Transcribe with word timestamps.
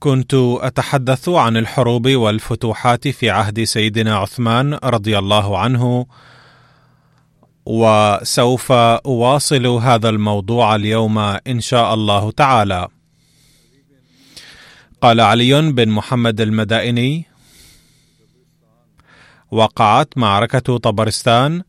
كنت 0.00 0.34
أتحدث 0.34 1.28
عن 1.28 1.56
الحروب 1.56 2.08
والفتوحات 2.08 3.08
في 3.08 3.30
عهد 3.30 3.64
سيدنا 3.64 4.16
عثمان 4.16 4.74
رضي 4.84 5.18
الله 5.18 5.58
عنه 5.58 6.06
وسوف 7.66 8.72
أواصل 8.72 9.66
هذا 9.66 10.08
الموضوع 10.08 10.74
اليوم 10.74 11.18
إن 11.18 11.60
شاء 11.60 11.94
الله 11.94 12.30
تعالى. 12.30 12.88
قال 15.00 15.20
علي 15.20 15.72
بن 15.72 15.88
محمد 15.88 16.40
المدائني 16.40 17.26
وقعت 19.50 20.18
معركة 20.18 20.78
طبرستان 20.78 21.62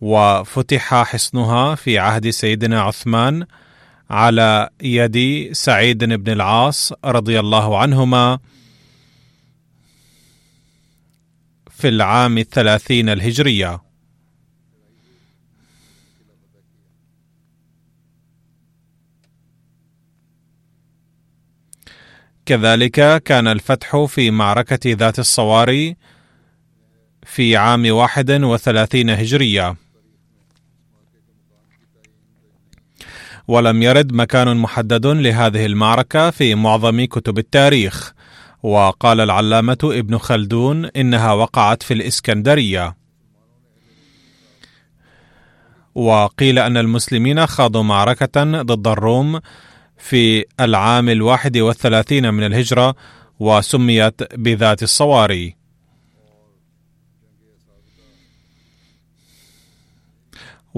وفتح 0.00 0.94
حصنها 0.94 1.74
في 1.74 1.98
عهد 1.98 2.30
سيدنا 2.30 2.80
عثمان 2.82 3.46
على 4.10 4.70
يد 4.82 5.48
سعيد 5.52 6.04
بن 6.04 6.32
العاص 6.32 6.92
رضي 7.04 7.40
الله 7.40 7.78
عنهما 7.78 8.38
في 11.70 11.88
العام 11.88 12.38
الثلاثين 12.38 13.08
الهجرية. 13.08 13.80
كذلك 22.46 23.22
كان 23.22 23.48
الفتح 23.48 24.04
في 24.04 24.30
معركة 24.30 24.80
ذات 24.86 25.18
الصواري 25.18 25.96
في 27.22 27.56
عام 27.56 27.90
واحد 27.90 28.30
وثلاثين 28.30 29.10
هجرية. 29.10 29.87
ولم 33.48 33.82
يرد 33.82 34.12
مكان 34.12 34.56
محدد 34.56 35.06
لهذه 35.06 35.66
المعركة 35.66 36.30
في 36.30 36.54
معظم 36.54 37.04
كتب 37.04 37.38
التاريخ، 37.38 38.12
وقال 38.62 39.20
العلامة 39.20 39.78
ابن 39.84 40.18
خلدون 40.18 40.84
إنها 40.84 41.32
وقعت 41.32 41.82
في 41.82 41.94
الإسكندرية. 41.94 42.96
وقيل 45.94 46.58
أن 46.58 46.76
المسلمين 46.76 47.46
خاضوا 47.46 47.82
معركة 47.82 48.62
ضد 48.62 48.88
الروم 48.88 49.40
في 49.98 50.44
العام 50.60 51.08
الواحد 51.08 51.58
والثلاثين 51.58 52.34
من 52.34 52.46
الهجرة 52.46 52.94
وسميت 53.40 54.34
بذات 54.34 54.82
الصواري. 54.82 55.57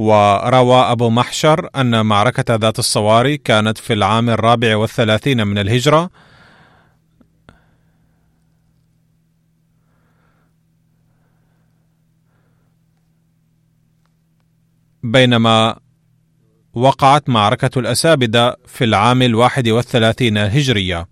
وروى 0.00 0.80
أبو 0.80 1.10
محشر 1.10 1.68
أن 1.76 2.06
معركة 2.06 2.54
ذات 2.54 2.78
الصواري 2.78 3.36
كانت 3.36 3.78
في 3.78 3.92
العام 3.92 4.30
الرابع 4.30 4.76
والثلاثين 4.76 5.46
من 5.46 5.58
الهجرة. 5.58 6.10
بينما 15.02 15.76
وقعت 16.74 17.28
معركة 17.28 17.78
الأسابدة 17.78 18.56
في 18.66 18.84
العام 18.84 19.22
الواحد 19.22 19.68
والثلاثين 19.68 20.38
هجرية 20.38 21.08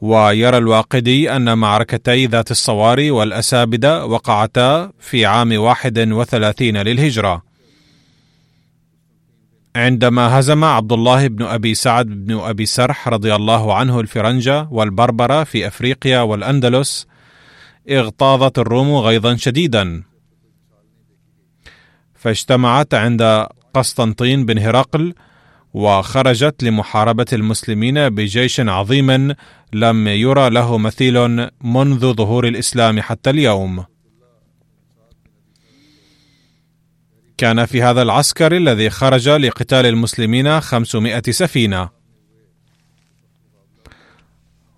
ويرى 0.00 0.58
الواقدي 0.58 1.36
أن 1.36 1.58
معركتي 1.58 2.26
ذات 2.26 2.50
الصواري 2.50 3.10
والأسابدة 3.10 4.06
وقعتا 4.06 4.92
في 5.00 5.26
عام 5.26 5.58
واحد 5.58 5.98
وثلاثين 5.98 6.76
للهجرة. 6.76 7.42
عندما 9.76 10.38
هزم 10.38 10.64
عبد 10.64 10.92
الله 10.92 11.28
بن 11.28 11.44
أبي 11.44 11.74
سعد 11.74 12.06
بن 12.06 12.38
أبي 12.38 12.66
سرح 12.66 13.08
رضي 13.08 13.34
الله 13.34 13.74
عنه 13.74 14.00
الفرنجة 14.00 14.68
والبربرة 14.70 15.44
في 15.44 15.66
أفريقيا 15.66 16.20
والأندلس 16.20 17.06
اغتاظت 17.90 18.58
الروم 18.58 18.96
غيظا 18.96 19.36
شديدا. 19.36 20.02
فاجتمعت 22.14 22.94
عند 22.94 23.46
قسطنطين 23.74 24.46
بن 24.46 24.58
هرقل 24.58 25.14
وخرجت 25.74 26.62
لمحاربة 26.62 27.26
المسلمين 27.32 28.08
بجيش 28.08 28.60
عظيم 28.60 29.34
لم 29.72 30.08
يرى 30.08 30.50
له 30.50 30.78
مثيل 30.78 31.48
منذ 31.60 32.14
ظهور 32.14 32.48
الإسلام 32.48 33.00
حتى 33.00 33.30
اليوم. 33.30 33.84
كان 37.38 37.66
في 37.66 37.82
هذا 37.82 38.02
العسكر 38.02 38.56
الذي 38.56 38.90
خرج 38.90 39.28
لقتال 39.28 39.86
المسلمين 39.86 40.60
خمسمائة 40.60 41.22
سفينة. 41.30 42.00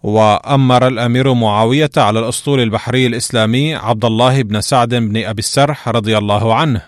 وأمر 0.03 0.87
الأمير 0.87 1.35
معاوية 1.35 1.91
على 1.97 2.19
الأسطول 2.19 2.61
البحري 2.61 3.07
الإسلامي 3.07 3.75
عبد 3.75 4.05
الله 4.05 4.43
بن 4.43 4.61
سعد 4.61 4.95
بن 4.95 5.25
أبي 5.25 5.39
السرح 5.39 5.89
رضي 5.89 6.19
الله 6.19 6.55
عنه 6.55 6.83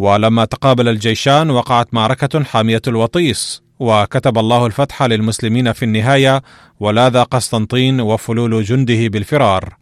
ولما 0.00 0.44
تقابل 0.44 0.88
الجيشان 0.88 1.50
وقعت 1.50 1.94
معركة 1.94 2.44
حامية 2.44 2.82
الوطيس 2.88 3.62
وكتب 3.78 4.38
الله 4.38 4.66
الفتح 4.66 5.02
للمسلمين 5.02 5.72
في 5.72 5.84
النهاية 5.84 6.42
ولاذ 6.80 7.18
قسطنطين 7.18 8.00
وفلول 8.00 8.64
جنده 8.64 9.08
بالفرار. 9.08 9.76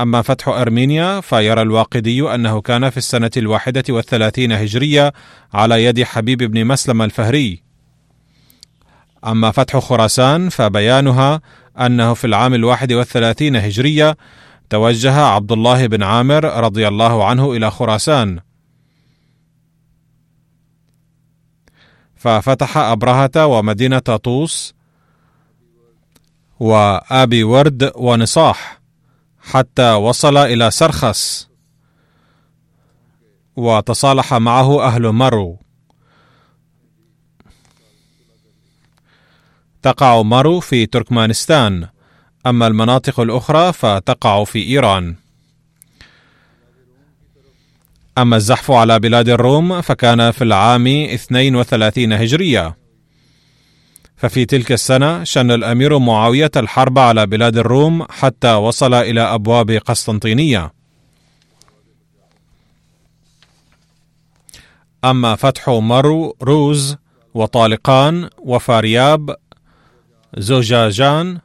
أما 0.00 0.22
فتح 0.22 0.48
أرمينيا 0.48 1.20
فيرى 1.20 1.62
الواقدي 1.62 2.34
أنه 2.34 2.60
كان 2.60 2.90
في 2.90 2.96
السنة 2.96 3.30
الواحدة 3.36 3.84
والثلاثين 3.88 4.52
هجرية 4.52 5.12
على 5.54 5.84
يد 5.84 6.02
حبيب 6.02 6.38
بن 6.38 6.64
مسلم 6.64 7.02
الفهري. 7.02 7.62
أما 9.26 9.50
فتح 9.50 9.78
خراسان 9.78 10.48
فبيانها 10.48 11.40
أنه 11.80 12.14
في 12.14 12.26
العام 12.26 12.54
الواحد 12.54 12.92
والثلاثين 12.92 13.56
هجرية 13.56 14.16
توجه 14.70 15.20
عبد 15.20 15.52
الله 15.52 15.86
بن 15.86 16.02
عامر 16.02 16.44
رضي 16.44 16.88
الله 16.88 17.24
عنه 17.24 17.52
إلى 17.52 17.70
خراسان 17.70 18.38
ففتح 22.22 22.76
أبرهة 22.76 23.46
ومدينة 23.46 23.98
طوس 23.98 24.74
وآبي 26.60 27.44
ورد 27.44 27.92
ونصاح 27.94 28.80
حتى 29.40 29.92
وصل 29.92 30.36
إلى 30.36 30.70
سرخس 30.70 31.48
وتصالح 33.56 34.34
معه 34.34 34.86
أهل 34.86 35.12
مرو. 35.12 35.58
تقع 39.82 40.22
مرو 40.22 40.60
في 40.60 40.86
تركمانستان. 40.86 41.88
أما 42.46 42.66
المناطق 42.66 43.20
الأخرى 43.20 43.72
فتقع 43.72 44.44
في 44.44 44.62
إيران. 44.62 45.16
أما 48.18 48.36
الزحف 48.36 48.70
على 48.70 48.98
بلاد 48.98 49.28
الروم 49.28 49.80
فكان 49.80 50.30
في 50.30 50.44
العام 50.44 50.86
32 50.86 52.12
هجرية. 52.12 52.76
ففي 54.16 54.44
تلك 54.44 54.72
السنة 54.72 55.24
شن 55.24 55.50
الأمير 55.50 55.98
معاوية 55.98 56.50
الحرب 56.56 56.98
على 56.98 57.26
بلاد 57.26 57.56
الروم 57.58 58.06
حتى 58.10 58.52
وصل 58.52 58.94
إلى 58.94 59.20
أبواب 59.20 59.70
قسطنطينية. 59.70 60.72
أما 65.04 65.36
فتح 65.36 65.68
مرو 65.68 66.36
روز 66.42 66.96
وطالقان 67.34 68.28
وفارياب 68.38 69.36
زوجاجان 70.36 71.38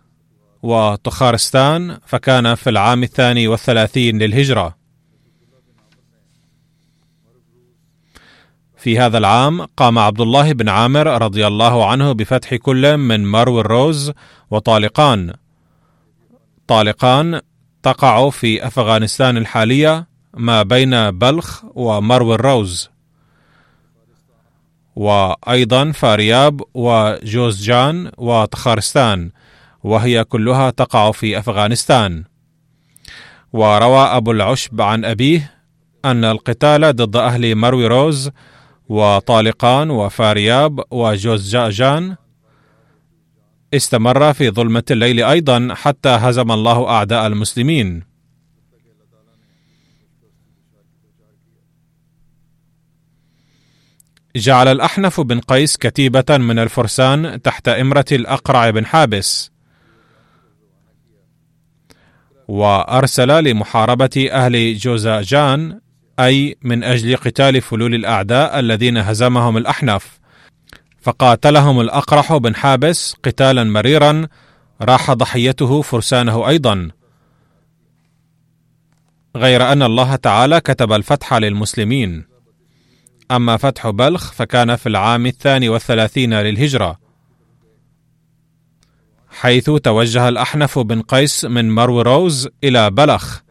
وطخارستان 0.64 1.98
فكان 2.06 2.56
في 2.56 2.70
العام 2.70 3.04
الثاني 3.04 3.48
والثلاثين 3.48 4.18
للهجرة. 4.18 4.77
في 8.78 9.00
هذا 9.00 9.18
العام 9.18 9.62
قام 9.62 10.00
عبد 10.00 10.22
الله 10.22 10.54
بن 10.54 10.70
عامر 10.70 11.22
رضي 11.22 11.48
الله 11.48 11.90
عنه 11.90 12.12
بفتح 12.12 12.56
كل 12.56 12.98
من 12.98 13.32
مرو 13.32 13.60
الروز 13.60 14.12
وطالقان. 14.52 15.34
طالقان 16.68 17.42
تقع 17.84 18.30
في 18.30 18.68
أفغانستان 18.68 19.38
الحالية 19.38 20.08
ما 20.34 20.64
بين 20.64 21.12
بلخ 21.12 21.64
ومرو 21.76 22.36
الروز. 22.36 22.90
وأيضا 24.96 25.92
فارياب 25.92 26.62
وجوزجان 26.74 28.12
وطخارستان 28.18 29.32
وهي 29.84 30.24
كلها 30.24 30.70
تقع 30.70 31.12
في 31.12 31.40
أفغانستان. 31.40 32.24
وروى 33.54 34.00
أبو 34.00 34.32
العشب 34.32 34.82
عن 34.82 35.06
أبيه 35.06 35.54
أن 36.06 36.26
القتال 36.26 36.96
ضد 36.96 37.16
أهل 37.16 37.56
مروي 37.56 37.88
روز 37.88 38.32
وطالقان 38.90 39.90
وفارياب 39.90 40.84
وجوزجاجان 40.92 42.16
استمر 43.74 44.34
في 44.34 44.50
ظلمة 44.50 44.84
الليل 44.92 45.24
أيضا 45.24 45.74
حتى 45.74 46.10
هزم 46.10 46.52
الله 46.52 46.90
أعداء 46.90 47.28
المسلمين. 47.28 48.04
جعل 54.36 54.68
الأحنف 54.68 55.22
بن 55.22 55.40
قيس 55.40 55.78
كتيبة 55.78 56.38
من 56.38 56.60
الفرسان 56.60 57.42
تحت 57.42 57.68
إمرة 57.68 58.06
الأقرع 58.12 58.70
بن 58.70 58.86
حابس. 58.86 59.52
وأرسل 62.48 63.44
لمحاربة 63.44 64.30
أهل 64.32 64.78
جوزاجان 64.78 65.80
أي 66.20 66.58
من 66.62 66.84
أجل 66.84 67.16
قتال 67.16 67.62
فلول 67.62 67.96
الأعداء 67.96 68.60
الذين 68.60 68.98
هزمهم 68.98 69.58
الأحنف 69.58 70.20
فقاتلهم 71.02 71.82
الأقرح 71.82 72.38
بن 72.38 72.56
حابس 72.56 73.16
قتالا 73.24 73.64
مريرا 73.64 74.28
راح 74.82 75.12
ضحيته 75.12 75.82
فرسانه 75.82 76.48
أيضا. 76.48 76.90
غير 79.36 79.72
أن 79.72 79.84
الله 79.84 80.16
تعالى 80.16 80.60
كتب 80.62 80.92
الفتح 80.94 81.34
للمسلمين. 81.34 82.26
أما 83.32 83.58
فتح 83.58 83.90
بلخ 83.90 84.32
فكان 84.32 84.76
في 84.76 84.90
العام 84.90 85.26
الثاني 85.26 85.70
والثلاثين 85.70 86.34
للهجرة. 86.34 87.00
حيث 89.30 89.70
توجه 89.70 90.30
الأحنف 90.30 90.80
بن 90.80 91.02
قيس 91.02 91.46
من 91.46 91.76
مرو 91.76 92.02
روز 92.02 92.50
إلى 92.64 92.92
بلخ 92.92 93.42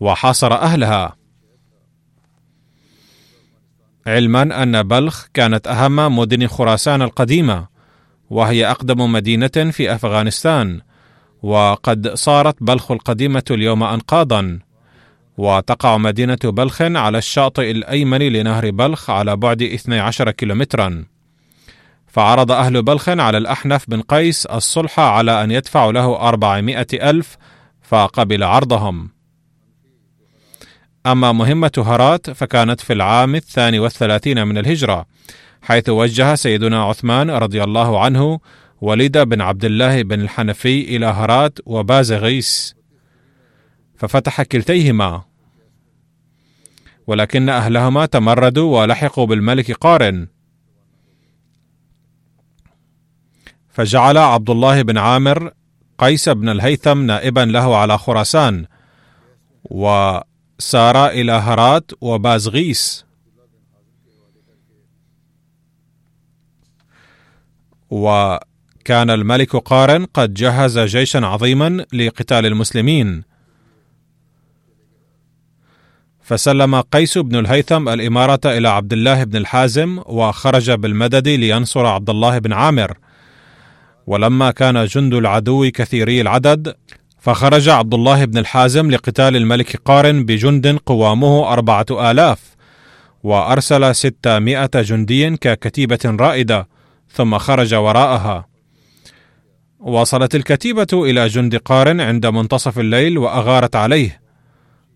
وحاصر 0.00 0.52
أهلها. 0.52 1.21
علما 4.06 4.62
أن 4.62 4.82
بلخ 4.82 5.26
كانت 5.34 5.66
أهم 5.66 6.18
مدن 6.18 6.46
خراسان 6.46 7.02
القديمة 7.02 7.66
وهي 8.30 8.70
أقدم 8.70 9.12
مدينة 9.12 9.70
في 9.70 9.94
أفغانستان 9.94 10.80
وقد 11.42 12.14
صارت 12.14 12.56
بلخ 12.60 12.90
القديمة 12.90 13.44
اليوم 13.50 13.82
أنقاضا 13.82 14.58
وتقع 15.38 15.96
مدينة 15.96 16.38
بلخ 16.44 16.82
على 16.82 17.18
الشاطئ 17.18 17.70
الأيمن 17.70 18.18
لنهر 18.18 18.70
بلخ 18.70 19.10
على 19.10 19.36
بعد 19.36 19.62
12 19.62 20.30
كيلومترا. 20.30 21.04
فعرض 22.06 22.52
أهل 22.52 22.82
بلخ 22.82 23.08
على 23.08 23.38
الأحنف 23.38 23.84
بن 23.88 24.00
قيس 24.00 24.46
الصلح 24.46 25.00
على 25.00 25.44
أن 25.44 25.50
يدفعوا 25.50 25.92
له 25.92 26.28
أربعمائة 26.28 26.86
ألف 26.92 27.36
فقبل 27.82 28.42
عرضهم. 28.42 29.10
أما 31.06 31.32
مهمة 31.32 31.72
هرات 31.76 32.30
فكانت 32.30 32.80
في 32.80 32.92
العام 32.92 33.34
الثاني 33.34 33.78
والثلاثين 33.78 34.46
من 34.46 34.58
الهجرة 34.58 35.06
حيث 35.62 35.88
وجه 35.88 36.34
سيدنا 36.34 36.84
عثمان 36.84 37.30
رضي 37.30 37.64
الله 37.64 38.00
عنه 38.04 38.40
وليد 38.80 39.18
بن 39.18 39.40
عبد 39.40 39.64
الله 39.64 40.02
بن 40.02 40.20
الحنفي 40.20 40.96
إلى 40.96 41.06
هرات 41.06 41.58
وبازغيس 41.66 42.74
ففتح 43.96 44.42
كلتيهما. 44.42 45.22
ولكن 47.06 47.48
أهلهما 47.48 48.06
تمردوا 48.06 48.80
ولحقوا 48.80 49.26
بالملك 49.26 49.72
قارن. 49.72 50.28
فجعل 53.68 54.18
عبد 54.18 54.50
الله 54.50 54.82
بن 54.82 54.98
عامر 54.98 55.50
قيس 55.98 56.28
بن 56.28 56.48
الهيثم 56.48 56.98
نائبا 57.06 57.40
له 57.40 57.76
على 57.76 57.98
خراسان 57.98 58.66
وسار 60.62 61.08
إلى 61.08 61.32
هرات 61.32 61.90
وبازغيس 62.00 63.04
وكان 67.90 69.10
الملك 69.10 69.56
قارن 69.56 70.04
قد 70.04 70.34
جهز 70.34 70.78
جيشا 70.78 71.26
عظيما 71.26 71.86
لقتال 71.92 72.46
المسلمين. 72.46 73.22
فسلم 76.22 76.80
قيس 76.80 77.18
بن 77.18 77.36
الهيثم 77.36 77.88
الإمارة 77.88 78.40
إلى 78.44 78.68
عبد 78.68 78.92
الله 78.92 79.24
بن 79.24 79.36
الحازم 79.36 79.98
وخرج 80.06 80.70
بالمدد 80.70 81.28
لينصر 81.28 81.86
عبد 81.86 82.10
الله 82.10 82.38
بن 82.38 82.52
عامر. 82.52 82.98
ولما 84.06 84.50
كان 84.50 84.84
جند 84.84 85.14
العدو 85.14 85.70
كثيري 85.70 86.20
العدد 86.20 86.74
فخرج 87.22 87.68
عبد 87.68 87.94
الله 87.94 88.24
بن 88.24 88.38
الحازم 88.38 88.90
لقتال 88.90 89.36
الملك 89.36 89.76
قارن 89.84 90.24
بجند 90.24 90.78
قوامه 90.86 91.52
أربعة 91.52 91.86
آلاف 91.90 92.56
وأرسل 93.22 93.94
ستمائة 93.94 94.70
جندي 94.74 95.36
ككتيبة 95.36 95.98
رائدة 96.04 96.68
ثم 97.10 97.38
خرج 97.38 97.74
وراءها. 97.74 98.46
وصلت 99.80 100.34
الكتيبة 100.34 100.86
إلى 100.92 101.26
جند 101.26 101.56
قارن 101.56 102.00
عند 102.00 102.26
منتصف 102.26 102.78
الليل 102.78 103.18
وأغارت 103.18 103.76
عليه 103.76 104.20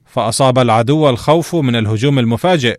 فأصاب 0.07 0.59
العدو 0.59 1.11
الخوف 1.11 1.55
من 1.55 1.77
الهجوم 1.77 2.19
المفاجئ 2.19 2.79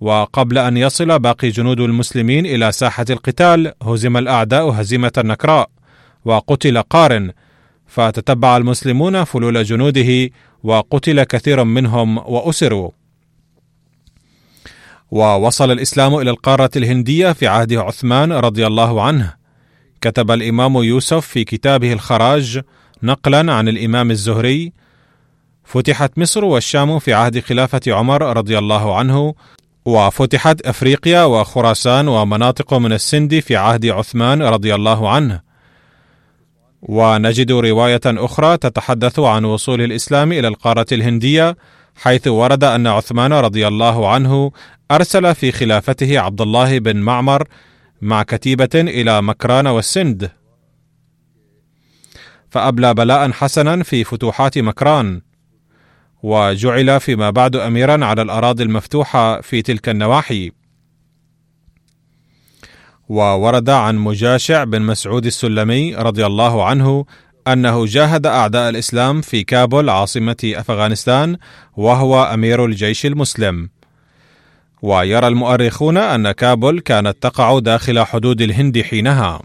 وقبل 0.00 0.58
أن 0.58 0.76
يصل 0.76 1.18
باقي 1.18 1.48
جنود 1.48 1.80
المسلمين 1.80 2.46
إلى 2.46 2.72
ساحة 2.72 3.06
القتال 3.10 3.72
هزم 3.82 4.16
الأعداء 4.16 4.70
هزيمة 4.70 5.12
نكراء 5.18 5.70
وقتل 6.24 6.82
قارن 6.82 7.32
فتتبع 7.92 8.56
المسلمون 8.56 9.24
فلول 9.24 9.64
جنوده 9.64 10.30
وقتل 10.64 11.22
كثير 11.22 11.64
منهم 11.64 12.18
وأسروا. 12.18 12.90
ووصل 15.10 15.70
الإسلام 15.70 16.14
إلى 16.14 16.30
القارة 16.30 16.70
الهندية 16.76 17.32
في 17.32 17.46
عهد 17.46 17.72
عثمان 17.72 18.32
رضي 18.32 18.66
الله 18.66 19.02
عنه. 19.02 19.34
كتب 20.00 20.30
الإمام 20.30 20.76
يوسف 20.76 21.26
في 21.26 21.44
كتابه 21.44 21.92
الخراج 21.92 22.60
نقلا 23.02 23.52
عن 23.52 23.68
الإمام 23.68 24.10
الزهري. 24.10 24.72
فتحت 25.64 26.18
مصر 26.18 26.44
والشام 26.44 26.98
في 26.98 27.12
عهد 27.14 27.40
خلافة 27.40 27.80
عمر 27.88 28.36
رضي 28.36 28.58
الله 28.58 28.96
عنه. 28.96 29.34
وفتحت 29.84 30.66
أفريقيا 30.66 31.24
وخراسان 31.24 32.08
ومناطق 32.08 32.74
من 32.74 32.92
السند 32.92 33.38
في 33.40 33.56
عهد 33.56 33.86
عثمان 33.86 34.42
رضي 34.42 34.74
الله 34.74 35.10
عنه. 35.10 35.51
ونجد 36.82 37.52
رواية 37.52 38.00
أخرى 38.06 38.56
تتحدث 38.56 39.18
عن 39.18 39.44
وصول 39.44 39.80
الإسلام 39.82 40.32
إلى 40.32 40.48
القارة 40.48 40.86
الهندية 40.92 41.56
حيث 41.96 42.28
ورد 42.28 42.64
أن 42.64 42.86
عثمان 42.86 43.32
رضي 43.32 43.68
الله 43.68 44.08
عنه 44.08 44.52
أرسل 44.90 45.34
في 45.34 45.52
خلافته 45.52 46.18
عبد 46.20 46.40
الله 46.40 46.78
بن 46.78 46.96
معمر 46.96 47.48
مع 48.02 48.22
كتيبة 48.22 48.70
إلى 48.74 49.22
مكران 49.22 49.66
والسند. 49.66 50.30
فأبلى 52.50 52.94
بلاء 52.94 53.30
حسنا 53.30 53.82
في 53.82 54.04
فتوحات 54.04 54.58
مكران 54.58 55.20
وجعل 56.22 57.00
فيما 57.00 57.30
بعد 57.30 57.56
أميرا 57.56 58.04
على 58.04 58.22
الأراضي 58.22 58.62
المفتوحة 58.62 59.40
في 59.40 59.62
تلك 59.62 59.88
النواحي. 59.88 60.52
وورد 63.08 63.70
عن 63.70 63.96
مجاشع 63.96 64.64
بن 64.64 64.82
مسعود 64.82 65.26
السلمي 65.26 65.94
رضي 65.94 66.26
الله 66.26 66.64
عنه 66.64 67.04
أنه 67.48 67.86
جاهد 67.86 68.26
أعداء 68.26 68.68
الإسلام 68.68 69.20
في 69.20 69.44
كابول 69.44 69.90
عاصمة 69.90 70.52
أفغانستان 70.56 71.36
وهو 71.76 72.24
أمير 72.24 72.64
الجيش 72.64 73.06
المسلم. 73.06 73.70
ويرى 74.82 75.28
المؤرخون 75.28 75.96
أن 75.96 76.32
كابول 76.32 76.80
كانت 76.80 77.16
تقع 77.22 77.58
داخل 77.58 78.04
حدود 78.04 78.42
الهند 78.42 78.82
حينها. 78.82 79.42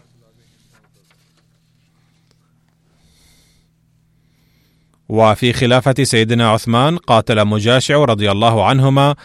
وفي 5.10 5.54
خلافة 5.54 6.04
سيدنا 6.04 6.50
عثمان 6.50 6.98
قاتل 6.98 7.46
مجاشع 7.46 7.96
رضي 7.96 8.32
الله 8.32 8.66
عنهما 8.66 9.16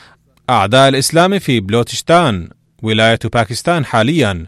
أعداء 0.50 0.88
الإسلام 0.88 1.38
في 1.38 1.60
بلوتشتان. 1.60 2.48
ولاية 2.82 3.18
باكستان 3.32 3.84
حاليا. 3.84 4.46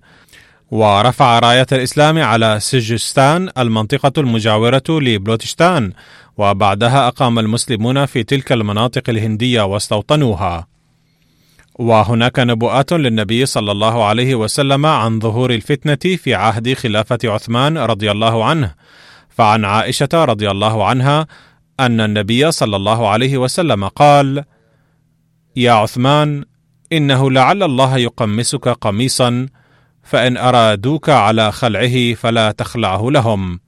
ورفع 0.70 1.38
راية 1.38 1.66
الإسلام 1.72 2.18
على 2.18 2.58
سجستان 2.60 3.50
المنطقة 3.58 4.12
المجاورة 4.18 4.82
لبلوتشتان 4.88 5.92
وبعدها 6.38 7.08
أقام 7.08 7.38
المسلمون 7.38 8.06
في 8.06 8.22
تلك 8.22 8.52
المناطق 8.52 9.02
الهندية 9.10 9.62
واستوطنوها. 9.62 10.66
وهناك 11.74 12.38
نبوءات 12.38 12.92
للنبي 12.92 13.46
صلى 13.46 13.72
الله 13.72 14.04
عليه 14.04 14.34
وسلم 14.34 14.86
عن 14.86 15.20
ظهور 15.20 15.50
الفتنة 15.50 16.16
في 16.16 16.34
عهد 16.34 16.72
خلافة 16.72 17.18
عثمان 17.24 17.78
رضي 17.78 18.10
الله 18.10 18.44
عنه. 18.44 18.74
فعن 19.28 19.64
عائشة 19.64 20.08
رضي 20.14 20.50
الله 20.50 20.86
عنها 20.86 21.26
أن 21.80 22.00
النبي 22.00 22.52
صلى 22.52 22.76
الله 22.76 23.08
عليه 23.08 23.38
وسلم 23.38 23.88
قال 23.88 24.44
يا 25.56 25.72
عثمان 25.72 26.44
إنه 26.92 27.30
لعل 27.30 27.62
الله 27.62 27.96
يقمسك 27.96 28.68
قميصا 28.68 29.46
فإن 30.02 30.36
أرادوك 30.36 31.08
على 31.08 31.52
خلعه 31.52 32.14
فلا 32.14 32.50
تخلعه 32.50 33.10
لهم. 33.10 33.60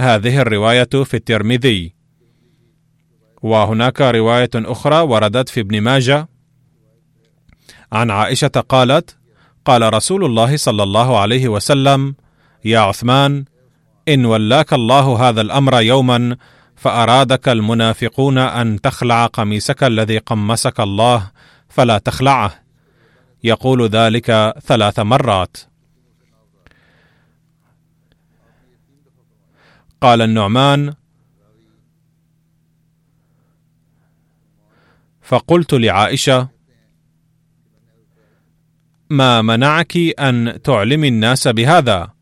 هذه 0.00 0.40
الرواية 0.40 1.04
في 1.04 1.14
الترمذي. 1.14 1.94
وهناك 3.42 4.00
رواية 4.00 4.50
أخرى 4.54 5.00
وردت 5.00 5.48
في 5.48 5.60
ابن 5.60 5.80
ماجه. 5.80 6.28
عن 7.92 8.10
عائشة 8.10 8.64
قالت 8.68 9.16
قال 9.64 9.94
رسول 9.94 10.24
الله 10.24 10.56
صلى 10.56 10.82
الله 10.82 11.18
عليه 11.18 11.48
وسلم 11.48 12.14
يا 12.64 12.78
عثمان 12.78 13.44
إن 14.08 14.24
ولاك 14.24 14.72
الله 14.72 15.28
هذا 15.28 15.40
الأمر 15.40 15.80
يوما 15.80 16.36
فأرادك 16.78 17.48
المنافقون 17.48 18.38
أن 18.38 18.80
تخلع 18.80 19.26
قميصك 19.26 19.84
الذي 19.84 20.18
قمسك 20.18 20.80
الله 20.80 21.30
فلا 21.68 21.98
تخلعه. 21.98 22.54
يقول 23.44 23.88
ذلك 23.88 24.54
ثلاث 24.62 24.98
مرات. 24.98 25.56
قال 30.00 30.22
النعمان 30.22 30.94
فقلت 35.22 35.74
لعائشة 35.74 36.48
ما 39.10 39.42
منعك 39.42 39.96
أن 39.96 40.62
تعلمي 40.64 41.08
الناس 41.08 41.48
بهذا؟ 41.48 42.12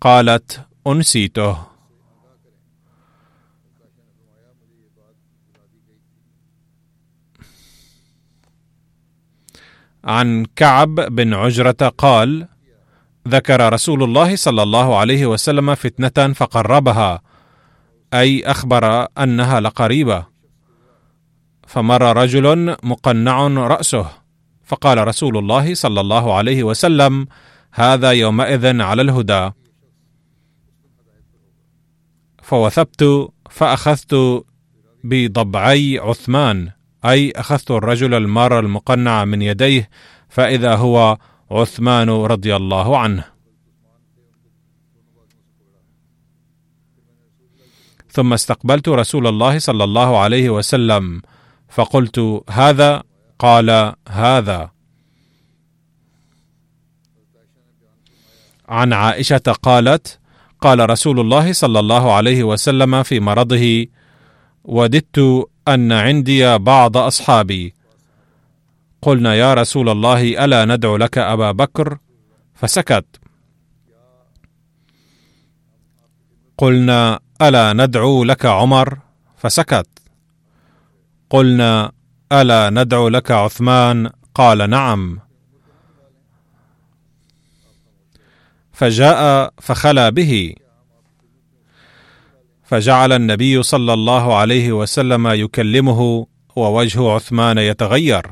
قالت 0.00 0.66
أنسيته. 0.86 1.67
عن 10.08 10.44
كعب 10.56 10.94
بن 10.94 11.34
عجرة 11.34 11.92
قال 11.98 12.48
ذكر 13.28 13.72
رسول 13.72 14.02
الله 14.02 14.36
صلى 14.36 14.62
الله 14.62 14.96
عليه 14.98 15.26
وسلم 15.26 15.74
فتنة 15.74 16.32
فقربها 16.32 17.22
أي 18.14 18.42
أخبر 18.44 19.06
أنها 19.18 19.60
لقريبة. 19.60 20.26
فمر 21.66 22.16
رجل 22.16 22.76
مقنع 22.82 23.46
رأسه 23.46 24.06
فقال 24.64 25.08
رسول 25.08 25.38
الله 25.38 25.74
صلى 25.74 26.00
الله 26.00 26.34
عليه 26.34 26.62
وسلم 26.62 27.26
هذا 27.72 28.10
يومئذ 28.10 28.80
على 28.80 29.02
الهدى. 29.02 29.50
فوثبت 32.42 33.28
فأخذت 33.50 34.44
بضبعي 35.04 35.98
عثمان. 35.98 36.77
أي 37.04 37.30
أخذت 37.30 37.70
الرجل 37.70 38.14
المار 38.14 38.58
المقنع 38.58 39.24
من 39.24 39.42
يديه 39.42 39.90
فإذا 40.28 40.74
هو 40.74 41.18
عثمان 41.50 42.10
رضي 42.10 42.56
الله 42.56 42.98
عنه. 42.98 43.24
ثم 48.10 48.32
استقبلت 48.32 48.88
رسول 48.88 49.26
الله 49.26 49.58
صلى 49.58 49.84
الله 49.84 50.18
عليه 50.18 50.50
وسلم 50.50 51.22
فقلت 51.68 52.44
هذا؟ 52.50 53.02
قال 53.38 53.94
هذا. 54.08 54.70
عن 58.68 58.92
عائشة 58.92 59.56
قالت 59.62 60.18
قال 60.60 60.90
رسول 60.90 61.20
الله 61.20 61.52
صلى 61.52 61.80
الله 61.80 62.12
عليه 62.12 62.44
وسلم 62.44 63.02
في 63.02 63.20
مرضه 63.20 63.86
وددت 64.68 65.48
أن 65.68 65.92
عندي 65.92 66.58
بعض 66.58 66.96
أصحابي. 66.96 67.74
قلنا 69.02 69.34
يا 69.34 69.54
رسول 69.54 69.88
الله 69.88 70.44
ألا 70.44 70.64
ندعو 70.64 70.96
لك 70.96 71.18
أبا 71.18 71.52
بكر؟ 71.52 71.98
فسكت. 72.54 73.06
قلنا 76.58 77.20
ألا 77.42 77.72
ندعو 77.72 78.24
لك 78.24 78.46
عمر؟ 78.46 78.98
فسكت. 79.36 79.88
قلنا 81.30 81.92
ألا 82.32 82.70
ندعو 82.70 83.08
لك 83.08 83.30
عثمان؟ 83.30 84.10
قال 84.34 84.70
نعم. 84.70 85.20
فجاء 88.72 89.52
فخلا 89.58 90.10
به. 90.10 90.54
فجعل 92.68 93.12
النبي 93.12 93.62
صلى 93.62 93.92
الله 93.92 94.36
عليه 94.36 94.72
وسلم 94.72 95.26
يكلمه 95.26 96.26
ووجه 96.56 97.10
عثمان 97.10 97.58
يتغير. 97.58 98.30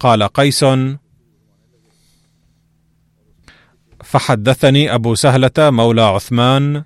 قال 0.00 0.22
قيس 0.22 0.64
فحدثني 4.04 4.94
أبو 4.94 5.14
سهلة 5.14 5.52
مولى 5.58 6.02
عثمان 6.02 6.84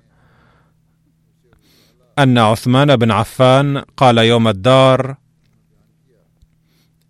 أن 2.19 2.37
عثمان 2.37 2.95
بن 2.95 3.11
عفان 3.11 3.77
قال 3.77 4.17
يوم 4.17 4.47
الدار 4.47 5.15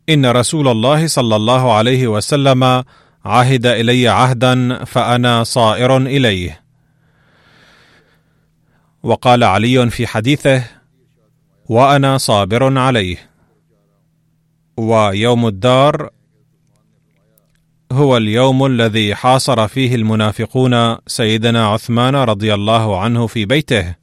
إن 0.10 0.26
رسول 0.26 0.68
الله 0.68 1.08
صلى 1.08 1.36
الله 1.36 1.74
عليه 1.74 2.08
وسلم 2.08 2.84
عهد 3.26 3.66
إلي 3.66 4.08
عهدا 4.08 4.84
فأنا 4.84 5.44
صائر 5.44 5.98
إليه. 5.98 6.67
وقال 9.08 9.44
علي 9.44 9.90
في 9.90 10.08
حديثه 10.08 10.64
وأنا 11.70 12.18
صابر 12.18 12.78
عليه. 12.78 13.30
ويوم 14.78 15.48
الدار 15.48 16.10
هو 17.92 18.18
اليوم 18.18 18.66
الذي 18.66 19.16
حاصر 19.16 19.68
فيه 19.68 19.96
المنافقون 19.96 20.98
سيدنا 21.08 21.68
عثمان 21.68 22.16
رضي 22.16 22.54
الله 22.54 23.00
عنه 23.00 23.28
في 23.28 23.46
بيته 23.46 23.96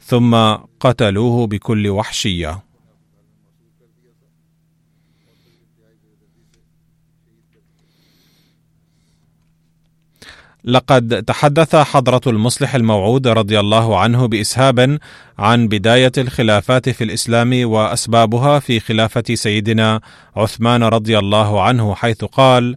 ثم 0.00 0.34
قتلوه 0.80 1.46
بكل 1.46 1.88
وحشية. 1.88 2.67
لقد 10.64 11.22
تحدث 11.26 11.76
حضرة 11.76 12.20
المصلح 12.26 12.74
الموعود 12.74 13.28
رضي 13.28 13.60
الله 13.60 14.00
عنه 14.00 14.26
بإسهاب 14.26 14.98
عن 15.38 15.68
بداية 15.68 16.12
الخلافات 16.18 16.88
في 16.88 17.04
الإسلام 17.04 17.70
وأسبابها 17.70 18.58
في 18.58 18.80
خلافة 18.80 19.34
سيدنا 19.34 20.00
عثمان 20.36 20.82
رضي 20.82 21.18
الله 21.18 21.62
عنه 21.62 21.94
حيث 21.94 22.24
قال: 22.24 22.76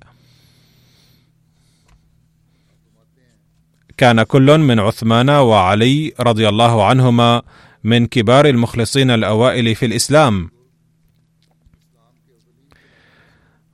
كان 3.97 4.23
كل 4.23 4.57
من 4.57 4.79
عثمان 4.79 5.29
وعلي 5.29 6.13
رضي 6.19 6.49
الله 6.49 6.85
عنهما 6.85 7.41
من 7.83 8.07
كبار 8.07 8.45
المخلصين 8.45 9.11
الأوائل 9.11 9.75
في 9.75 9.85
الإسلام 9.85 10.49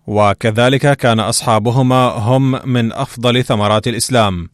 وكذلك 0.07 0.97
كان 0.97 1.19
أصحابهما 1.19 2.07
هم 2.07 2.69
من 2.69 2.93
أفضل 2.93 3.43
ثمرات 3.43 3.87
الإسلام. 3.87 4.49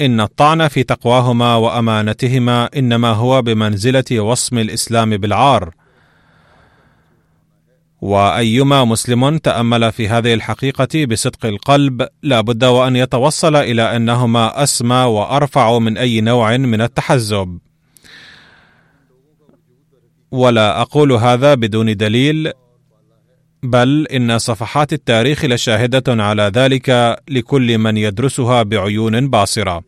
إن 0.00 0.20
الطعن 0.20 0.68
في 0.68 0.82
تقواهما 0.82 1.56
وأمانتهما 1.56 2.68
إنما 2.76 3.08
هو 3.08 3.42
بمنزلة 3.42 4.20
وصم 4.20 4.58
الإسلام 4.58 5.16
بالعار. 5.16 5.70
وأيما 8.00 8.84
مسلم 8.84 9.38
تأمل 9.38 9.92
في 9.92 10.08
هذه 10.08 10.34
الحقيقة 10.34 11.04
بصدق 11.04 11.46
القلب 11.46 12.08
لا 12.22 12.40
بد 12.40 12.64
وأن 12.64 12.96
يتوصل 12.96 13.56
إلى 13.56 13.96
أنهما 13.96 14.62
أسمى 14.62 14.96
وأرفع 14.96 15.78
من 15.78 15.98
أي 15.98 16.20
نوع 16.20 16.56
من 16.56 16.80
التحزب. 16.80 17.58
ولا 20.30 20.80
أقول 20.80 21.12
هذا 21.12 21.54
بدون 21.54 21.96
دليل 21.96 22.52
بل 23.66 24.06
إن 24.06 24.38
صفحات 24.38 24.92
التاريخ 24.92 25.44
لشاهدة 25.44 26.22
على 26.22 26.42
ذلك 26.54 27.16
لكل 27.28 27.78
من 27.78 27.96
يدرسها 27.96 28.62
بعيون 28.62 29.30
باصرة. 29.30 29.82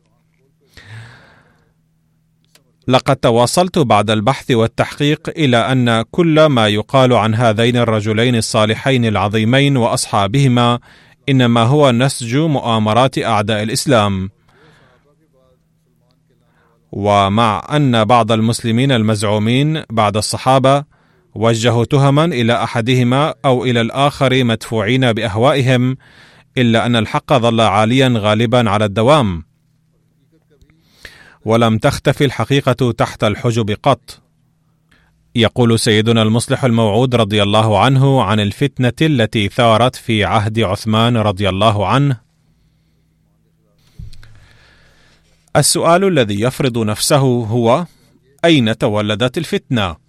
لقد 2.89 3.17
تواصلت 3.17 3.79
بعد 3.79 4.11
البحث 4.11 4.51
والتحقيق 4.51 5.29
إلى 5.29 5.57
أن 5.57 6.03
كل 6.03 6.47
ما 6.47 6.69
يقال 6.69 7.13
عن 7.13 7.35
هذين 7.35 7.77
الرجلين 7.77 8.37
الصالحين 8.37 9.05
العظيمين 9.05 9.77
وأصحابهما 9.77 10.79
إنما 11.29 11.63
هو 11.63 11.91
نسج 11.91 12.37
مؤامرات 12.37 13.19
أعداء 13.19 13.63
الإسلام. 13.63 14.31
ومع 16.93 17.63
أن 17.71 18.05
بعض 18.05 18.33
المسلمين 18.33 18.93
المزعومين 18.93 19.83
بعد 19.91 20.17
الصحابة 20.17 20.98
وجهوا 21.35 21.85
تهما 21.85 22.25
إلى 22.25 22.63
أحدهما 22.65 23.35
أو 23.45 23.65
إلى 23.65 23.81
الآخر 23.81 24.45
مدفوعين 24.45 25.13
بأهوائهم 25.13 25.97
إلا 26.59 26.87
أن 26.87 26.97
الحق 26.97 27.33
ظل 27.33 27.61
عاليا 27.61 28.13
غالبا 28.17 28.71
على 28.71 28.85
الدوام. 28.85 29.45
ولم 31.45 31.79
تختفي 31.79 32.25
الحقيقة 32.25 32.93
تحت 32.93 33.25
الحجب 33.25 33.71
قط. 33.83 34.23
يقول 35.35 35.79
سيدنا 35.79 36.23
المصلح 36.23 36.65
الموعود 36.65 37.15
رضي 37.15 37.43
الله 37.43 37.79
عنه 37.81 38.23
عن 38.23 38.41
الفتنة 38.41 38.93
التي 39.03 39.49
ثارت 39.49 39.97
في 39.97 40.25
عهد 40.25 40.61
عثمان 40.61 41.17
رضي 41.17 41.49
الله 41.49 41.87
عنه. 41.87 42.21
السؤال 45.57 46.05
الذي 46.05 46.41
يفرض 46.41 46.79
نفسه 46.79 47.19
هو 47.45 47.87
أين 48.45 48.79
تولدت 48.79 49.39
الفتنة؟ 49.39 50.08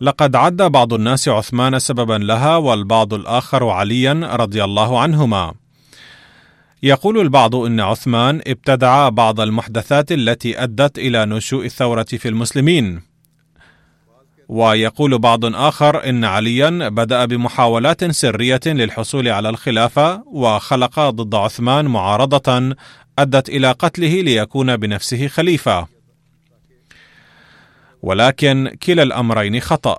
لقد 0.00 0.36
عد 0.36 0.62
بعض 0.62 0.92
الناس 0.92 1.28
عثمان 1.28 1.78
سببا 1.78 2.12
لها 2.12 2.56
والبعض 2.56 3.14
الآخر 3.14 3.68
عليا 3.68 4.12
رضي 4.32 4.64
الله 4.64 5.00
عنهما. 5.00 5.54
يقول 6.82 7.20
البعض 7.20 7.54
إن 7.54 7.80
عثمان 7.80 8.40
ابتدع 8.46 9.08
بعض 9.08 9.40
المحدثات 9.40 10.12
التي 10.12 10.62
أدت 10.62 10.98
إلى 10.98 11.26
نشوء 11.26 11.64
الثورة 11.64 12.02
في 12.02 12.28
المسلمين. 12.28 13.02
ويقول 14.48 15.18
بعض 15.18 15.44
آخر 15.44 16.08
إن 16.08 16.24
عليا 16.24 16.88
بدأ 16.88 17.24
بمحاولات 17.24 18.10
سرية 18.10 18.60
للحصول 18.66 19.28
على 19.28 19.48
الخلافة 19.48 20.22
وخلق 20.26 21.00
ضد 21.00 21.34
عثمان 21.34 21.84
معارضة 21.84 22.76
أدت 23.18 23.48
إلى 23.48 23.72
قتله 23.72 24.20
ليكون 24.20 24.76
بنفسه 24.76 25.28
خليفة. 25.28 25.95
ولكن 28.06 28.76
كلا 28.82 29.02
الأمرين 29.02 29.60
خطأ. 29.60 29.98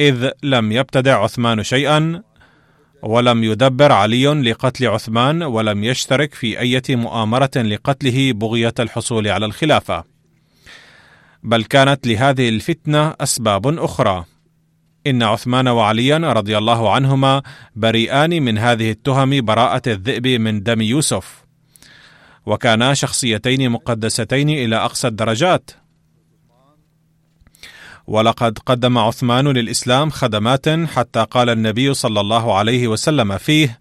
إذ 0.00 0.30
لم 0.42 0.72
يبتدع 0.72 1.22
عثمان 1.22 1.62
شيئا 1.62 2.22
ولم 3.02 3.44
يدبر 3.44 3.92
علي 3.92 4.26
لقتل 4.26 4.86
عثمان 4.86 5.42
ولم 5.42 5.84
يشترك 5.84 6.34
في 6.34 6.60
أي 6.60 6.82
مؤامرة 6.90 7.50
لقتله 7.56 8.32
بغية 8.32 8.74
الحصول 8.78 9.28
على 9.28 9.46
الخلافة. 9.46 10.04
بل 11.42 11.64
كانت 11.64 12.06
لهذه 12.06 12.48
الفتنة 12.48 13.14
أسباب 13.20 13.78
أخرى. 13.78 14.24
إن 15.06 15.22
عثمان 15.22 15.68
وعليا 15.68 16.18
رضي 16.18 16.58
الله 16.58 16.92
عنهما 16.92 17.42
بريئان 17.76 18.42
من 18.42 18.58
هذه 18.58 18.90
التهم 18.90 19.40
براءة 19.44 19.82
الذئب 19.86 20.26
من 20.26 20.62
دم 20.62 20.80
يوسف. 20.80 21.44
وكانا 22.46 22.94
شخصيتين 22.94 23.70
مقدستين 23.70 24.50
إلى 24.50 24.76
أقصى 24.76 25.08
الدرجات. 25.08 25.79
ولقد 28.10 28.58
قدم 28.58 28.98
عثمان 28.98 29.48
للإسلام 29.48 30.10
خدمات 30.10 30.68
حتى 30.68 31.26
قال 31.30 31.50
النبي 31.50 31.94
صلى 31.94 32.20
الله 32.20 32.54
عليه 32.58 32.88
وسلم 32.88 33.38
فيه 33.38 33.80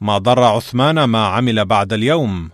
ما 0.00 0.18
ضر 0.18 0.42
عثمان 0.42 1.04
ما 1.04 1.26
عمل 1.26 1.64
بعد 1.64 1.92
اليوم. 1.92 2.50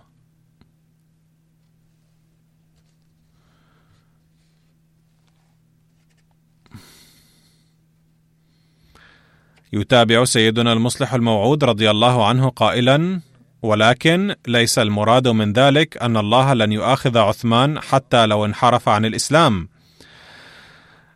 يتابع 9.73 10.25
سيدنا 10.25 10.73
المصلح 10.73 11.13
الموعود 11.13 11.63
رضي 11.63 11.91
الله 11.91 12.27
عنه 12.27 12.49
قائلا 12.49 13.21
ولكن 13.61 14.35
ليس 14.47 14.79
المراد 14.79 15.27
من 15.27 15.53
ذلك 15.53 15.97
أن 15.97 16.17
الله 16.17 16.53
لن 16.53 16.71
يؤاخذ 16.71 17.17
عثمان 17.17 17.79
حتى 17.79 18.25
لو 18.25 18.45
انحرف 18.45 18.89
عن 18.89 19.05
الإسلام. 19.05 19.72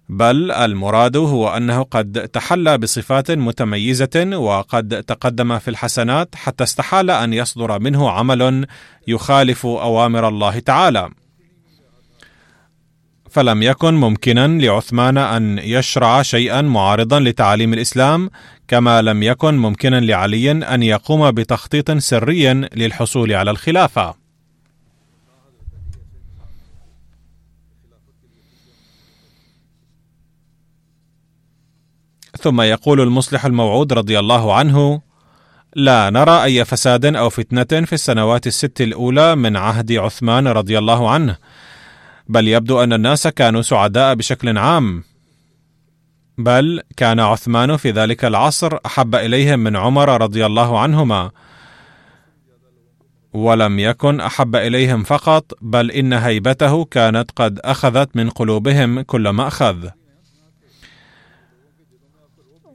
بل 0.10 0.52
المراد 0.52 1.17
هو 1.17 1.48
أنه 1.48 1.84
قد 1.84 2.28
تحلى 2.34 2.78
بصفات 2.78 3.32
متميزة 3.32 4.38
وقد 4.38 5.04
تقدم 5.04 5.60
في 5.60 5.67
الحسنات 5.67 6.36
حتى 6.36 6.63
استحال 6.63 7.12
أن 7.12 7.34
يصدر 7.34 7.80
منه 7.80 8.10
عمل 8.10 8.67
يخالف 9.08 9.65
أوامر 9.65 10.28
الله 10.28 10.60
تعالى. 10.60 11.10
فلم 13.30 13.63
يكن 13.63 13.93
ممكنا 13.93 14.48
لعثمان 14.48 15.17
أن 15.17 15.60
يشرع 15.60 16.22
شيئا 16.22 16.62
معارضا 16.62 17.20
لتعاليم 17.20 17.74
الإسلام 17.74 18.30
كما 18.67 19.02
لم 19.02 19.24
يكن 19.24 19.58
ممكنا 19.58 20.00
لعلي 20.00 20.52
أن 20.52 20.84
يقوم 20.84 21.32
بتخطيط 21.32 21.91
سري 21.91 22.54
للحصول 22.54 23.34
على 23.34 23.52
الخلافة. 23.52 24.27
ثم 32.48 32.62
يقول 32.62 33.02
المصلح 33.02 33.46
الموعود 33.46 33.94
رضي 33.94 34.20
الله 34.20 34.56
عنه 34.56 35.02
لا 35.76 36.10
نرى 36.10 36.44
أي 36.44 36.66
فساد 36.66 37.06
أو 37.06 37.30
فتنة 37.30 37.86
في 37.86 37.94
السنوات 37.94 38.48
الست 38.48 38.82
الأولى 38.82 39.36
من 39.36 39.58
عهد 39.58 39.92
عثمان 39.92 40.48
رضي 40.48 40.78
الله 40.78 41.10
عنه 41.10 41.38
بل 42.28 42.48
يبدو 42.48 42.84
أن 42.84 42.94
الناس 42.94 43.28
كانوا 43.28 43.62
سعداء 43.62 44.16
بشكل 44.16 44.58
عام 44.58 45.04
بل 46.38 46.82
كان 46.98 47.20
عثمان 47.20 47.78
في 47.78 47.92
ذلك 47.92 48.26
العصر 48.26 48.78
أحب 48.86 49.16
اليهم 49.16 49.60
من 49.60 49.76
عمر 49.76 50.22
رضي 50.22 50.46
الله 50.46 50.80
عنهما 50.80 51.32
ولم 53.34 53.80
يكن 53.80 54.20
أحب 54.20 54.56
إليهم 54.56 55.04
فقط 55.04 55.52
بل 55.62 55.92
إن 55.92 56.14
هيبته 56.14 56.86
كانت 56.86 57.32
قد 57.36 57.60
أخذت 57.60 58.16
من 58.16 58.30
قلوبهم 58.30 59.02
كل 59.02 59.30
ما 59.30 59.48
أخذ. 59.48 59.90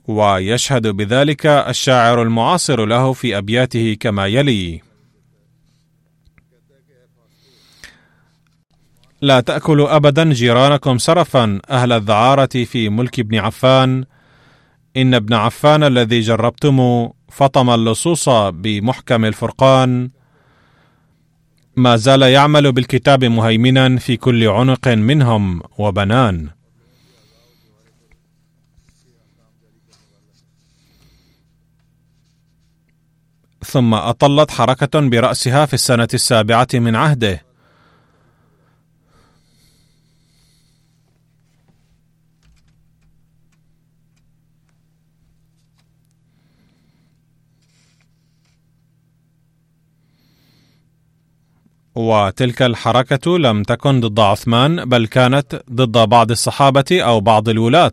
ويشهد 0.08 0.86
بذلك 0.86 1.46
الشاعر 1.46 2.22
المعاصر 2.22 2.84
له 2.84 3.12
في 3.12 3.38
أبياته 3.38 3.96
كما 4.00 4.26
يلي. 4.26 4.80
لا 9.22 9.40
تاكلوا 9.40 9.96
ابدا 9.96 10.32
جيرانكم 10.32 10.98
سرفا 10.98 11.60
أهل 11.70 11.92
الذعارة 11.92 12.64
في 12.64 12.88
ملك 12.88 13.20
ابن 13.20 13.38
عفان. 13.38 14.04
إن 14.96 15.14
ابن 15.14 15.34
عفان 15.34 15.82
الذي 15.82 16.20
جربتم 16.20 17.08
فطم 17.28 17.70
اللصوص 17.70 18.28
بمحكم 18.28 19.24
الفرقان. 19.24 20.10
ما 21.76 21.96
زال 21.96 22.22
يعمل 22.22 22.72
بالكتاب 22.72 23.24
مهيمنا 23.24 23.96
في 23.96 24.16
كل 24.16 24.48
عنق 24.48 24.88
منهم 24.88 25.62
وبنان. 25.78 26.48
ثم 33.64 33.94
أطلت 33.94 34.50
حركة 34.50 35.00
برأسها 35.00 35.66
في 35.66 35.74
السنة 35.74 36.08
السابعة 36.14 36.68
من 36.74 36.96
عهده. 36.96 37.42
وتلك 51.94 52.62
الحركة 52.62 53.38
لم 53.38 53.62
تكن 53.62 54.00
ضد 54.00 54.20
عثمان 54.20 54.84
بل 54.84 55.06
كانت 55.06 55.62
ضد 55.72 56.08
بعض 56.08 56.30
الصحابة 56.30 56.84
أو 56.92 57.20
بعض 57.20 57.48
الولاة. 57.48 57.92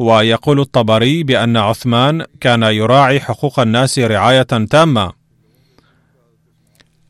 ويقول 0.00 0.60
الطبري 0.60 1.22
بأن 1.22 1.56
عثمان 1.56 2.24
كان 2.40 2.62
يراعي 2.62 3.20
حقوق 3.20 3.60
الناس 3.60 3.98
رعاية 3.98 4.42
تامة. 4.42 5.12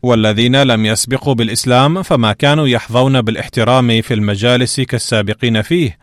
والذين 0.03 0.63
لم 0.63 0.87
يسبقوا 0.87 1.35
بالإسلام 1.35 2.03
فما 2.03 2.33
كانوا 2.33 2.69
يحظون 2.69 3.23
بالاحترام 3.23 4.03
في 4.03 4.15
المجالس 4.15 4.81
كالسابقين 4.81 5.63
فيه. 5.63 5.99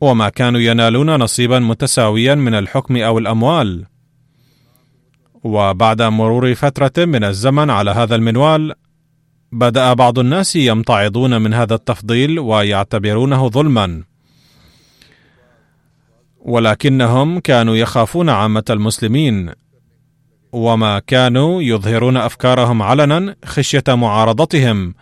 وما 0.00 0.28
كانوا 0.28 0.60
ينالون 0.60 1.10
نصيبا 1.10 1.58
متساويا 1.58 2.34
من 2.34 2.54
الحكم 2.54 2.96
أو 2.96 3.18
الأموال. 3.18 3.86
وبعد 5.44 6.02
مرور 6.02 6.54
فترة 6.54 7.04
من 7.04 7.24
الزمن 7.24 7.70
على 7.70 7.90
هذا 7.90 8.14
المنوال 8.14 8.74
بدأ 9.52 9.92
بعض 9.92 10.18
الناس 10.18 10.56
يمتعضون 10.56 11.42
من 11.42 11.54
هذا 11.54 11.74
التفضيل 11.74 12.38
ويعتبرونه 12.38 13.48
ظلما. 13.48 14.09
ولكنهم 16.40 17.38
كانوا 17.38 17.76
يخافون 17.76 18.28
عامة 18.28 18.64
المسلمين 18.70 19.50
وما 20.52 20.98
كانوا 20.98 21.62
يظهرون 21.62 22.16
أفكارهم 22.16 22.82
علنا 22.82 23.36
خشية 23.44 23.84
معارضتهم 23.88 24.94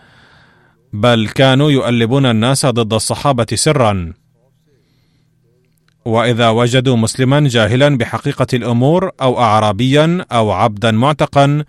بل 0.93 1.29
كانوا 1.29 1.71
يؤلبون 1.71 2.27
الناس 2.27 2.67
ضد 2.67 2.93
الصحابة 2.93 3.47
سرا. 3.55 4.13
وإذا 6.05 6.49
وجدوا 6.49 6.97
مسلما 6.97 7.41
جاهلا 7.49 7.99
بحقيقة 7.99 8.47
الأمور 8.55 9.11
أو 9.23 9.39
اعرابيا 9.39 10.27
أو 10.33 10.51
عبدا 10.51 10.91
معتقا 10.91 11.65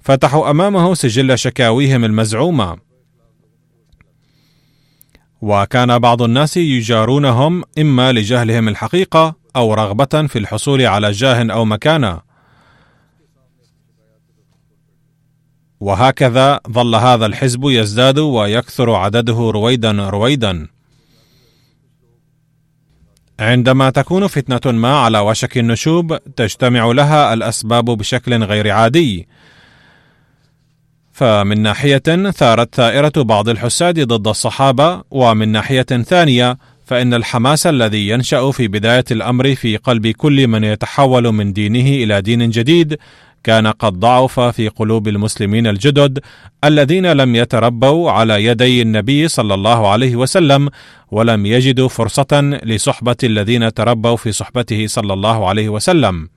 فتحوا 0.00 0.50
أمامه 0.50 0.94
سجل 0.94 1.38
شكاويهم 1.38 2.04
المزعومة. 2.04 2.91
وكان 5.42 5.98
بعض 5.98 6.22
الناس 6.22 6.56
يجارونهم 6.56 7.62
إما 7.78 8.12
لجهلهم 8.12 8.68
الحقيقة 8.68 9.34
أو 9.56 9.74
رغبة 9.74 10.26
في 10.26 10.38
الحصول 10.38 10.82
على 10.82 11.10
جاه 11.10 11.52
أو 11.52 11.64
مكانة. 11.64 12.20
وهكذا 15.80 16.60
ظل 16.70 16.94
هذا 16.94 17.26
الحزب 17.26 17.64
يزداد 17.64 18.18
ويكثر 18.18 18.94
عدده 18.94 19.50
رويدا 19.50 20.08
رويدا. 20.08 20.68
عندما 23.40 23.90
تكون 23.90 24.26
فتنة 24.26 24.72
ما 24.72 24.96
على 24.96 25.18
وشك 25.18 25.58
النشوب 25.58 26.16
تجتمع 26.36 26.86
لها 26.86 27.34
الأسباب 27.34 27.84
بشكل 27.84 28.44
غير 28.44 28.70
عادي. 28.70 29.28
فمن 31.12 31.60
ناحية 31.60 32.30
ثارت 32.30 32.74
ثائرة 32.74 33.12
بعض 33.16 33.48
الحساد 33.48 34.00
ضد 34.00 34.28
الصحابة 34.28 35.02
ومن 35.10 35.48
ناحية 35.48 35.82
ثانية 35.82 36.58
فإن 36.86 37.14
الحماس 37.14 37.66
الذي 37.66 38.08
ينشأ 38.08 38.50
في 38.50 38.68
بداية 38.68 39.04
الأمر 39.10 39.54
في 39.54 39.76
قلب 39.76 40.06
كل 40.06 40.46
من 40.48 40.64
يتحول 40.64 41.32
من 41.32 41.52
دينه 41.52 42.04
إلى 42.04 42.20
دين 42.20 42.50
جديد 42.50 42.98
كان 43.44 43.66
قد 43.66 43.92
ضعف 43.92 44.40
في 44.40 44.68
قلوب 44.68 45.08
المسلمين 45.08 45.66
الجدد 45.66 46.18
الذين 46.64 47.12
لم 47.12 47.34
يتربوا 47.34 48.10
على 48.10 48.44
يدي 48.44 48.82
النبي 48.82 49.28
صلى 49.28 49.54
الله 49.54 49.88
عليه 49.88 50.16
وسلم 50.16 50.68
ولم 51.10 51.46
يجدوا 51.46 51.88
فرصة 51.88 52.60
لصحبة 52.64 53.16
الذين 53.24 53.74
تربوا 53.74 54.16
في 54.16 54.32
صحبته 54.32 54.86
صلى 54.86 55.12
الله 55.12 55.48
عليه 55.48 55.68
وسلم. 55.68 56.28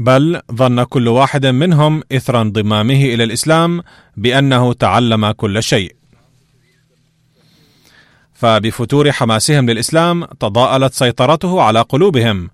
بل 0.00 0.40
ظن 0.52 0.82
كل 0.82 1.08
واحد 1.08 1.46
منهم 1.46 2.02
اثر 2.12 2.40
انضمامه 2.40 3.04
إلى 3.04 3.24
الإسلام 3.24 3.82
بأنه 4.16 4.72
تعلم 4.72 5.30
كل 5.30 5.62
شيء. 5.62 5.96
فبفتور 8.34 9.12
حماسهم 9.12 9.70
للإسلام 9.70 10.24
تضاءلت 10.24 10.94
سيطرته 10.94 11.62
على 11.62 11.80
قلوبهم 11.80 12.50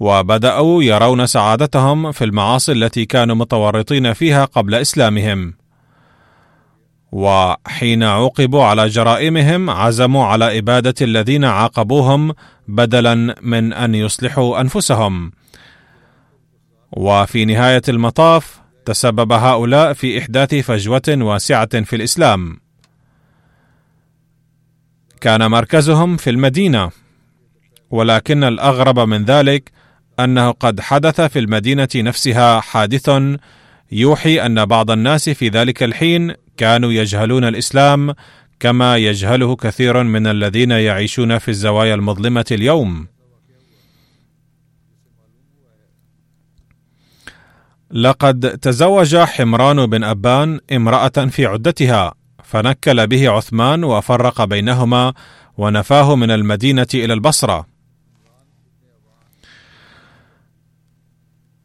وبدأوا 0.00 0.82
يرون 0.82 1.26
سعادتهم 1.26 2.12
في 2.12 2.24
المعاصي 2.24 2.72
التي 2.72 3.04
كانوا 3.04 3.36
متورطين 3.36 4.12
فيها 4.12 4.44
قبل 4.44 4.74
إسلامهم. 4.74 5.54
وحين 7.12 8.02
عوقبوا 8.02 8.64
على 8.64 8.88
جرائمهم 8.88 9.70
عزموا 9.70 10.24
على 10.24 10.58
إبادة 10.58 10.94
الذين 11.02 11.44
عاقبوهم 11.44 12.34
بدلا 12.68 13.36
من 13.42 13.72
أن 13.72 13.94
يصلحوا 13.94 14.60
أنفسهم. 14.60 15.32
وفي 16.96 17.44
نهاية 17.44 17.82
المطاف 17.88 18.60
تسبب 18.84 19.32
هؤلاء 19.32 19.92
في 19.92 20.18
إحداث 20.18 20.54
فجوة 20.54 21.02
واسعة 21.08 21.82
في 21.82 21.96
الإسلام. 21.96 22.60
كان 25.20 25.50
مركزهم 25.50 26.16
في 26.16 26.30
المدينة 26.30 26.90
ولكن 27.90 28.44
الأغرب 28.44 28.98
من 28.98 29.24
ذلك 29.24 29.70
أنه 30.20 30.50
قد 30.50 30.80
حدث 30.80 31.20
في 31.20 31.38
المدينة 31.38 31.88
نفسها 31.96 32.60
حادث 32.60 33.10
يوحي 33.92 34.46
أن 34.46 34.64
بعض 34.64 34.90
الناس 34.90 35.28
في 35.28 35.48
ذلك 35.48 35.82
الحين 35.82 36.34
كانوا 36.56 36.92
يجهلون 36.92 37.44
الإسلام 37.44 38.14
كما 38.60 38.96
يجهله 38.96 39.56
كثير 39.56 40.02
من 40.02 40.26
الذين 40.26 40.70
يعيشون 40.70 41.38
في 41.38 41.48
الزوايا 41.48 41.94
المظلمة 41.94 42.44
اليوم. 42.50 43.06
لقد 47.90 48.58
تزوج 48.58 49.16
حمران 49.16 49.86
بن 49.86 50.04
أبان 50.04 50.60
امرأة 50.72 51.08
في 51.08 51.46
عدتها 51.46 52.14
فنكل 52.44 53.06
به 53.06 53.30
عثمان 53.30 53.84
وفرق 53.84 54.44
بينهما 54.44 55.14
ونفاه 55.56 56.16
من 56.16 56.30
المدينة 56.30 56.86
إلى 56.94 57.12
البصرة. 57.12 57.66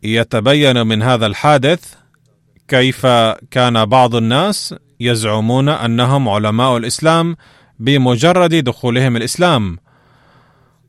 يتبين 0.03 0.87
من 0.87 1.03
هذا 1.03 1.25
الحادث 1.25 1.93
كيف 2.67 3.05
كان 3.51 3.85
بعض 3.85 4.15
الناس 4.15 4.75
يزعمون 4.99 5.69
أنهم 5.69 6.29
علماء 6.29 6.77
الإسلام 6.77 7.35
بمجرد 7.79 8.55
دخولهم 8.55 9.17
الإسلام 9.17 9.77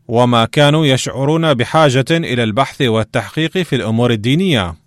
وما 0.08 0.44
كانوا 0.44 0.86
يشعرون 0.86 1.54
بحاجة 1.54 2.04
إلى 2.10 2.42
البحث 2.42 2.82
والتحقيق 2.82 3.58
في 3.58 3.76
الأمور 3.76 4.10
الدينية. 4.10 4.81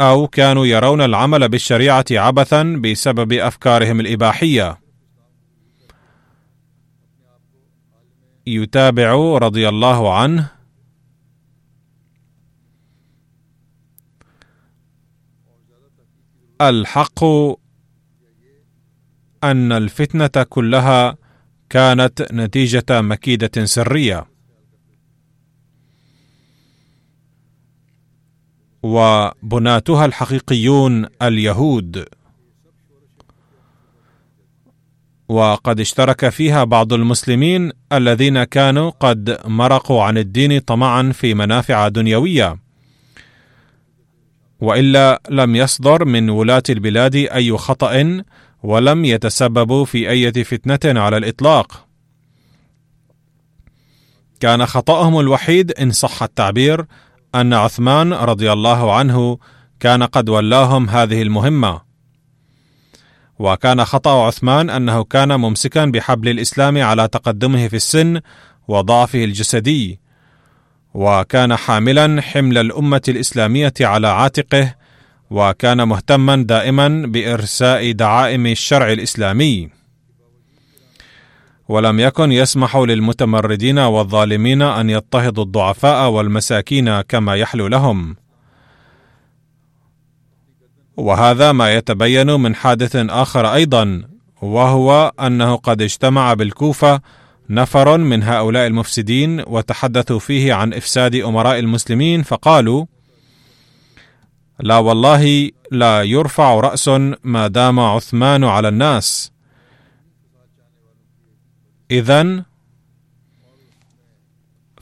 أو 0.00 0.26
كانوا 0.26 0.66
يرون 0.66 1.00
العمل 1.00 1.48
بالشريعة 1.48 2.04
عبثا 2.10 2.62
بسبب 2.62 3.32
أفكارهم 3.32 4.00
الإباحية. 4.00 4.80
يتابع 8.46 9.38
رضي 9.38 9.68
الله 9.68 10.14
عنه. 10.14 10.50
الحق 16.60 17.24
أن 19.44 19.72
الفتنة 19.72 20.44
كلها 20.48 21.16
كانت 21.70 22.32
نتيجة 22.32 22.84
مكيدة 22.90 23.64
سرية. 23.64 24.26
وبناتها 28.82 30.04
الحقيقيون 30.04 31.06
اليهود. 31.22 32.04
وقد 35.28 35.80
اشترك 35.80 36.28
فيها 36.28 36.64
بعض 36.64 36.92
المسلمين 36.92 37.72
الذين 37.92 38.44
كانوا 38.44 38.90
قد 38.90 39.38
مرقوا 39.44 40.02
عن 40.02 40.18
الدين 40.18 40.58
طمعا 40.58 41.12
في 41.12 41.34
منافع 41.34 41.88
دنيوية. 41.88 42.56
وإلا 44.60 45.22
لم 45.30 45.56
يصدر 45.56 46.04
من 46.04 46.30
ولاة 46.30 46.62
البلاد 46.70 47.14
أي 47.14 47.56
خطأ 47.56 48.22
ولم 48.62 49.04
يتسببوا 49.04 49.84
في 49.84 50.10
أي 50.10 50.44
فتنة 50.44 51.00
على 51.00 51.16
الإطلاق. 51.16 51.86
كان 54.40 54.66
خطأهم 54.66 55.20
الوحيد 55.20 55.72
إن 55.72 55.90
صح 55.90 56.22
التعبير 56.22 56.84
أن 57.34 57.54
عثمان 57.54 58.12
رضي 58.12 58.52
الله 58.52 58.94
عنه 58.94 59.38
كان 59.80 60.02
قد 60.02 60.28
ولاهم 60.28 60.88
هذه 60.88 61.22
المهمة. 61.22 61.80
وكان 63.38 63.84
خطأ 63.84 64.26
عثمان 64.26 64.70
أنه 64.70 65.04
كان 65.04 65.40
ممسكا 65.40 65.84
بحبل 65.84 66.28
الإسلام 66.28 66.78
على 66.82 67.08
تقدمه 67.08 67.68
في 67.68 67.76
السن 67.76 68.20
وضعفه 68.68 69.24
الجسدي 69.24 70.00
وكان 70.94 71.56
حاملا 71.56 72.22
حمل 72.22 72.58
الأمة 72.58 73.02
الإسلامية 73.08 73.72
على 73.80 74.08
عاتقه 74.08 74.74
وكان 75.30 75.88
مهتما 75.88 76.36
دائما 76.36 76.88
بإرساء 76.88 77.92
دعائم 77.92 78.46
الشرع 78.46 78.92
الإسلامي. 78.92 79.79
ولم 81.70 82.00
يكن 82.00 82.32
يسمح 82.32 82.76
للمتمردين 82.76 83.78
والظالمين 83.78 84.62
أن 84.62 84.90
يضطهدوا 84.90 85.44
الضعفاء 85.44 86.10
والمساكين 86.10 87.00
كما 87.00 87.34
يحلو 87.34 87.66
لهم. 87.66 88.16
وهذا 90.96 91.52
ما 91.52 91.74
يتبين 91.74 92.30
من 92.30 92.54
حادث 92.54 92.96
آخر 92.96 93.54
أيضا 93.54 94.02
وهو 94.42 95.12
أنه 95.20 95.56
قد 95.56 95.82
اجتمع 95.82 96.34
بالكوفة 96.34 97.00
نفر 97.50 97.98
من 97.98 98.22
هؤلاء 98.22 98.66
المفسدين 98.66 99.44
وتحدثوا 99.46 100.18
فيه 100.18 100.54
عن 100.54 100.74
إفساد 100.74 101.14
أمراء 101.14 101.58
المسلمين 101.58 102.22
فقالوا 102.22 102.86
لا 104.60 104.78
والله 104.78 105.50
لا 105.70 106.02
يرفع 106.02 106.54
رأس 106.54 106.88
ما 107.24 107.46
دام 107.46 107.80
عثمان 107.80 108.44
على 108.44 108.68
الناس 108.68 109.32
اذا 111.90 112.44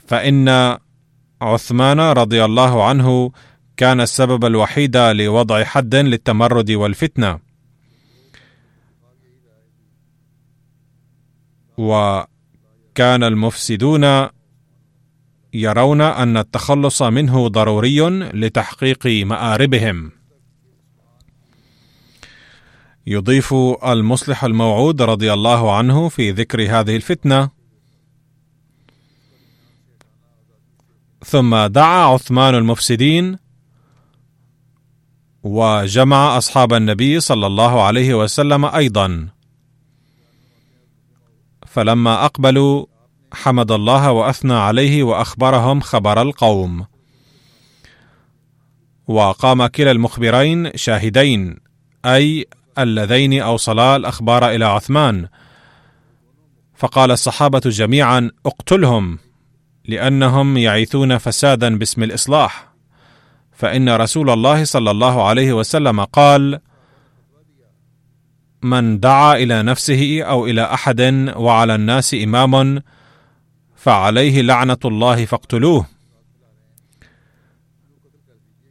فإن 0.07 0.77
عثمان 1.41 1.99
رضي 1.99 2.45
الله 2.45 2.83
عنه 2.83 3.31
كان 3.77 4.01
السبب 4.01 4.45
الوحيد 4.45 4.97
لوضع 4.97 5.63
حد 5.63 5.95
للتمرد 5.95 6.71
والفتنة. 6.71 7.39
وكان 11.77 13.23
المفسدون 13.23 14.27
يرون 15.53 16.01
أن 16.01 16.37
التخلص 16.37 17.01
منه 17.01 17.47
ضروري 17.47 18.09
لتحقيق 18.33 19.07
مآربهم. 19.07 20.18
يضيف 23.09 23.53
المصلح 23.85 24.43
الموعود 24.43 25.01
رضي 25.01 25.33
الله 25.33 25.75
عنه 25.75 26.09
في 26.09 26.31
ذكر 26.31 26.61
هذه 26.61 26.95
الفتنة. 26.95 27.49
ثم 31.25 31.65
دعا 31.65 32.05
عثمان 32.05 32.55
المفسدين 32.55 33.37
وجمع 35.43 36.37
أصحاب 36.37 36.73
النبي 36.73 37.19
صلى 37.19 37.47
الله 37.47 37.83
عليه 37.83 38.13
وسلم 38.13 38.65
أيضا. 38.65 39.27
فلما 41.67 42.25
أقبلوا 42.25 42.85
حمد 43.33 43.71
الله 43.71 44.11
وأثنى 44.11 44.53
عليه 44.53 45.03
وأخبرهم 45.03 45.81
خبر 45.81 46.21
القوم. 46.21 46.85
وقام 49.07 49.67
كلا 49.67 49.91
المخبرين 49.91 50.71
شاهدين 50.75 51.57
أي 52.05 52.45
اللذين 52.83 53.41
اوصلا 53.41 53.95
الأخبار 53.95 54.49
إلى 54.49 54.65
عثمان. 54.65 55.27
فقال 56.75 57.11
الصحابة 57.11 57.59
جميعا 57.59 58.31
اقتلهم 58.45 59.19
لأنهم 59.85 60.57
يعيثون 60.57 61.17
فسادا 61.17 61.77
باسم 61.77 62.03
الإصلاح. 62.03 62.69
فإن 63.51 63.89
رسول 63.89 64.29
الله 64.29 64.63
صلى 64.63 64.91
الله 64.91 65.27
عليه 65.27 65.53
وسلم 65.53 66.03
قال 66.03 66.59
من 68.63 68.99
دعا 68.99 69.35
إلى 69.35 69.63
نفسه 69.63 70.21
أو 70.23 70.45
إلى 70.45 70.61
أحد 70.73 71.01
وعلى 71.35 71.75
الناس 71.75 72.13
إمام 72.13 72.81
فعليه 73.75 74.41
لعنة 74.41 74.77
الله 74.85 75.25
فاقتلوه. 75.25 75.85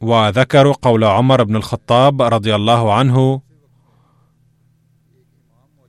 وذكروا 0.01 0.73
قول 0.81 1.03
عمر 1.03 1.43
بن 1.43 1.55
الخطاب 1.55 2.21
رضي 2.21 2.55
الله 2.55 2.93
عنه 2.93 3.41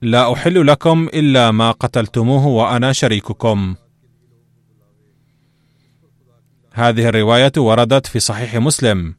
لا 0.02 0.32
أحل 0.32 0.66
لكم 0.66 1.08
إلا 1.14 1.50
ما 1.50 1.70
قتلتموه 1.70 2.46
وأنا 2.46 2.92
شريككم. 2.92 3.74
هذه 6.72 7.08
الرواية 7.08 7.52
وردت 7.56 8.06
في 8.06 8.20
صحيح 8.20 8.56
مسلم. 8.56 9.14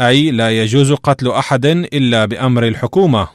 أي 0.00 0.30
لا 0.30 0.50
يجوز 0.62 0.92
قتل 0.92 1.30
أحد 1.30 1.66
إلا 1.66 2.24
بأمر 2.24 2.68
الحكومة. 2.68 3.28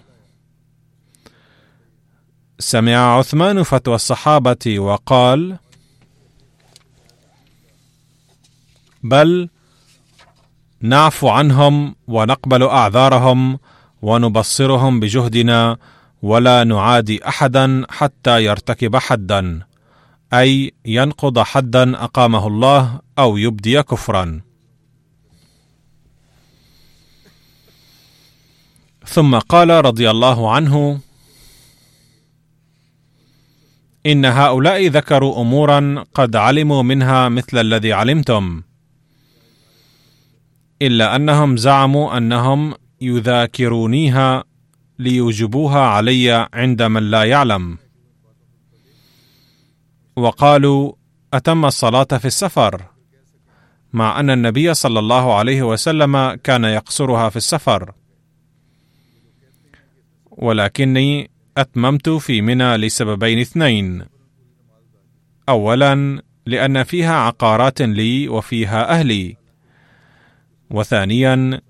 سمع 2.59 3.17
عثمان 3.17 3.63
فتوى 3.63 3.95
الصحابة 3.95 4.79
وقال 4.79 5.57
بل 9.03 9.49
نعفو 10.81 11.29
عنهم 11.29 11.95
ونقبل 12.07 12.63
أعذارهم 12.63 13.59
ونبصرهم 14.01 14.99
بجهدنا 14.99 15.77
ولا 16.21 16.63
نعادي 16.63 17.27
احدا 17.27 17.85
حتى 17.89 18.43
يرتكب 18.43 18.95
حدا 18.95 19.61
أي 20.33 20.73
ينقض 20.85 21.39
حدا 21.39 22.03
أقامه 22.03 22.47
الله 22.47 22.99
أو 23.19 23.37
يبدي 23.37 23.83
كفرا. 23.83 24.41
ثم 29.05 29.39
قال 29.39 29.69
رضي 29.69 30.09
الله 30.09 30.51
عنه 30.51 30.99
إن 34.05 34.25
هؤلاء 34.25 34.87
ذكروا 34.87 35.41
امورا 35.41 36.03
قد 36.13 36.35
علموا 36.35 36.83
منها 36.83 37.29
مثل 37.29 37.57
الذي 37.57 37.93
علمتم 37.93 38.61
إلا 40.81 41.15
أنهم 41.15 41.57
زعموا 41.57 42.17
أنهم 42.17 42.73
يذاكرونيها 43.01 44.43
ليوجبوها 44.99 45.79
علي 45.79 46.49
عند 46.53 46.83
من 46.83 47.03
لا 47.11 47.23
يعلم. 47.23 47.77
وقالوا 50.15 50.93
أتم 51.33 51.65
الصلاة 51.65 52.03
في 52.03 52.25
السفر؟ 52.25 52.85
مع 53.93 54.19
أن 54.19 54.29
النبي 54.29 54.73
صلى 54.73 54.99
الله 54.99 55.35
عليه 55.35 55.63
وسلم 55.63 56.33
كان 56.33 56.63
يقصرها 56.63 57.29
في 57.29 57.35
السفر. 57.35 57.93
ولكني 60.31 61.31
أتممت 61.57 62.09
في 62.09 62.41
منى 62.41 62.77
لسببين 62.77 63.39
اثنين. 63.39 64.05
اولا 65.49 66.21
لأن 66.45 66.83
فيها 66.83 67.15
عقارات 67.15 67.81
لي 67.81 68.29
وفيها 68.29 68.89
أهلي. 68.89 69.37
وثانيا 70.69 71.61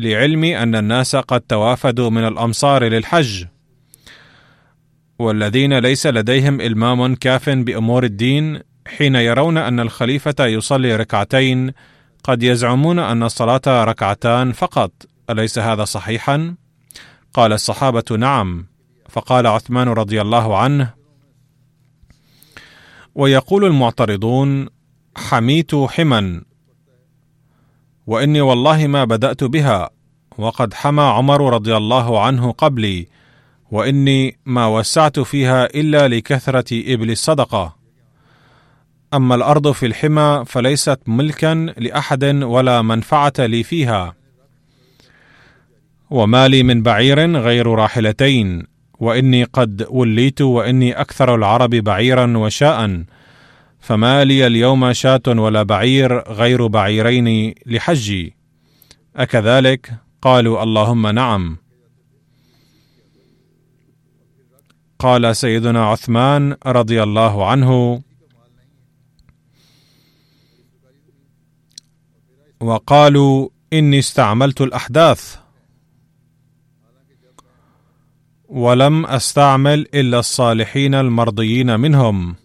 لعلمي 0.00 0.62
أن 0.62 0.74
الناس 0.74 1.16
قد 1.16 1.40
توافدوا 1.40 2.10
من 2.10 2.26
الأمصار 2.26 2.84
للحج 2.84 3.44
والذين 5.18 5.78
ليس 5.78 6.06
لديهم 6.06 6.60
إلمام 6.60 7.14
كاف 7.14 7.50
بأمور 7.50 8.04
الدين 8.04 8.60
حين 8.86 9.14
يرون 9.14 9.56
أن 9.56 9.80
الخليفة 9.80 10.46
يصلي 10.46 10.96
ركعتين 10.96 11.72
قد 12.24 12.42
يزعمون 12.42 12.98
أن 12.98 13.22
الصلاة 13.22 13.62
ركعتان 13.66 14.52
فقط 14.52 14.92
أليس 15.30 15.58
هذا 15.58 15.84
صحيحا؟ 15.84 16.54
قال 17.34 17.52
الصحابة 17.52 18.16
نعم 18.18 18.66
فقال 19.08 19.46
عثمان 19.46 19.88
رضي 19.88 20.20
الله 20.20 20.58
عنه 20.58 20.94
ويقول 23.14 23.64
المعترضون 23.64 24.68
حميت 25.16 25.74
حما 25.74 26.42
وإني 28.10 28.40
والله 28.40 28.86
ما 28.86 29.04
بدأت 29.04 29.44
بها 29.44 29.90
وقد 30.38 30.74
حمى 30.74 31.02
عمر 31.02 31.54
رضي 31.54 31.76
الله 31.76 32.20
عنه 32.20 32.52
قبلي 32.52 33.08
وإني 33.70 34.36
ما 34.46 34.66
وسعت 34.66 35.20
فيها 35.20 35.64
إلا 35.64 36.08
لكثرة 36.08 36.94
إبل 36.94 37.10
الصدقة. 37.10 37.76
أما 39.14 39.34
الأرض 39.34 39.72
في 39.72 39.86
الحمى 39.86 40.44
فليست 40.46 40.98
ملكا 41.06 41.54
لأحد 41.78 42.24
ولا 42.24 42.82
منفعة 42.82 43.32
لي 43.38 43.62
فيها. 43.62 44.14
وما 46.10 46.48
لي 46.48 46.62
من 46.62 46.82
بعير 46.82 47.36
غير 47.36 47.66
راحلتين 47.66 48.66
وإني 49.00 49.44
قد 49.44 49.86
وليت 49.90 50.40
وإني 50.40 51.00
أكثر 51.00 51.34
العرب 51.34 51.70
بعيرا 51.70 52.38
وشاء. 52.38 53.04
فما 53.80 54.24
لي 54.24 54.46
اليوم 54.46 54.92
شاة 54.92 55.22
ولا 55.26 55.62
بعير 55.62 56.32
غير 56.32 56.66
بعيرين 56.66 57.54
لحجي. 57.66 58.36
أكذلك 59.16 59.94
قالوا 60.22 60.62
اللهم 60.62 61.06
نعم. 61.06 61.56
قال 64.98 65.36
سيدنا 65.36 65.86
عثمان 65.86 66.56
رضي 66.66 67.02
الله 67.02 67.46
عنه 67.50 68.02
وقالوا 72.60 73.48
إني 73.72 73.98
استعملت 73.98 74.60
الأحداث. 74.60 75.36
ولم 78.48 79.06
أستعمل 79.06 79.86
إلا 79.94 80.18
الصالحين 80.18 80.94
المرضيين 80.94 81.80
منهم. 81.80 82.36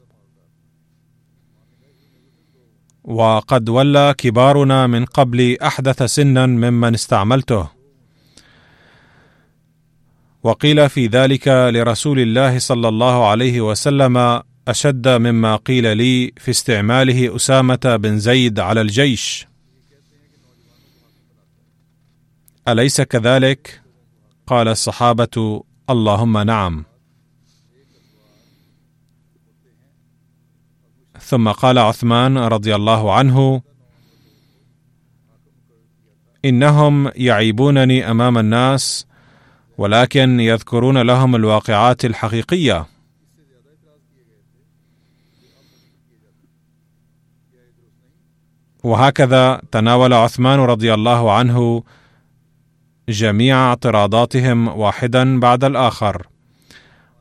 وقد 3.08 3.70
ولى 3.70 4.16
كبارنا 4.18 4.88
من 4.88 5.06
قبل 5.06 5.58
أحدث 5.64 6.04
سنا 6.04 6.46
ممن 6.46 6.94
استعملته. 6.94 7.70
وقيل 10.44 10.90
في 10.90 11.08
ذلك 11.08 11.48
لرسول 11.48 12.20
الله 12.20 12.60
صلى 12.60 12.88
الله 12.88 13.28
عليه 13.28 13.62
وسلم 13.62 14.42
أشد 14.68 15.08
مما 15.08 15.56
قيل 15.56 15.98
لي 15.98 16.32
في 16.38 16.52
استعماله 16.52 17.36
أسامة 17.36 17.98
بن 18.00 18.20
زيد 18.20 18.60
على 18.60 18.82
الجيش. 18.82 19.48
أليس 22.68 23.02
كذلك؟ 23.02 23.82
قال 24.48 24.68
الصحابة 24.68 25.64
اللهم 25.90 26.38
نعم. 26.38 26.86
ثم 31.26 31.52
قال 31.52 31.78
عثمان 31.78 32.38
رضي 32.38 32.76
الله 32.76 33.14
عنه 33.14 33.62
إنهم 36.46 37.12
يعيبونني 37.16 38.12
أمام 38.12 38.38
الناس 38.38 39.08
ولكن 39.78 40.40
يذكرون 40.40 40.98
لهم 41.02 41.36
الواقعات 41.36 42.06
الحقيقية. 42.06 42.86
وهكذا 48.84 49.62
تناول 49.72 50.14
عثمان 50.14 50.60
رضي 50.60 50.94
الله 50.94 51.32
عنه 51.32 51.84
جميع 53.10 53.68
اعتراضاتهم 53.70 54.68
واحدا 54.68 55.40
بعد 55.40 55.64
الآخر 55.64 56.28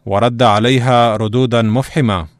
ورد 0.07 0.43
عليها 0.43 1.17
ردودا 1.17 1.63
مفحمة. 1.63 2.34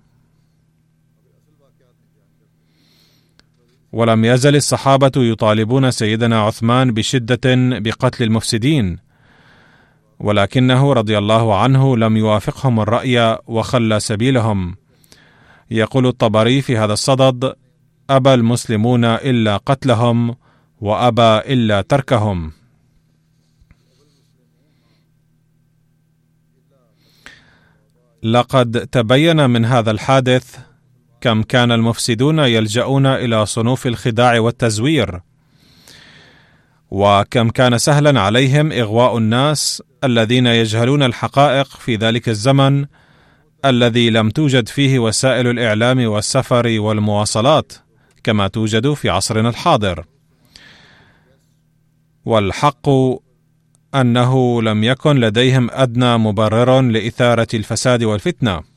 ولم 3.95 4.25
يزل 4.25 4.57
الصحابة 4.57 5.13
يطالبون 5.17 5.91
سيدنا 5.91 6.41
عثمان 6.41 6.95
بشدة 6.95 7.41
بقتل 7.79 8.25
المفسدين. 8.25 8.99
ولكنه 10.19 10.93
رضي 10.93 11.19
الله 11.19 11.59
عنه 11.59 11.97
لم 11.97 12.17
يوافقهم 12.17 12.81
الرأي 12.81 13.39
وخلى 13.47 14.01
سبيلهم. 14.01 14.77
يقول 15.71 16.07
الطبري 16.07 16.63
في 16.63 16.79
هذا 16.79 16.93
الصدد 16.93 17.55
أبى 18.11 18.35
المسلمون 18.35 19.05
إلا 19.05 19.57
قتلهم 19.57 20.37
وأبى 20.81 21.39
إلا 21.53 21.83
تركهم. 21.83 22.53
لقد 28.23 28.89
تبين 28.93 29.51
من 29.51 29.65
هذا 29.65 29.91
الحادث 29.91 30.59
كم 31.25 31.43
كان 31.43 31.73
المفسدون 31.73 32.39
يلجؤون 32.39 33.07
إلى 33.07 33.47
صنوف 33.47 33.87
الخداع 33.87 34.41
والتزوير. 34.41 35.21
وكم 36.91 37.51
كان 37.51 37.79
سهلا 37.79 38.21
عليهم 38.21 38.73
إغواء 38.73 39.19
الناس 39.19 39.83
الذين 40.05 40.47
يجهلون 40.47 41.03
الحقائق 41.03 41.67
في 41.67 41.97
ذلك 41.97 42.29
الزمن 42.29 42.87
الذي 43.65 44.11
لم 44.11 44.31
توجد 44.31 44.69
فيه 44.69 44.99
وسائل 44.99 45.47
الإعلام 45.47 46.07
والسفر 46.07 46.81
والمواصلات 46.81 47.73
كما 48.25 48.49
توجد 48.49 48.93
في 48.93 49.11
عصرنا 49.11 49.49
الحاضر. 49.49 50.05
والحق 52.25 52.89
أنه 53.95 54.63
لم 54.63 54.85
يكن 54.85 55.17
لديهم 55.17 55.71
أدنى 55.71 56.19
مبرر 56.19 56.81
لإثارة 56.81 57.49
الفساد 57.55 58.03
والفتنة. 58.03 58.74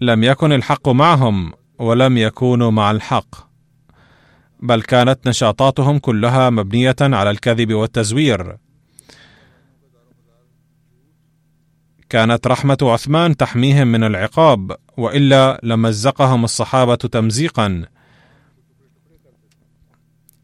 لم 0.00 0.24
يكن 0.24 0.52
الحق 0.52 0.88
معهم 0.88 1.52
ولم 1.78 2.18
يكونوا 2.18 2.70
مع 2.70 2.90
الحق 2.90 3.46
بل 4.60 4.82
كانت 4.82 5.28
نشاطاتهم 5.28 5.98
كلها 5.98 6.50
مبنية 6.50 6.96
على 7.00 7.30
الكذب 7.30 7.72
والتزوير. 7.72 8.56
كانت 12.08 12.46
رحمة 12.46 12.78
عثمان 12.82 13.36
تحميهم 13.36 13.88
من 13.88 14.04
العقاب 14.04 14.76
وإلا 14.96 15.60
لمزقهم 15.62 16.44
الصحابة 16.44 16.94
تمزيقا. 16.94 17.84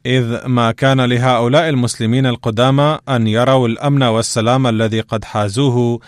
إذ 0.06 0.46
ما 0.46 0.72
كان 0.72 1.00
لهؤلاء 1.00 1.68
المسلمين 1.68 2.26
القدامى 2.26 2.98
أن 3.08 3.26
يروا 3.26 3.68
الأمن 3.68 4.02
والسلام 4.02 4.66
الذي 4.66 5.00
قد 5.00 5.24
حازوه 5.24 6.00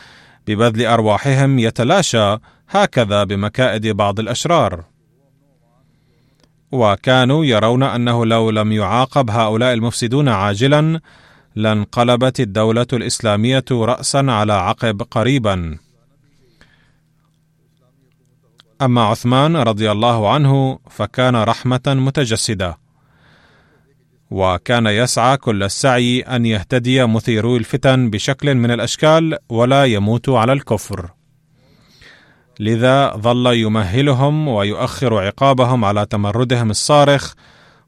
ببذل 0.46 0.87
أرواحهم 0.87 1.59
يتلاشى 1.59 2.37
هكذا 2.70 3.24
بمكائد 3.24 3.87
بعض 3.87 4.20
الأشرار. 4.20 4.85
وكانوا 6.72 7.44
يرون 7.44 7.83
أنه 7.83 8.27
لو 8.27 8.50
لم 8.50 8.72
يعاقب 8.72 9.31
هؤلاء 9.31 9.74
المفسدون 9.74 10.29
عاجلا 10.29 11.00
لانقلبت 11.55 12.40
الدولة 12.40 12.87
الإسلامية 12.92 13.64
راسا 13.70 14.27
على 14.29 14.53
عقب 14.53 15.03
قريبا. 15.03 15.79
أما 18.83 19.03
عثمان 19.03 19.57
رضي 19.57 19.90
الله 19.90 20.33
عنه 20.33 20.79
فكان 20.90 21.37
رحمة 21.37 21.83
متجسدة. 21.87 22.79
وكان 24.31 24.87
يسعى 24.87 25.37
كل 25.37 25.62
السعي 25.62 26.20
أن 26.20 26.46
يهتدي 26.46 27.07
مثيرو 27.07 27.57
الفتن 27.57 28.11
بشكل 28.11 28.55
من 28.55 28.70
الأشكال 28.70 29.38
ولا 29.48 29.85
يموتوا 29.85 30.38
على 30.38 30.53
الكفر. 30.53 31.11
لذا 32.60 33.16
ظل 33.16 33.46
يمهلهم 33.54 34.48
ويؤخر 34.48 35.18
عقابهم 35.18 35.84
على 35.84 36.06
تمردهم 36.06 36.70
الصارخ 36.70 37.34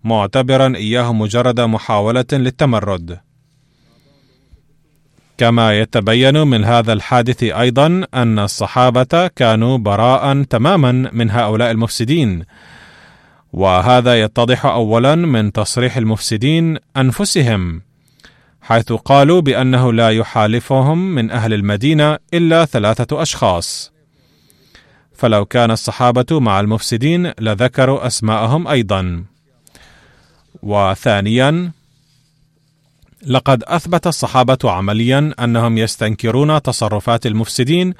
معتبرا 0.05 0.76
إياه 0.76 1.12
مجرد 1.12 1.61
محاولة 1.61 2.24
للتمرد. 2.33 3.20
كما 5.38 5.79
يتبين 5.81 6.46
من 6.46 6.64
هذا 6.64 6.92
الحادث 6.92 7.42
أيضا 7.42 8.07
أن 8.14 8.38
الصحابة 8.38 9.26
كانوا 9.26 9.79
براء 9.79 10.42
تماما 10.42 11.11
من 11.12 11.31
هؤلاء 11.31 11.70
المفسدين. 11.70 12.44
وهذا 13.52 14.20
يتضح 14.20 14.66
اولا 14.66 15.14
من 15.14 15.52
تصريح 15.52 15.96
المفسدين 15.96 16.79
أنفسهم 16.96 17.83
حيث 18.61 18.92
قالوا 18.92 19.40
بأنه 19.40 19.92
لا 19.92 20.11
يحالفهم 20.11 21.14
من 21.14 21.31
أهل 21.31 21.55
المدينة 21.55 22.18
إلا 22.35 22.64
ثلاثة 22.64 23.22
أشخاص. 23.22 23.96
فلو 25.16 25.44
كان 25.44 25.70
الصحابة 25.70 26.40
مع 26.40 26.61
المفسدين 26.61 27.33
لذكروا 27.40 28.07
أسماءهم 28.07 28.68
أيضا. 28.68 29.24
وثانيا 30.62 31.72
لقد 33.26 33.62
أثبت 33.62 34.07
الصحابة 34.07 34.59
عمليا 34.64 35.35
أنهم 35.40 35.79
يستنكرون 35.79 36.62
تصرفات 36.62 37.26
المفسدين 37.26 37.94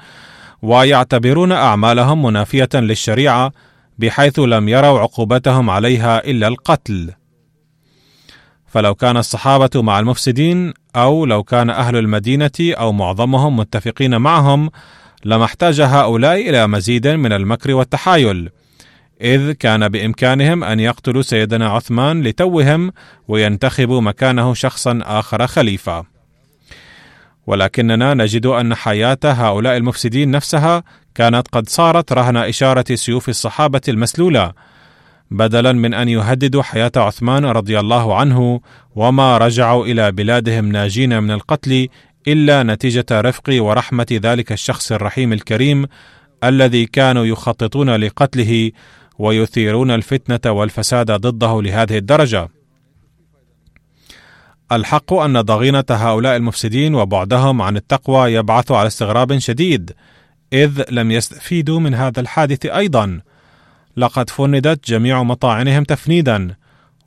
ويعتبرون 0.61 1.51
أعمالهم 1.51 2.25
منافية 2.25 2.69
للشريعة 2.73 3.51
بحيث 3.99 4.39
لم 4.39 4.69
يروا 4.69 4.99
عقوبتهم 4.99 5.69
عليها 5.69 6.25
إلا 6.25 6.47
القتل. 6.47 7.13
فلو 8.67 8.95
كان 8.95 9.17
الصحابة 9.17 9.81
مع 9.81 9.99
المفسدين 9.99 10.73
أو 10.95 11.25
لو 11.25 11.43
كان 11.43 11.69
أهل 11.69 11.95
المدينة 11.95 12.51
أو 12.59 12.91
معظمهم 12.91 13.57
متفقين 13.57 14.17
معهم 14.17 14.69
لما 15.25 15.45
احتاج 15.45 15.81
هؤلاء 15.81 16.49
إلى 16.49 16.67
مزيد 16.67 17.07
من 17.07 17.33
المكر 17.33 17.73
والتحايل 17.73 18.49
إذ 19.21 19.51
كان 19.51 19.89
بإمكانهم 19.89 20.63
أن 20.63 20.79
يقتلوا 20.79 21.21
سيدنا 21.21 21.69
عثمان 21.69 22.23
لتوهم 22.23 22.91
وينتخبوا 23.27 24.01
مكانه 24.01 24.53
شخصا 24.53 24.99
آخر 25.03 25.47
خليفة. 25.47 26.05
ولكننا 27.47 28.13
نجد 28.13 28.45
أن 28.45 28.75
حياة 28.75 29.17
هؤلاء 29.23 29.77
المفسدين 29.77 30.31
نفسها 30.31 30.83
كانت 31.15 31.47
قد 31.47 31.69
صارت 31.69 32.13
رهن 32.13 32.37
إشارة 32.37 32.95
سيوف 32.95 33.29
الصحابة 33.29 33.81
المسلولة 33.87 34.53
بدلا 35.31 35.73
من 35.73 35.93
أن 35.93 36.09
يهددوا 36.09 36.63
حياة 36.63 36.91
عثمان 36.95 37.45
رضي 37.45 37.79
الله 37.79 38.15
عنه 38.15 38.61
وما 38.95 39.37
رجعوا 39.37 39.85
إلى 39.85 40.11
بلادهم 40.11 40.71
ناجين 40.71 41.23
من 41.23 41.31
القتل 41.31 41.87
إلا 42.27 42.63
نتيجة 42.63 43.05
رفق 43.11 43.43
ورحمة 43.49 44.07
ذلك 44.11 44.51
الشخص 44.51 44.91
الرحيم 44.91 45.33
الكريم 45.33 45.85
الذي 46.43 46.85
كانوا 46.85 47.25
يخططون 47.25 47.95
لقتله 47.95 48.71
ويثيرون 49.19 49.91
الفتنة 49.91 50.51
والفساد 50.51 51.11
ضده 51.11 51.61
لهذه 51.61 51.97
الدرجة. 51.97 52.49
الحق 54.71 55.13
أن 55.13 55.41
ضغينة 55.41 55.83
هؤلاء 55.89 56.35
المفسدين 56.35 56.95
وبعدهم 56.95 57.61
عن 57.61 57.77
التقوى 57.77 58.33
يبعث 58.33 58.71
على 58.71 58.87
استغراب 58.87 59.37
شديد 59.37 59.91
إذ 60.53 60.83
لم 60.91 61.11
يستفيدوا 61.11 61.79
من 61.79 61.93
هذا 61.93 62.19
الحادث 62.19 62.65
أيضا. 62.65 63.21
لقد 63.97 64.29
فندت 64.29 64.89
جميع 64.89 65.23
مطاعنهم 65.23 65.83
تفنيدا 65.83 66.55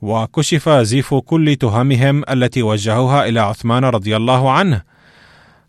وكشف 0.01 0.69
زيف 0.69 1.13
كل 1.13 1.55
تهمهم 1.55 2.23
التي 2.29 2.61
وجهوها 2.61 3.29
إلى 3.29 3.39
عثمان 3.39 3.85
رضي 3.85 4.15
الله 4.15 4.51
عنه. 4.51 4.81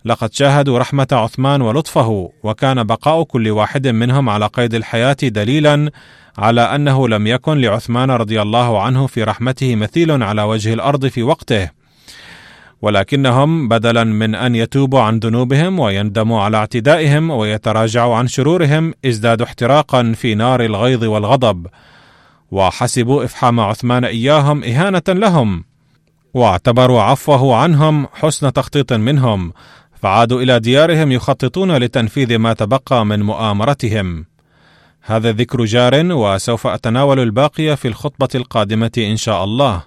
لقد 0.05 0.33
شاهدوا 0.33 0.79
رحمة 0.79 1.09
عثمان 1.13 1.63
ولطفه 1.63 2.33
وكان 2.43 2.85
بقاء 2.85 3.23
كل 3.23 3.51
واحد 3.51 3.89
منهم 3.89 4.29
على 4.29 4.47
قيد 4.47 4.75
الحياة 4.75 5.17
دليلا 5.23 5.91
على 6.39 6.61
أنه 6.61 7.09
لم 7.09 7.27
يكن 7.27 7.61
لعثمان 7.61 8.11
رضي 8.11 8.43
الله 8.43 8.83
عنه 8.83 9.07
في 9.07 9.25
رحمته 9.25 9.77
مثيل 9.77 10.23
على 10.23 10.43
وجه 10.43 10.75
الأرض 10.75 11.07
في 11.07 11.23
وقته. 11.23 11.71
ولكنهم 12.83 13.69
بدلا 13.69 14.05
من 14.05 14.35
أن 14.35 14.55
يتوبوا 14.55 15.01
عن 15.01 15.19
ذنوبهم 15.19 15.79
ويندموا 15.79 16.43
على 16.43 16.57
اعتدائهم 16.57 17.31
ويتراجعوا 17.31 18.17
عن 18.17 18.29
شرورهم 18.29 18.95
ازدادوا 19.05 19.47
احتراقا 19.47 20.13
في 20.17 20.35
نار 20.35 20.65
الغيظ 20.65 21.05
والغضب. 21.05 21.67
وحسبوا 22.51 23.25
إفحام 23.25 23.61
عثمان 23.61 24.05
إياهم 24.05 24.65
إهانة 24.65 25.03
لهم. 25.09 25.65
واعتبروا 26.35 27.03
عفوه 27.03 27.57
عنهم 27.57 28.07
حسن 28.13 28.53
تخطيط 28.53 28.93
منهم. 28.93 29.53
فعادوا 30.03 30.43
إلى 30.43 30.61
ديارهم 30.61 31.13
يخططون 31.13 31.77
لتنفيذ 31.77 32.39
ما 32.39 32.53
تبقى 32.53 33.07
من 33.07 33.23
مؤامرتهم. 33.23 34.27
هذا 35.03 35.31
الذكر 35.31 35.65
جار 35.65 35.93
وسوف 36.13 36.67
أتناول 36.67 37.21
الباقي 37.21 37.77
في 37.77 37.89
الخطبة 37.89 38.29
القادمة 38.35 38.91
إن 38.99 39.17
شاء 39.17 39.45
الله. 39.45 39.83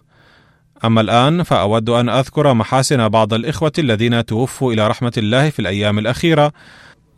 أما 0.85 1.01
الآن 1.01 1.43
فأود 1.43 1.89
أن 1.89 2.09
أذكر 2.09 2.53
محاسن 2.53 3.09
بعض 3.09 3.33
الإخوة 3.33 3.71
الذين 3.79 4.25
توفوا 4.25 4.73
إلى 4.73 4.87
رحمة 4.87 5.13
الله 5.17 5.49
في 5.49 5.59
الأيام 5.59 5.99
الأخيرة 5.99 6.53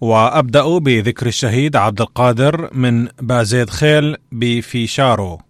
وأبدأ 0.01 0.77
بذكر 0.77 1.27
الشهيد 1.27 1.75
عبد 1.75 2.01
القادر 2.01 2.69
من 2.73 3.07
بازيد 3.21 3.69
خيل 3.69 4.15
بفيشارو 4.31 5.41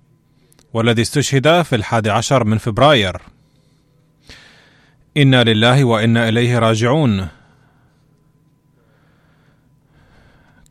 والذي 0.73 1.01
استشهد 1.01 1.61
في 1.61 1.75
الحادي 1.75 2.09
عشر 2.09 2.43
من 2.43 2.57
فبراير. 2.57 3.17
إنا 5.17 5.43
لله 5.43 5.83
وإنا 5.83 6.29
إليه 6.29 6.59
راجعون. 6.59 7.36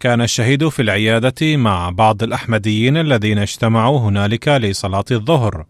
كان 0.00 0.20
الشهيد 0.20 0.68
في 0.68 0.82
العيادة 0.82 1.56
مع 1.56 1.90
بعض 1.90 2.22
الأحمديين 2.22 2.96
الذين 2.96 3.38
اجتمعوا 3.38 4.00
هنالك 4.00 4.48
لصلاة 4.48 5.04
الظهر. 5.10 5.64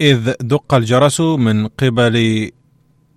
إذ 0.00 0.32
دق 0.40 0.74
الجرس 0.74 1.20
من 1.20 1.66
قبل 1.66 2.50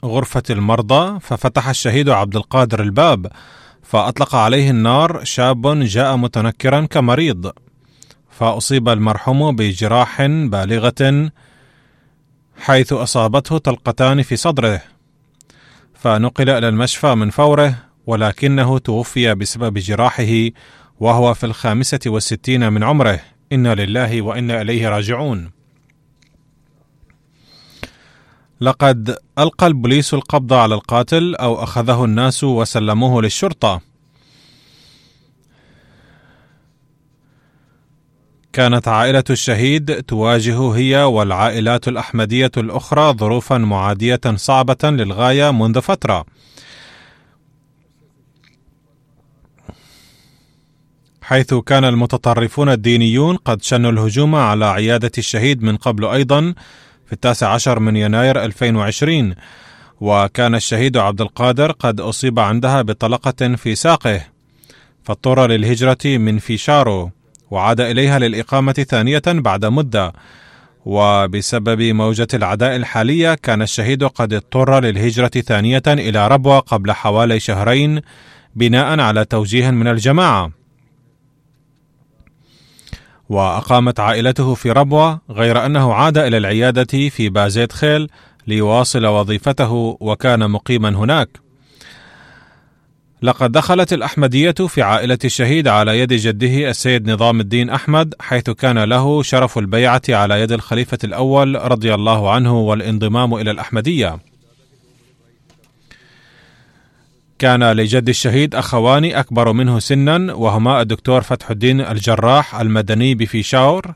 غرفة 0.06 0.44
المرضى 0.50 1.20
ففتح 1.20 1.70
الشهيد 1.70 2.10
عبد 2.10 2.36
القادر 2.36 2.82
الباب 2.82 3.28
فأطلق 3.84 4.36
عليه 4.36 4.70
النار 4.70 5.24
شاب 5.24 5.80
جاء 5.80 6.16
متنكرا 6.16 6.86
كمريض 6.86 7.52
فأصيب 8.30 8.90
المرحوم 8.90 9.56
بجراح 9.56 10.22
بالغة 10.26 11.32
حيث 12.58 12.94
أصابته 12.94 13.58
طلقتان 13.58 14.22
في 14.22 14.36
صدره 14.36 14.82
فنقل 15.94 16.50
إلى 16.50 16.70
المشفى 16.70 17.16
من 17.16 17.30
فوره 17.30 17.87
ولكنه 18.08 18.78
توفي 18.78 19.36
بسبب 19.36 19.78
جراحه 19.78 20.50
وهو 21.00 21.34
في 21.34 21.46
الخامسة 21.46 22.00
والستين 22.06 22.74
من 22.74 22.84
عمره. 22.84 23.20
إنا 23.52 23.76
لله 23.76 24.22
وإنا 24.22 24.62
إليه 24.62 24.90
راجعون. 24.90 25.52
لقد 28.62 29.18
ألقى 29.40 29.68
البوليس 29.68 30.14
القبض 30.14 30.54
على 30.54 30.76
القاتل 30.76 31.36
أو 31.36 31.64
أخذه 31.64 32.06
الناس 32.06 32.44
وسلموه 32.44 33.22
للشرطة. 33.22 33.82
كانت 38.54 38.88
عائلة 38.88 39.24
الشهيد 39.30 40.04
تواجه 40.04 40.72
هي 40.72 40.98
والعائلات 41.04 41.88
الأحمدية 41.88 42.52
الأخرى 42.58 43.14
ظروفا 43.14 43.58
معادية 43.58 44.22
صعبة 44.36 44.78
للغاية 44.84 45.52
منذ 45.52 45.82
فترة. 45.82 46.26
حيث 51.28 51.54
كان 51.54 51.86
المتطرفون 51.86 52.70
الدينيون 52.70 53.36
قد 53.36 53.62
شنوا 53.62 53.92
الهجوم 53.92 54.36
على 54.36 54.66
عيادة 54.66 55.12
الشهيد 55.18 55.64
من 55.64 55.78
قبل 55.78 56.06
أيضا 56.06 56.54
في 57.06 57.14
التاسع 57.14 57.50
عشر 57.50 57.80
من 57.80 57.96
يناير 57.96 58.46
2020 58.46 59.36
وكان 60.02 60.56
الشهيد 60.56 60.98
عبد 60.98 61.22
القادر 61.22 61.72
قد 61.72 62.00
أصيب 62.00 62.40
عندها 62.40 62.82
بطلقة 62.82 63.56
في 63.56 63.76
ساقه 63.76 64.22
فاضطر 65.04 65.48
للهجرة 65.48 65.98
من 66.06 66.40
فيشارو 66.40 67.12
وعاد 67.52 67.82
إليها 67.82 68.20
للإقامة 68.20 68.74
ثانية 68.74 69.22
بعد 69.28 69.66
مدة 69.66 70.14
وبسبب 70.86 71.82
موجة 71.82 72.28
العداء 72.34 72.76
الحالية 72.76 73.34
كان 73.34 73.62
الشهيد 73.62 74.04
قد 74.04 74.34
اضطر 74.34 74.80
للهجرة 74.80 75.28
ثانية 75.28 75.84
إلى 75.88 76.28
ربوة 76.28 76.60
قبل 76.60 76.92
حوالي 76.92 77.40
شهرين 77.40 78.02
بناء 78.56 79.00
على 79.00 79.26
توجيه 79.26 79.72
من 79.72 79.88
الجماعة. 79.88 80.57
وأقامت 83.30 84.00
عائلته 84.00 84.54
في 84.54 84.72
ربوة 84.72 85.22
غير 85.30 85.66
أنه 85.66 85.94
عاد 85.94 86.18
إلى 86.18 86.38
العيادة 86.38 87.10
في 87.10 87.30
بازيت 87.30 87.72
خيل 87.72 88.10
ليواصل 88.48 89.06
وظيفته 89.06 89.98
وكان 90.00 90.52
مقيما 90.52 90.90
هناك 90.90 91.30
لقد 93.22 93.52
دخلت 93.52 93.94
الأحمدية 93.94 94.52
في 94.52 94.82
عائلة 94.82 95.18
الشهيد 95.26 95.68
على 95.68 96.00
يد 96.00 96.14
جده 96.14 96.70
السيد 96.70 97.10
نظام 97.10 97.40
الدين 97.40 97.70
أحمد 97.70 98.14
حيث 98.20 98.50
كان 98.50 98.84
له 98.84 99.24
شرف 99.24 99.58
البيعة 99.58 100.02
على 100.10 100.42
يد 100.42 100.52
الخليفة 100.52 100.98
الأول 101.04 101.72
رضي 101.72 101.94
الله 101.94 102.32
عنه 102.32 102.60
والانضمام 102.60 103.34
إلى 103.34 103.52
الأحمدية. 103.52 104.20
كان 107.40 107.72
لجد 107.72 108.10
الشهيد 108.10 108.56
أخوان 108.56 109.06
أكبر 109.06 109.54
منه 109.54 109.80
سنا 109.80 110.34
وهما 110.34 110.82
الدكتور 110.82 111.22
فتح 111.22 111.50
الدين 111.50 111.82
الجراح 111.82 112.56
المدني 112.56 113.16
بفيشاور 113.16 113.94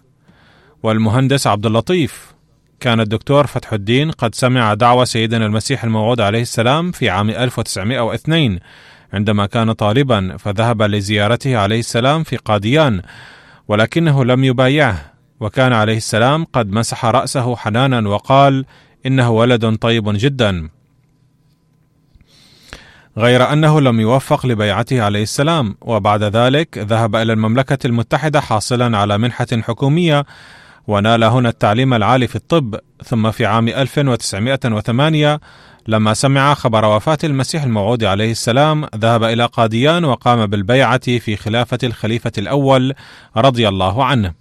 والمهندس 0.83 1.47
عبد 1.47 1.65
اللطيف. 1.65 2.31
كان 2.79 2.99
الدكتور 2.99 3.47
فتح 3.47 3.73
الدين 3.73 4.11
قد 4.11 4.35
سمع 4.35 4.73
دعوة 4.73 5.05
سيدنا 5.05 5.45
المسيح 5.45 5.83
الموعود 5.83 6.21
عليه 6.21 6.41
السلام 6.41 6.91
في 6.91 7.09
عام 7.09 7.29
1902 7.29 8.59
عندما 9.13 9.45
كان 9.45 9.71
طالبا 9.71 10.37
فذهب 10.37 10.81
لزيارته 10.81 11.57
عليه 11.57 11.79
السلام 11.79 12.23
في 12.23 12.37
قاديان 12.37 13.01
ولكنه 13.67 14.25
لم 14.25 14.43
يبايعه 14.43 15.13
وكان 15.39 15.73
عليه 15.73 15.97
السلام 15.97 16.45
قد 16.53 16.71
مسح 16.71 17.05
رأسه 17.05 17.55
حنانا 17.55 18.09
وقال 18.09 18.65
إنه 19.05 19.31
ولد 19.31 19.75
طيب 19.75 20.09
جدا 20.17 20.69
غير 23.17 23.53
أنه 23.53 23.81
لم 23.81 23.99
يوفق 23.99 24.45
لبيعته 24.45 25.01
عليه 25.01 25.23
السلام 25.23 25.75
وبعد 25.81 26.23
ذلك 26.23 26.77
ذهب 26.77 27.15
إلى 27.15 27.33
المملكة 27.33 27.87
المتحدة 27.87 28.41
حاصلا 28.41 28.97
على 28.97 29.17
منحة 29.17 29.47
حكومية 29.51 30.25
ونال 30.87 31.23
هنا 31.23 31.49
التعليم 31.49 31.93
العالي 31.93 32.27
في 32.27 32.35
الطب 32.35 32.75
ثم 33.05 33.31
في 33.31 33.45
عام 33.45 33.67
1908 33.67 35.39
لما 35.87 36.13
سمع 36.13 36.53
خبر 36.53 36.85
وفاة 36.85 37.17
المسيح 37.23 37.63
الموعود 37.63 38.03
عليه 38.03 38.31
السلام 38.31 38.85
ذهب 38.95 39.23
إلى 39.23 39.45
قاديان 39.45 40.05
وقام 40.05 40.45
بالبيعة 40.45 41.19
في 41.19 41.35
خلافة 41.35 41.77
الخليفة 41.83 42.31
الأول 42.37 42.93
رضي 43.37 43.67
الله 43.67 44.05
عنه. 44.05 44.33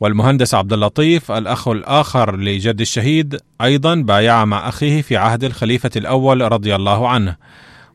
والمهندس 0.00 0.54
عبد 0.54 0.72
اللطيف 0.72 1.32
الأخ 1.32 1.68
الآخر 1.68 2.36
لجد 2.36 2.80
الشهيد 2.80 3.38
أيضا 3.62 3.94
بايع 3.94 4.44
مع 4.44 4.68
أخيه 4.68 5.02
في 5.02 5.16
عهد 5.16 5.44
الخليفة 5.44 5.90
الأول 5.96 6.52
رضي 6.52 6.74
الله 6.74 7.08
عنه. 7.08 7.36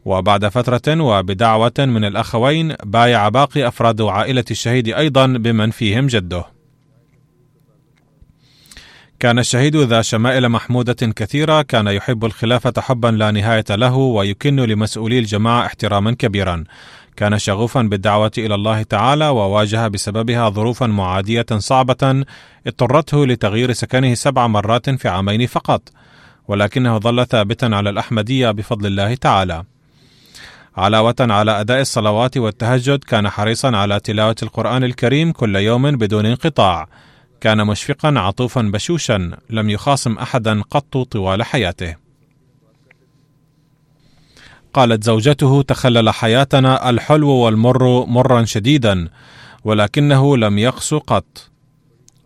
وبعد 0.05 0.47
فترة 0.47 1.01
وبدعوة 1.01 1.73
من 1.79 2.05
الأخوين 2.05 2.75
بايع 2.83 3.29
باقي 3.29 3.67
أفراد 3.67 4.01
عائلة 4.01 4.45
الشهيد 4.51 4.87
أيضا 4.87 5.27
بمن 5.27 5.71
فيهم 5.71 6.07
جده. 6.07 6.45
كان 9.19 9.39
الشهيد 9.39 9.75
ذا 9.75 10.01
شمائل 10.01 10.49
محمودة 10.49 10.93
كثيرة 10.93 11.61
كان 11.61 11.87
يحب 11.87 12.25
الخلافة 12.25 12.73
حبا 12.77 13.07
لا 13.07 13.31
نهاية 13.31 13.65
له 13.69 13.95
ويكن 13.95 14.55
لمسؤولي 14.55 15.19
الجماعة 15.19 15.65
احتراما 15.65 16.11
كبيرا 16.11 16.63
كان 17.15 17.39
شغوفا 17.39 17.81
بالدعوة 17.81 18.31
إلى 18.37 18.55
الله 18.55 18.83
تعالى 18.83 19.27
وواجه 19.27 19.87
بسببها 19.87 20.49
ظروفا 20.49 20.87
معادية 20.87 21.45
صعبة 21.57 22.25
اضطرته 22.67 23.25
لتغيير 23.25 23.73
سكنه 23.73 24.13
سبع 24.13 24.47
مرات 24.47 24.89
في 24.89 25.07
عامين 25.07 25.47
فقط 25.47 25.81
ولكنه 26.47 26.97
ظل 26.97 27.27
ثابتا 27.27 27.65
على 27.65 27.89
الأحمدية 27.89 28.51
بفضل 28.51 28.85
الله 28.85 29.15
تعالى. 29.15 29.63
علاوة 30.77 31.15
على 31.19 31.61
أداء 31.61 31.81
الصلوات 31.81 32.37
والتهجد 32.37 33.03
كان 33.03 33.29
حريصا 33.29 33.77
على 33.77 33.99
تلاوة 33.99 34.35
القرآن 34.43 34.83
الكريم 34.83 35.31
كل 35.31 35.55
يوم 35.55 35.91
بدون 35.91 36.25
انقطاع. 36.25 36.87
كان 37.41 37.67
مشفقا 37.67 38.19
عطوفا 38.19 38.61
بشوشا 38.61 39.31
لم 39.49 39.69
يخاصم 39.69 40.17
احدا 40.17 40.61
قط 40.61 40.97
طوال 40.97 41.43
حياته. 41.43 41.95
قالت 44.73 45.03
زوجته 45.03 45.61
تخلل 45.61 46.09
حياتنا 46.09 46.89
الحلو 46.89 47.29
والمر 47.29 48.05
مرا 48.05 48.45
شديدا 48.45 49.07
ولكنه 49.63 50.37
لم 50.37 50.57
يقس 50.57 50.93
قط. 50.93 51.49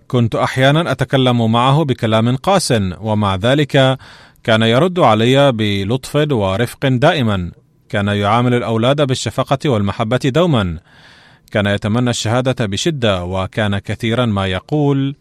كنت 0.07 0.35
أحيانا 0.35 0.91
أتكلم 0.91 1.51
معه 1.51 1.83
بكلام 1.83 2.35
قاس 2.35 2.73
ومع 2.99 3.35
ذلك 3.35 3.97
كان 4.43 4.61
يرد 4.61 4.99
علي 4.99 5.51
بلطف 5.51 6.15
ورفق 6.31 6.87
دائما. 6.87 7.51
كان 7.89 8.07
يعامل 8.07 8.53
الأولاد 8.53 9.01
بالشفقة 9.01 9.69
والمحبة 9.69 10.19
دوما. 10.25 10.77
كان 11.51 11.65
يتمنى 11.65 12.09
الشهادة 12.09 12.65
بشدة 12.65 13.23
وكان 13.23 13.77
كثيرا 13.77 14.25
ما 14.25 14.47
يقول 14.47 15.15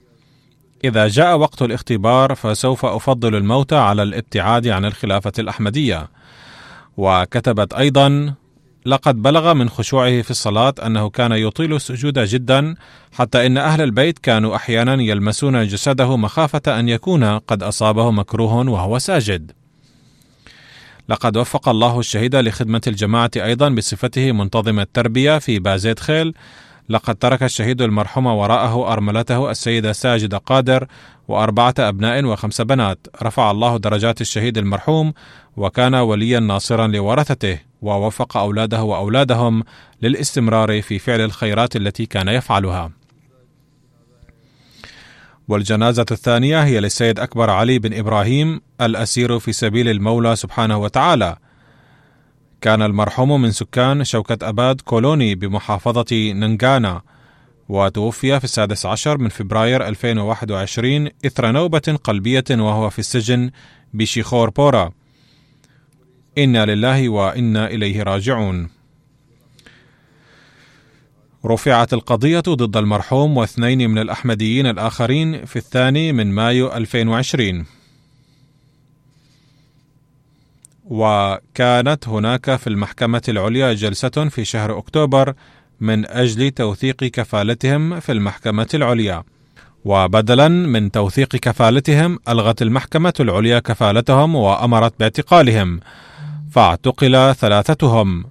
إذا 0.84 1.08
جاء 1.08 1.36
وقت 1.36 1.62
الاختبار 1.62 2.34
فسوف 2.34 2.84
أفضل 2.84 3.34
الموت 3.34 3.72
على 3.72 4.02
الابتعاد 4.02 4.68
عن 4.68 4.84
الخلافة 4.84 5.32
الأحمدية. 5.38 6.08
وكتبت 6.96 7.74
أيضا 7.74 8.34
لقد 8.86 9.22
بلغ 9.22 9.54
من 9.54 9.68
خشوعه 9.68 10.22
في 10.22 10.30
الصلاة 10.30 10.74
أنه 10.86 11.10
كان 11.10 11.32
يطيل 11.32 11.74
السجود 11.74 12.18
جدا 12.18 12.74
حتى 13.12 13.46
إن 13.46 13.58
أهل 13.58 13.80
البيت 13.80 14.18
كانوا 14.18 14.56
أحيانا 14.56 15.02
يلمسون 15.02 15.66
جسده 15.66 16.16
مخافة 16.16 16.80
أن 16.80 16.88
يكون 16.88 17.24
قد 17.38 17.62
أصابه 17.62 18.10
مكروه 18.10 18.54
وهو 18.54 18.98
ساجد. 18.98 19.52
لقد 21.08 21.36
وفق 21.36 21.68
الله 21.68 22.00
الشهيد 22.00 22.36
لخدمة 22.36 22.80
الجماعة 22.86 23.30
أيضا 23.36 23.68
بصفته 23.68 24.32
منتظم 24.32 24.80
التربية 24.80 25.38
في 25.38 25.58
بازيت 25.58 26.00
خيل 26.00 26.34
لقد 26.88 27.14
ترك 27.14 27.42
الشهيد 27.42 27.82
المرحوم 27.82 28.26
وراءه 28.26 28.92
أرملته 28.92 29.50
السيدة 29.50 29.92
ساجدة 29.92 30.38
قادر 30.38 30.86
وأربعة 31.28 31.74
أبناء 31.78 32.24
وخمس 32.24 32.60
بنات. 32.60 33.06
رفع 33.22 33.50
الله 33.50 33.76
درجات 33.76 34.20
الشهيد 34.20 34.58
المرحوم 34.58 35.12
وكان 35.56 35.94
وليا 35.94 36.40
ناصرا 36.40 36.86
لورثته 36.86 37.58
ووفق 37.82 38.36
أولاده 38.36 38.82
وأولادهم 38.82 39.62
للاستمرار 40.02 40.82
في 40.82 40.98
فعل 40.98 41.20
الخيرات 41.20 41.76
التي 41.76 42.06
كان 42.06 42.28
يفعلها. 42.28 42.90
والجنازة 45.48 46.06
الثانية 46.10 46.64
هي 46.64 46.80
للسيد 46.80 47.20
أكبر 47.20 47.50
علي 47.50 47.78
بن 47.78 47.98
إبراهيم 47.98 48.60
الأسير 48.80 49.38
في 49.38 49.52
سبيل 49.52 49.88
المولى 49.88 50.36
سبحانه 50.36 50.78
وتعالى. 50.78 51.36
كان 52.64 52.82
المرحوم 52.82 53.42
من 53.42 53.50
سكان 53.50 54.04
شوكة 54.04 54.48
أباد 54.48 54.80
كولوني 54.80 55.34
بمحافظة 55.34 56.32
ننغانا 56.32 57.02
وتوفي 57.68 58.38
في 58.38 58.44
السادس 58.44 58.86
عشر 58.86 59.18
من 59.18 59.28
فبراير 59.28 59.88
2021 59.88 61.08
إثر 61.26 61.50
نوبة 61.50 61.98
قلبية 62.04 62.44
وهو 62.50 62.90
في 62.90 62.98
السجن 62.98 63.50
بشيخور 63.94 64.50
بورا. 64.50 64.90
إنا 66.38 66.66
لله 66.66 67.08
وإنا 67.08 67.66
إليه 67.66 68.02
راجعون. 68.02 68.68
رفعت 71.46 71.92
القضية 71.92 72.40
ضد 72.40 72.76
المرحوم 72.76 73.36
واثنين 73.36 73.90
من 73.90 73.98
الأحمديين 73.98 74.66
الآخرين 74.66 75.44
في 75.44 75.56
الثاني 75.56 76.12
من 76.12 76.32
مايو 76.32 76.72
2020 76.72 77.66
وكانت 80.84 82.08
هناك 82.08 82.56
في 82.56 82.66
المحكمة 82.66 83.22
العليا 83.28 83.72
جلسة 83.72 84.08
في 84.08 84.44
شهر 84.44 84.78
أكتوبر 84.78 85.34
من 85.80 86.06
أجل 86.06 86.50
توثيق 86.50 87.04
كفالتهم 87.04 88.00
في 88.00 88.12
المحكمة 88.12 88.68
العليا. 88.74 89.22
وبدلا 89.84 90.48
من 90.48 90.90
توثيق 90.90 91.28
كفالتهم 91.28 92.18
ألغت 92.28 92.62
المحكمة 92.62 93.12
العليا 93.20 93.58
كفالتهم 93.58 94.34
وأمرت 94.34 94.94
باعتقالهم 95.00 95.80
فاعتقل 96.50 97.34
ثلاثتهم. 97.34 98.24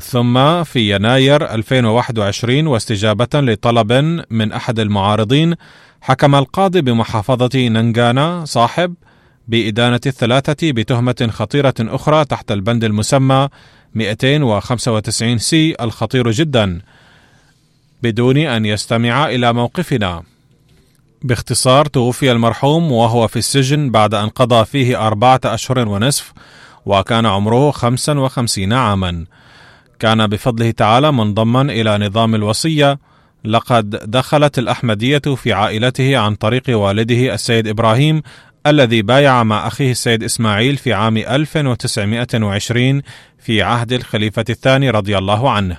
ثم 0.00 0.64
في 0.64 0.94
يناير 0.94 1.54
2021 1.54 2.66
واستجابة 2.66 3.28
لطلب 3.34 3.92
من 4.30 4.52
أحد 4.52 4.78
المعارضين 4.78 5.54
حكم 6.00 6.34
القاضي 6.34 6.80
بمحافظة 6.80 7.68
ننغانا 7.68 8.44
صاحب 8.44 8.94
بإدانة 9.48 10.00
الثلاثة 10.06 10.72
بتهمة 10.72 11.28
خطيرة 11.30 11.74
أخرى 11.80 12.24
تحت 12.24 12.52
البند 12.52 12.84
المسمى 12.84 13.48
295 13.94 15.38
سي 15.38 15.74
الخطير 15.80 16.30
جدا 16.30 16.80
بدون 18.02 18.36
أن 18.36 18.66
يستمع 18.66 19.28
إلى 19.28 19.52
موقفنا. 19.52 20.22
باختصار 21.22 21.86
توفي 21.86 22.32
المرحوم 22.32 22.92
وهو 22.92 23.28
في 23.28 23.38
السجن 23.38 23.90
بعد 23.90 24.14
أن 24.14 24.28
قضى 24.28 24.64
فيه 24.64 25.06
أربعة 25.06 25.40
أشهر 25.44 25.88
ونصف 25.88 26.32
وكان 26.86 27.26
عمره 27.26 27.70
55 27.70 28.72
عاما. 28.72 29.24
كان 29.98 30.26
بفضله 30.26 30.70
تعالى 30.70 31.12
منضما 31.12 31.62
إلى 31.62 31.98
نظام 31.98 32.34
الوصية 32.34 32.98
لقد 33.44 33.90
دخلت 33.90 34.58
الأحمدية 34.58 35.18
في 35.18 35.52
عائلته 35.52 36.18
عن 36.18 36.34
طريق 36.34 36.62
والده 36.68 37.34
السيد 37.34 37.68
إبراهيم 37.68 38.22
الذي 38.66 39.02
بايع 39.02 39.42
مع 39.42 39.66
أخيه 39.66 39.90
السيد 39.90 40.22
إسماعيل 40.24 40.76
في 40.76 40.92
عام 40.92 41.16
1920 41.16 43.02
في 43.38 43.62
عهد 43.62 43.92
الخليفة 43.92 44.44
الثاني 44.50 44.90
رضي 44.90 45.18
الله 45.18 45.50
عنه. 45.50 45.76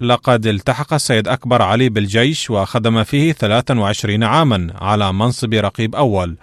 لقد 0.00 0.46
التحق 0.46 0.92
السيد 0.92 1.28
أكبر 1.28 1.62
علي 1.62 1.88
بالجيش 1.88 2.50
وخدم 2.50 3.04
فيه 3.04 3.32
23 3.32 4.24
عاما 4.24 4.72
على 4.80 5.12
منصب 5.12 5.54
رقيب 5.54 5.94
أول، 5.94 6.36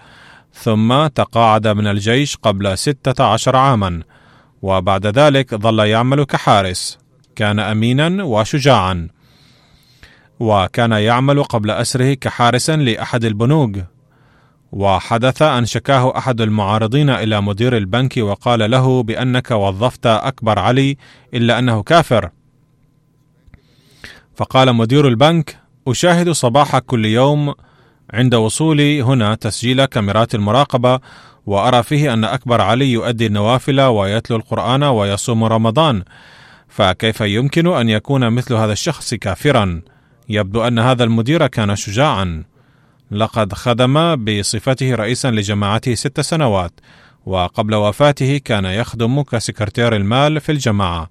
ثم 0.54 1.08
تقاعد 1.08 1.68
من 1.68 1.88
الجيش 1.88 2.36
قبل 2.36 2.78
16 2.78 3.56
عاما، 3.56 4.04
وبعد 4.62 5.08
ذلك 5.08 5.56
ظل 5.56 5.80
يعمل 5.80 6.24
كحارس. 6.24 6.98
كان 7.36 7.60
أمينا 7.60 8.24
وشجاعا. 8.24 9.08
وكان 10.40 10.92
يعمل 10.92 11.44
قبل 11.44 11.72
أسره 11.72 12.14
كحارس 12.14 12.70
لأحد 12.70 13.26
البنوك 13.26 13.78
وحدث 14.72 15.42
أن 15.42 15.66
شكاه 15.66 16.18
أحد 16.18 16.42
المعارضين 16.42 17.10
إلى 17.10 17.42
مدير 17.42 17.78
البنك 17.78 18.18
وقال 18.18 18.72
له 18.72 19.04
بأنك 19.04 19.52
وظفت 19.52 20.06
أكبر 20.06 20.60
علي 20.60 20.98
إلا 21.34 21.60
أنه 21.60 21.84
كافر 21.84 22.30
فقال 24.36 24.76
مدير 24.76 25.08
البنك 25.08 25.60
أشاهد 25.88 26.30
صباح 26.30 26.80
كل 26.80 27.06
يوم 27.06 27.54
عند 28.14 28.36
وصولي 28.36 29.02
هنا 29.02 29.36
تسجيل 29.36 29.86
كاميرات 29.86 30.36
المراقبة 30.36 31.00
وأرى 31.46 31.84
فيه 31.84 32.14
أن 32.14 32.24
أكبر 32.24 32.62
علي 32.62 32.92
يؤدي 32.92 33.26
النوافل 33.26 33.82
ويتلو 33.82 34.38
القرآن 34.38 34.84
ويصوم 34.84 35.44
رمضان 35.44 36.04
فكيف 36.68 37.22
يمكن 37.22 37.68
أن 37.68 37.90
يكون 37.90 38.30
مثل 38.30 38.54
هذا 38.54 38.72
الشخص 38.72 39.14
كافرا؟ 39.14 39.82
يبدو 40.30 40.68
أن 40.68 40.80
هذا 40.80 41.04
المدير 41.04 41.48
كان 41.48 41.76
شجاعا. 41.76 42.44
لقد 43.12 43.54
خدم 43.54 44.16
بصفته 44.16 44.96
رئيسا 44.96 45.32
لجماعته 45.32 45.96
ست 45.96 46.22
سنوات 46.22 46.72
وقبل 47.26 47.76
وفاته 47.76 48.38
كان 48.46 48.66
يخدم 48.66 49.22
كسكرتير 49.22 49.96
المال 49.96 50.42
في 50.42 50.52
الجماعة. 50.52 51.10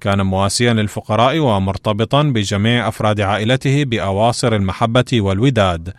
كان 0.00 0.22
مواسيا 0.22 0.72
للفقراء 0.72 1.38
ومرتبطا 1.38 2.22
بجميع 2.22 2.88
أفراد 2.88 3.20
عائلته 3.20 3.84
بأواصر 3.84 4.56
المحبة 4.56 5.04
والوداد. 5.12 5.94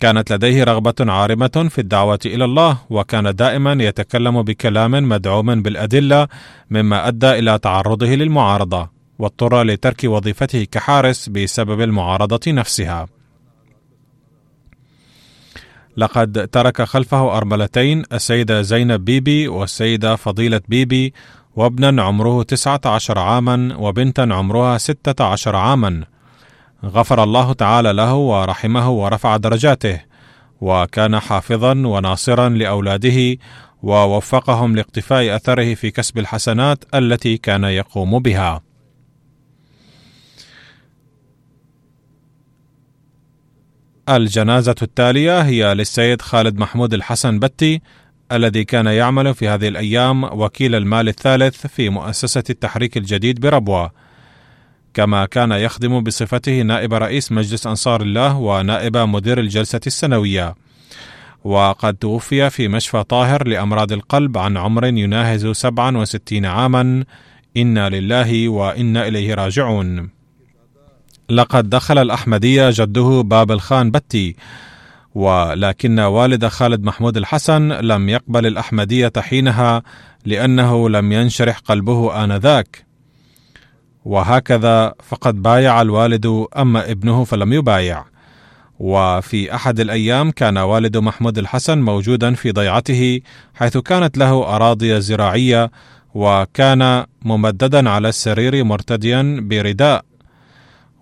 كانت 0.00 0.32
لديه 0.32 0.64
رغبة 0.64 0.94
عارمة 1.00 1.66
في 1.70 1.78
الدعوة 1.78 2.18
إلى 2.26 2.44
الله 2.44 2.78
وكان 2.90 3.34
دائما 3.34 3.72
يتكلم 3.72 4.42
بكلام 4.42 5.08
مدعوم 5.08 5.62
بالأدلة 5.62 6.28
مما 6.70 7.08
أدى 7.08 7.30
إلى 7.38 7.58
تعرضه 7.58 8.06
للمعارضة. 8.06 8.99
واضطر 9.20 9.62
لترك 9.62 10.04
وظيفته 10.04 10.64
كحارس 10.64 11.28
بسبب 11.28 11.80
المعارضة 11.80 12.40
نفسها. 12.52 13.06
لقد 15.96 16.48
ترك 16.52 16.82
خلفه 16.82 17.36
أرملتين 17.36 18.02
السيدة 18.12 18.62
زينب 18.62 19.04
بيبي 19.04 19.48
والسيدة 19.48 20.16
فضيلة 20.16 20.60
بيبي 20.68 21.12
وابنا 21.56 22.02
عمره 22.02 22.42
تسعة 22.42 22.80
عشر 22.84 23.18
عاما 23.18 23.76
وبنتا 23.78 24.20
عمرها 24.20 24.78
ستة 24.78 25.24
عشر 25.24 25.56
عاما 25.56 26.04
غفر 26.84 27.22
الله 27.22 27.52
تعالى 27.52 27.92
له 27.92 28.14
ورحمه 28.14 28.90
ورفع 28.90 29.36
درجاته 29.36 30.00
وكان 30.60 31.20
حافظا 31.20 31.72
وناصرا 31.72 32.48
لأولاده 32.48 33.36
ووفقهم 33.82 34.76
لاقتفاء 34.76 35.36
أثره 35.36 35.74
في 35.74 35.90
كسب 35.90 36.18
الحسنات 36.18 36.84
التي 36.94 37.36
كان 37.36 37.64
يقوم 37.64 38.18
بها 38.18 38.69
الجنازة 44.16 44.74
التالية 44.82 45.40
هي 45.40 45.74
للسيد 45.74 46.22
خالد 46.22 46.58
محمود 46.58 46.94
الحسن 46.94 47.38
بتي 47.38 47.80
الذي 48.32 48.64
كان 48.64 48.86
يعمل 48.86 49.34
في 49.34 49.48
هذه 49.48 49.68
الأيام 49.68 50.24
وكيل 50.24 50.74
المال 50.74 51.08
الثالث 51.08 51.66
في 51.66 51.88
مؤسسة 51.88 52.42
التحريك 52.50 52.96
الجديد 52.96 53.40
بربوة. 53.40 53.90
كما 54.94 55.26
كان 55.26 55.52
يخدم 55.52 56.00
بصفته 56.00 56.62
نائب 56.62 56.94
رئيس 56.94 57.32
مجلس 57.32 57.66
أنصار 57.66 58.02
الله 58.02 58.36
ونائب 58.36 58.96
مدير 58.96 59.40
الجلسة 59.40 59.80
السنوية. 59.86 60.54
وقد 61.44 61.94
توفي 61.94 62.50
في 62.50 62.68
مشفى 62.68 63.02
طاهر 63.02 63.48
لأمراض 63.48 63.92
القلب 63.92 64.38
عن 64.38 64.56
عمر 64.56 64.84
يناهز 64.84 65.46
67 65.46 66.46
عاما. 66.46 67.04
إنا 67.56 67.88
لله 67.88 68.48
وإنا 68.48 69.08
إليه 69.08 69.34
راجعون. 69.34 70.19
لقد 71.30 71.70
دخل 71.70 71.98
الأحمدية 71.98 72.70
جده 72.72 73.22
باب 73.24 73.52
الخان 73.52 73.90
بتي 73.90 74.36
ولكن 75.14 76.00
والد 76.00 76.46
خالد 76.46 76.84
محمود 76.84 77.16
الحسن 77.16 77.68
لم 77.72 78.08
يقبل 78.08 78.46
الأحمدية 78.46 79.12
حينها 79.18 79.82
لأنه 80.24 80.88
لم 80.88 81.12
ينشرح 81.12 81.58
قلبه 81.58 82.24
آنذاك. 82.24 82.86
وهكذا 84.04 84.94
فقد 85.08 85.42
بايع 85.42 85.82
الوالد 85.82 86.46
أما 86.56 86.90
ابنه 86.90 87.24
فلم 87.24 87.52
يبايع. 87.52 88.04
وفي 88.78 89.54
أحد 89.54 89.80
الأيام 89.80 90.30
كان 90.30 90.58
والد 90.58 90.96
محمود 90.96 91.38
الحسن 91.38 91.78
موجودا 91.78 92.34
في 92.34 92.52
ضيعته 92.52 93.20
حيث 93.54 93.78
كانت 93.78 94.18
له 94.18 94.56
أراضي 94.56 95.00
زراعية 95.00 95.70
وكان 96.14 97.04
ممددا 97.22 97.90
على 97.90 98.08
السرير 98.08 98.64
مرتديا 98.64 99.38
برداء. 99.40 100.09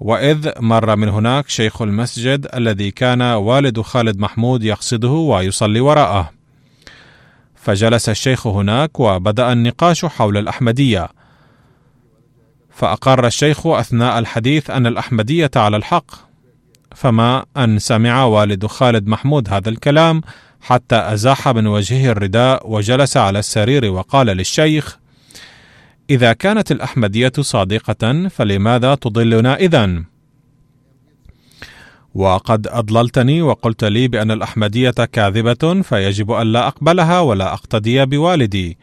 وإذ 0.01 0.51
مر 0.61 0.97
من 0.97 1.09
هناك 1.09 1.49
شيخ 1.49 1.83
المسجد 1.83 2.47
الذي 2.55 2.91
كان 2.91 3.23
والد 3.23 3.81
خالد 3.81 4.19
محمود 4.19 4.63
يقصده 4.63 5.09
ويصلي 5.09 5.81
وراءه. 5.81 6.31
فجلس 7.57 8.09
الشيخ 8.09 8.47
هناك 8.47 9.01
وبدأ 9.01 9.53
النقاش 9.53 10.05
حول 10.05 10.37
الأحمدية. 10.37 11.09
فأقر 12.71 13.27
الشيخ 13.27 13.67
أثناء 13.67 14.19
الحديث 14.19 14.71
أن 14.71 14.87
الأحمدية 14.87 15.51
على 15.57 15.77
الحق. 15.77 16.29
فما 16.95 17.45
أن 17.57 17.79
سمع 17.79 18.25
والد 18.25 18.67
خالد 18.67 19.07
محمود 19.09 19.49
هذا 19.49 19.69
الكلام 19.69 20.21
حتى 20.61 20.97
أزاح 20.97 21.49
من 21.49 21.67
وجهه 21.67 22.11
الرداء 22.11 22.71
وجلس 22.71 23.17
على 23.17 23.39
السرير 23.39 23.85
وقال 23.85 24.27
للشيخ 24.27 24.99
إذا 26.11 26.33
كانت 26.33 26.73
الأحمدية 26.73 27.33
صادقة 27.41 28.29
فلماذا 28.29 28.95
تضلنا 28.95 29.57
إذن؟ 29.57 30.05
وقد 32.15 32.67
أضللتني 32.67 33.43
وقلت 33.43 33.85
لي 33.85 34.09
بأن 34.09 34.31
الأحمدية 34.31 34.91
كاذبة 34.91 35.83
فيجب 35.83 36.33
الا 36.33 36.67
أقبلها 36.69 37.21
ولا 37.21 37.53
أقتدي 37.53 38.07
بوالدي. 38.07 38.79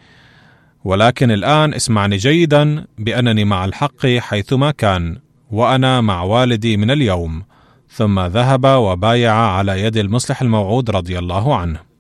ولكن 0.84 1.32
الآن 1.32 1.74
اسمعني 1.74 2.18
جيدا 2.18 2.86
بأنني 2.98 3.46
مع 3.46 3.66
الحق 3.66 4.08
حيثما 4.08 4.72
كان 4.72 5.18
وأنا 5.52 6.02
مع 6.02 6.24
والدي 6.24 6.78
من 6.78 6.92
اليوم. 6.92 7.44
ثم 7.90 8.20
ذهب 8.20 8.66
وبايع 8.66 9.34
على 9.34 9.82
يد 9.82 9.98
المصلح 9.98 10.42
الموعود 10.42 10.90
رضي 10.90 11.20
الله 11.20 11.56
عنه. 11.56 11.95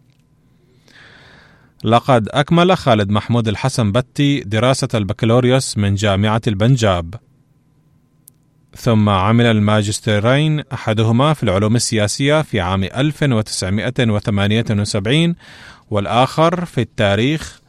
لقد 1.86 2.30
أكمل 2.32 2.78
خالد 2.78 3.10
محمود 3.10 3.48
الحسن 3.48 3.92
بتي 3.92 4.40
دراسة 4.40 4.88
البكالوريوس 4.94 5.78
من 5.78 5.96
جامعة 5.96 6.42
البنجاب. 6.48 7.16
ثم 8.76 9.10
عمل 9.10 9.46
الماجستيرين 9.46 10.64
أحدهما 10.74 11.34
في 11.34 11.44
العلوم 11.44 11.76
السياسية 11.76 12.42
في 12.42 12.62
عام 12.62 12.84
1978 12.84 15.36
والآخر 15.90 16.66
في 16.66 16.82
التاريخ 16.82 17.62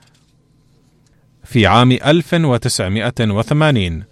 في 1.45 1.67
عام 1.67 1.93
1980 1.93 4.05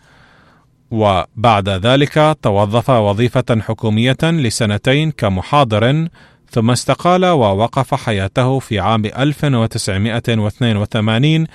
وبعد 0.91 1.69
ذلك 1.69 2.37
توظف 2.43 2.91
وظيفة 2.91 3.61
حكومية 3.61 4.17
لسنتين 4.23 5.11
كمحاضر 5.11 6.09
ثم 6.55 6.71
استقال 6.71 7.25
ووقف 7.25 7.95
حياته 7.95 8.59
في 8.59 8.81
عام 8.81 9.05
1982 9.05 11.47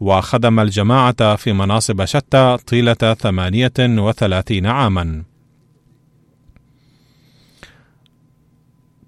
وخدم 0.00 0.60
الجماعة 0.60 1.36
في 1.36 1.52
مناصب 1.52 2.04
شتى 2.04 2.56
طيلة 2.66 2.94
38 2.94 4.66
عاما. 4.66 5.22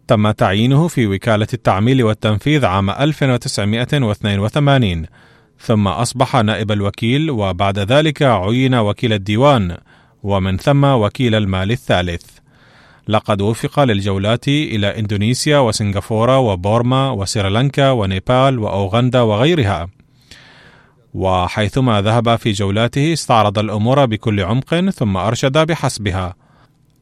تم 0.09 0.31
تعيينه 0.31 0.89
في 0.89 1.07
وكالة 1.07 1.47
التعميل 1.55 2.03
والتنفيذ 2.03 2.65
عام 2.65 2.91
1982 2.91 5.07
ثم 5.59 5.89
أصبح 5.89 6.37
نائب 6.37 6.73
الوكيل 6.73 7.31
وبعد 7.31 7.79
ذلك 7.79 8.23
عين 8.23 8.75
وكيل 8.75 9.13
الديوان 9.13 9.77
ومن 10.23 10.57
ثم 10.57 10.85
وكيل 10.85 11.35
المال 11.35 11.71
الثالث 11.71 12.41
لقد 13.09 13.41
وفق 13.41 13.81
للجولات 13.81 14.49
إلى 14.49 14.99
إندونيسيا 14.99 15.59
وسنغافورة 15.59 16.39
وبورما 16.39 17.11
وسريلانكا 17.11 17.91
ونيبال 17.91 18.59
وأوغندا 18.59 19.21
وغيرها. 19.21 19.89
وحيثما 21.15 22.03
ذهب 22.03 22.37
في 22.37 22.53
جولاته 22.53 23.13
استعرض 23.13 23.59
الأمور 23.59 24.07
بكل 24.07 24.41
عمق 24.41 24.91
ثم 24.91 25.17
أرشد 25.17 25.59
بحسبها. 25.59 26.35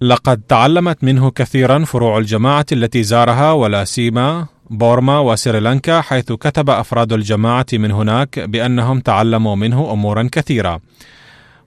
لقد 0.00 0.40
تعلمت 0.48 1.04
منه 1.04 1.30
كثيرا 1.30 1.84
فروع 1.84 2.18
الجماعة 2.18 2.66
التي 2.72 3.02
زارها 3.02 3.52
ولا 3.52 3.84
سيما 3.84 4.46
بورما 4.70 5.18
وسريلانكا 5.18 6.00
حيث 6.00 6.32
كتب 6.32 6.70
أفراد 6.70 7.12
الجماعة 7.12 7.66
من 7.72 7.90
هناك 7.90 8.38
بأنهم 8.38 9.00
تعلموا 9.00 9.56
منه 9.56 9.92
امورا 9.92 10.28
كثيرة. 10.32 10.80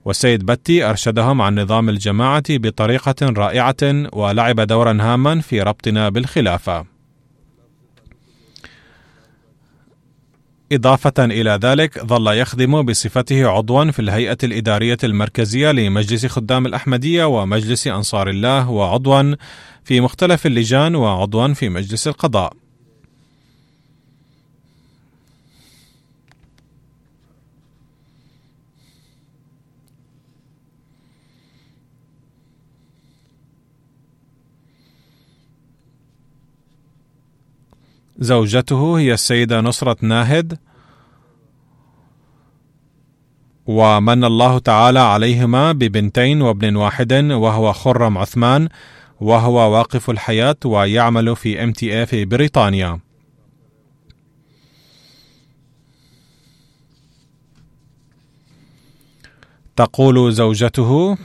والسيد 0.04 0.46
بتي 0.46 0.84
أرشدهم 0.84 1.42
عن 1.42 1.58
نظام 1.58 1.88
الجماعة 1.88 2.42
بطريقة 2.50 3.14
رائعة 3.22 3.76
ولعب 4.12 4.60
دورا 4.60 4.98
هاما 5.00 5.40
في 5.40 5.62
ربطنا 5.62 6.08
بالخلافة 6.08 6.84
إضافة 10.72 11.24
إلى 11.24 11.58
ذلك 11.62 12.06
ظل 12.06 12.26
يخدم 12.26 12.82
بصفته 12.82 13.48
عضوا 13.48 13.90
في 13.90 13.98
الهيئة 13.98 14.38
الإدارية 14.44 14.96
المركزية 15.04 15.70
لمجلس 15.70 16.26
خدام 16.26 16.66
الأحمدية 16.66 17.24
ومجلس 17.24 17.86
أنصار 17.86 18.28
الله 18.28 18.70
وعضوا 18.70 19.34
في 19.84 20.00
مختلف 20.00 20.46
اللجان 20.46 20.94
وعضوا 20.94 21.54
في 21.54 21.68
مجلس 21.68 22.08
القضاء. 22.08 22.61
زوجته 38.22 38.98
هي 38.98 39.12
السيدة 39.12 39.60
نصرة 39.60 39.96
ناهد. 40.00 40.58
ومن 43.66 44.24
الله 44.24 44.58
تعالى 44.58 44.98
عليهما 44.98 45.72
ببنتين 45.72 46.42
وابن 46.42 46.76
واحد 46.76 47.12
وهو 47.12 47.72
خرم 47.72 48.18
عثمان 48.18 48.68
وهو 49.20 49.72
واقف 49.72 50.10
الحياة 50.10 50.56
ويعمل 50.64 51.36
في 51.36 51.64
ام 51.64 51.72
تي 51.72 52.06
في 52.06 52.24
بريطانيا. 52.24 53.00
تقول 59.76 60.32
زوجته 60.32 61.16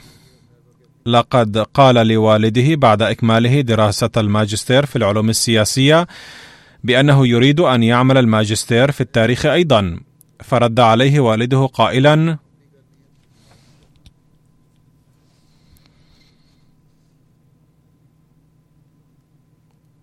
لقد 1.06 1.58
قال 1.58 1.94
لوالده 1.94 2.74
بعد 2.74 3.02
إكماله 3.02 3.60
دراسة 3.60 4.10
الماجستير 4.16 4.86
في 4.86 4.96
العلوم 4.96 5.28
السياسية 5.28 6.06
بأنه 6.84 7.26
يريد 7.26 7.60
أن 7.60 7.82
يعمل 7.82 8.18
الماجستير 8.18 8.90
في 8.90 9.00
التاريخ 9.00 9.46
أيضا. 9.46 10.00
فرد 10.40 10.80
عليه 10.80 11.20
والده 11.20 11.66
قائلا 11.66 12.38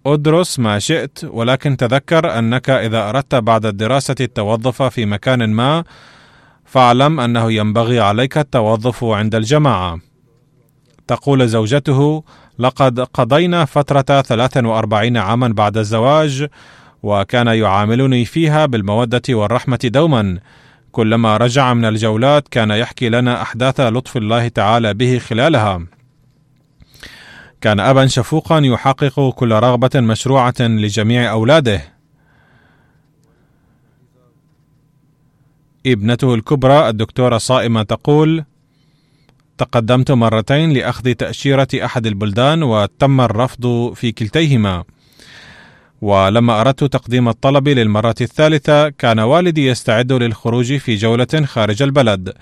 أدرس 0.06 0.60
ما 0.60 0.80
شئت 0.80 1.24
ولكن 1.24 1.78
تذكر 1.78 2.40
أنك 2.40 2.70
إذا 2.70 3.10
أردت 3.10 3.36
بعد 3.36 3.66
الدراسة 3.66 4.16
التوظف 4.22 4.82
في 4.84 5.06
مكان 5.06 5.50
ما 5.50 5.84
فاعلم 6.66 7.20
أنه 7.20 7.52
ينبغي 7.52 8.00
عليك 8.00 8.38
التوظف 8.38 9.04
عند 9.04 9.36
الجماعة. 9.36 10.00
تقول 11.08 11.48
زوجته 11.48 12.24
لقد 12.60 13.00
قضينا 13.00 13.66
فترة 13.66 14.22
43 14.22 15.18
عاما 15.18 15.48
بعد 15.48 15.78
الزواج 15.78 16.48
وكان 17.04 17.48
يعاملني 17.48 18.26
فيها 18.26 18.66
بالمودة 18.66 19.22
والرحمة 19.30 19.80
دوما. 19.84 20.40
كلما 20.92 21.38
رجع 21.38 21.74
من 21.74 21.86
الجولات 21.86 22.48
كان 22.48 22.72
يحكي 22.72 23.10
لنا 23.10 23.42
أحداث 23.42 23.80
لطف 23.80 24.18
الله 24.18 24.48
تعالى 24.48 24.94
به 24.94 25.20
خلالها. 25.20 25.86
كان 27.62 27.80
أبا 27.80 28.08
شفوقا 28.08 28.60
يحقق 28.60 29.30
كل 29.30 29.52
رغبة 29.52 29.90
مشروعة 29.96 30.54
لجميع 30.60 31.32
أولاده. 31.32 31.82
ابنته 35.86 36.36
الكبرى 36.36 36.90
الدكتورة 36.90 37.38
صائمة 37.38 37.84
تقول: 37.84 38.46
تقدمت 39.58 40.12
مرتين 40.12 40.74
لأخذ 40.74 41.14
تأشيرة 41.14 41.68
أحد 41.76 42.08
البلدان 42.08 42.64
وتم 42.64 43.22
الرفض 43.22 43.94
في 43.96 44.12
كلتيهما. 44.12 44.84
ولما 46.02 46.62
أردت 46.62 46.84
تقديم 46.84 47.30
الطلب 47.30 47.68
للمرة 47.68 48.16
الثالثة 48.22 48.90
كان 48.90 49.20
والدي 49.20 49.68
يستعد 49.68 50.12
للخروج 50.12 50.78
في 50.78 50.96
جولة 50.96 51.46
خارج 51.46 51.84
البلد. 51.84 52.34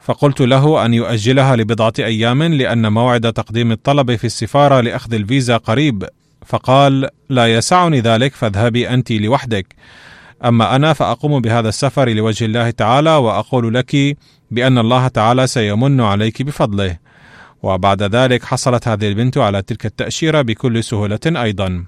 فقلت 0.00 0.40
له 0.40 0.86
أن 0.86 0.94
يؤجلها 0.94 1.56
لبضعة 1.56 1.92
أيام 1.98 2.42
لأن 2.42 2.92
موعد 2.92 3.32
تقديم 3.32 3.72
الطلب 3.72 4.16
في 4.16 4.24
السفارة 4.24 4.80
لأخذ 4.80 5.14
الفيزا 5.14 5.56
قريب. 5.56 6.08
فقال 6.46 7.08
لا 7.28 7.54
يسعني 7.54 8.00
ذلك 8.00 8.34
فاذهبي 8.34 8.88
أنت 8.88 9.12
لوحدك. 9.12 9.74
أما 10.44 10.76
أنا 10.76 10.92
فأقوم 10.92 11.40
بهذا 11.40 11.68
السفر 11.68 12.08
لوجه 12.08 12.44
الله 12.44 12.70
تعالى 12.70 13.10
وأقول 13.10 13.74
لك 13.74 14.16
بأن 14.50 14.78
الله 14.78 15.08
تعالى 15.08 15.46
سيمن 15.46 16.00
عليك 16.00 16.42
بفضله. 16.42 16.96
وبعد 17.62 18.02
ذلك 18.02 18.44
حصلت 18.44 18.88
هذه 18.88 19.08
البنت 19.08 19.38
على 19.38 19.62
تلك 19.62 19.86
التأشيرة 19.86 20.42
بكل 20.42 20.84
سهولة 20.84 21.20
أيضا. 21.26 21.84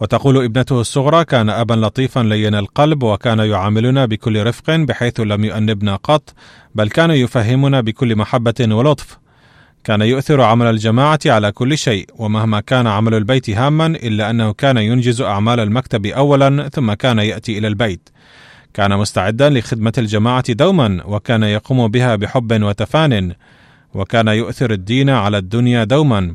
وتقول 0.00 0.44
ابنته 0.44 0.80
الصغرى 0.80 1.24
كان 1.24 1.50
ابا 1.50 1.74
لطيفا 1.74 2.20
لين 2.20 2.54
القلب 2.54 3.02
وكان 3.02 3.38
يعاملنا 3.38 4.06
بكل 4.06 4.46
رفق 4.46 4.70
بحيث 4.70 5.20
لم 5.20 5.44
يؤنبنا 5.44 5.96
قط 5.96 6.34
بل 6.74 6.88
كان 6.88 7.10
يفهمنا 7.10 7.80
بكل 7.80 8.16
محبة 8.16 8.54
ولطف. 8.60 9.18
كان 9.84 10.02
يؤثر 10.02 10.40
عمل 10.40 10.66
الجماعة 10.66 11.18
على 11.26 11.52
كل 11.52 11.78
شيء 11.78 12.06
ومهما 12.14 12.60
كان 12.60 12.86
عمل 12.86 13.14
البيت 13.14 13.50
هاما 13.50 13.86
إلا 13.86 14.30
أنه 14.30 14.52
كان 14.52 14.76
ينجز 14.76 15.20
أعمال 15.20 15.60
المكتب 15.60 16.06
اولا 16.06 16.68
ثم 16.68 16.92
كان 16.92 17.18
يأتي 17.18 17.58
إلى 17.58 17.68
البيت. 17.68 18.08
كان 18.76 18.96
مستعدا 18.98 19.50
لخدمة 19.50 19.92
الجماعة 19.98 20.52
دوما 20.52 21.02
وكان 21.04 21.42
يقوم 21.42 21.88
بها 21.88 22.16
بحب 22.16 22.62
وتفان 22.62 23.32
وكان 23.94 24.28
يؤثر 24.28 24.70
الدين 24.70 25.10
على 25.10 25.38
الدنيا 25.38 25.84
دوما. 25.84 26.34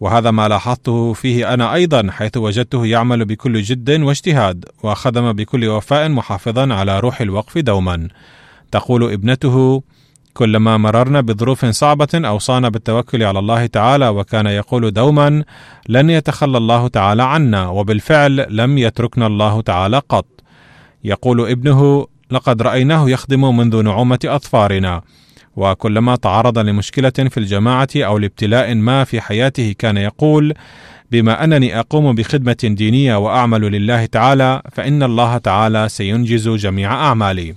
وهذا 0.00 0.30
ما 0.30 0.48
لاحظته 0.48 1.12
فيه 1.12 1.54
أنا 1.54 1.74
أيضا 1.74 2.10
حيث 2.10 2.36
وجدته 2.36 2.86
يعمل 2.86 3.24
بكل 3.24 3.62
جد 3.62 3.90
واجتهاد 4.02 4.64
وخدم 4.82 5.32
بكل 5.32 5.68
وفاء 5.68 6.08
محافظا 6.08 6.74
على 6.74 7.00
روح 7.00 7.20
الوقف 7.20 7.58
دوما. 7.58 8.08
تقول 8.70 9.12
ابنته 9.12 9.82
كلما 10.34 10.76
مررنا 10.76 11.20
بظروف 11.20 11.64
صعبة 11.64 12.08
أوصانا 12.14 12.68
بالتوكل 12.68 13.22
على 13.22 13.38
الله 13.38 13.66
تعالى 13.66 14.08
وكان 14.08 14.46
يقول 14.46 14.90
دوما 14.90 15.44
لن 15.88 16.10
يتخلى 16.10 16.58
الله 16.58 16.88
تعالى 16.88 17.22
عنا 17.22 17.68
وبالفعل 17.68 18.46
لم 18.50 18.78
يتركنا 18.78 19.26
الله 19.26 19.60
تعالى 19.60 19.98
قط. 20.08 20.33
يقول 21.04 21.50
ابنه 21.50 22.06
لقد 22.30 22.62
رأيناه 22.62 23.10
يخدم 23.10 23.56
منذ 23.56 23.82
نعومة 23.82 24.18
اظفارنا 24.24 25.02
وكلما 25.56 26.16
تعرض 26.16 26.58
لمشكلة 26.58 27.10
في 27.10 27.36
الجماعة 27.36 27.88
أو 27.96 28.18
لابتلاء 28.18 28.74
ما 28.74 29.04
في 29.04 29.20
حياته 29.20 29.74
كان 29.78 29.96
يقول 29.96 30.54
بما 31.10 31.44
أنني 31.44 31.80
أقوم 31.80 32.14
بخدمة 32.14 32.56
دينية 32.62 33.16
وأعمل 33.16 33.60
لله 33.60 34.06
تعالى 34.06 34.62
فإن 34.72 35.02
الله 35.02 35.38
تعالى 35.38 35.88
سينجز 35.88 36.48
جميع 36.48 36.92
أعمالي. 36.92 37.54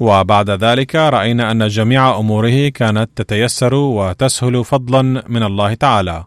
وبعد 0.00 0.50
ذلك 0.50 0.94
رأينا 0.94 1.50
أن 1.50 1.68
جميع 1.68 2.18
أموره 2.18 2.68
كانت 2.68 3.10
تتيسر 3.16 3.74
وتسهل 3.74 4.64
فضلا 4.64 5.02
من 5.28 5.42
الله 5.42 5.74
تعالى. 5.74 6.24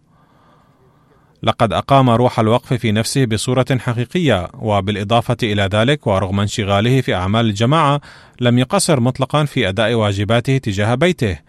لقد 1.43 1.73
أقام 1.73 2.09
روح 2.09 2.39
الوقف 2.39 2.73
في 2.73 2.91
نفسه 2.91 3.25
بصورة 3.25 3.65
حقيقية 3.79 4.47
وبالإضافة 4.53 5.37
إلى 5.43 5.69
ذلك 5.73 6.07
ورغم 6.07 6.39
انشغاله 6.39 7.01
في 7.01 7.15
أعمال 7.15 7.45
الجماعة 7.45 8.01
لم 8.41 8.59
يقصر 8.59 8.99
مطلقا 8.99 9.45
في 9.45 9.69
أداء 9.69 9.93
واجباته 9.93 10.57
تجاه 10.57 10.95
بيته 10.95 11.39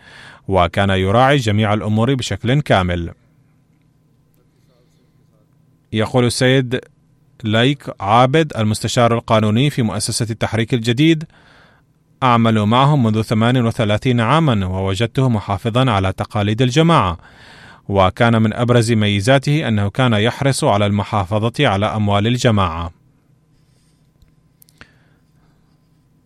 وكان 0.49 0.91
يراعي 0.91 1.37
جميع 1.37 1.75
الأمور 1.75 2.15
بشكل 2.15 2.61
كامل. 2.61 3.11
يقول 5.93 6.25
السيد 6.25 6.81
لايك 7.45 7.91
عابد 8.01 8.53
المستشار 8.57 9.15
القانوني 9.15 9.71
في 9.71 9.83
مؤسسة 9.83 10.27
التحريك 10.31 10.75
الجديد 10.75 11.25
أعمل 12.23 12.63
معهم 12.63 13.03
منذ 13.03 13.23
38 13.23 14.21
عاما 14.21 14.67
ووجدته 14.67 15.29
محافظا 15.29 15.91
على 15.91 16.13
تقاليد 16.13 16.63
الجماعة. 16.63 17.19
وكان 17.91 18.43
من 18.43 18.53
أبرز 18.53 18.93
ميزاته 18.93 19.69
أنه 19.69 19.91
كان 19.91 20.13
يحرص 20.13 20.65
على 20.65 20.87
المحافظة 20.87 21.53
على 21.61 21.87
أموال 21.87 22.27
الجماعة. 22.27 22.91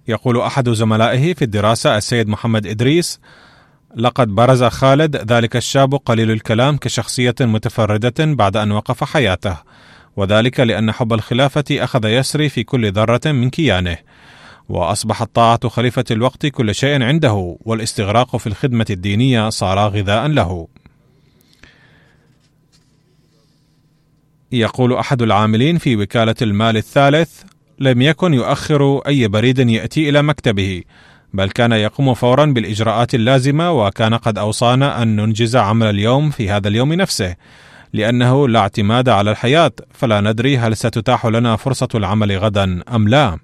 يقول 0.08 0.40
أحد 0.40 0.70
زملائه 0.70 1.34
في 1.34 1.42
الدراسة 1.42 1.96
السيد 1.96 2.28
محمد 2.28 2.66
إدريس 2.66 3.20
لقد 3.96 4.28
برز 4.28 4.64
خالد 4.64 5.32
ذلك 5.32 5.56
الشاب 5.56 5.94
قليل 5.94 6.30
الكلام 6.30 6.76
كشخصية 6.76 7.34
متفردة 7.40 8.14
بعد 8.18 8.56
أن 8.56 8.72
وقف 8.72 9.04
حياته 9.04 9.56
وذلك 10.16 10.60
لأن 10.60 10.92
حب 10.92 11.12
الخلافة 11.12 11.64
أخذ 11.70 12.04
يسري 12.04 12.48
في 12.48 12.64
كل 12.64 12.92
ذرة 12.92 13.20
من 13.32 13.50
كيانه 13.50 13.96
واصبحت 14.68 15.30
طاعه 15.34 15.68
خليفة 15.68 16.04
الوقت 16.10 16.46
كل 16.46 16.74
شيء 16.74 17.02
عنده 17.02 17.56
والإستغراق 17.60 18.36
في 18.36 18.46
الخدمة 18.46 18.86
الدينية 18.90 19.48
صار 19.48 19.78
غذاء 19.78 20.26
له. 20.26 20.68
يقول 24.52 24.92
أحد 24.92 25.22
العاملين 25.22 25.78
في 25.78 25.96
وكالة 25.96 26.34
المال 26.42 26.76
الثالث 26.76 27.42
لم 27.78 28.02
يكن 28.02 28.34
يؤخر 28.34 28.98
أي 28.98 29.28
بريد 29.28 29.58
يأتي 29.58 30.08
إلى 30.08 30.22
مكتبه 30.22 30.82
بل 31.34 31.50
كان 31.50 31.72
يقوم 31.72 32.14
فورا 32.14 32.44
بالإجراءات 32.46 33.14
اللازمة 33.14 33.72
وكان 33.72 34.14
قد 34.14 34.38
أوصانا 34.38 35.02
أن 35.02 35.16
ننجز 35.16 35.56
عمل 35.56 35.86
اليوم 35.86 36.30
في 36.30 36.50
هذا 36.50 36.68
اليوم 36.68 36.92
نفسه 36.92 37.36
لأنه 37.92 38.48
لا 38.48 38.58
اعتماد 38.60 39.08
على 39.08 39.30
الحياة 39.30 39.72
فلا 39.90 40.20
ندري 40.20 40.58
هل 40.58 40.76
ستتاح 40.76 41.26
لنا 41.26 41.56
فرصة 41.56 41.88
العمل 41.94 42.38
غدا 42.38 42.82
أم 42.94 43.08
لا. 43.08 43.38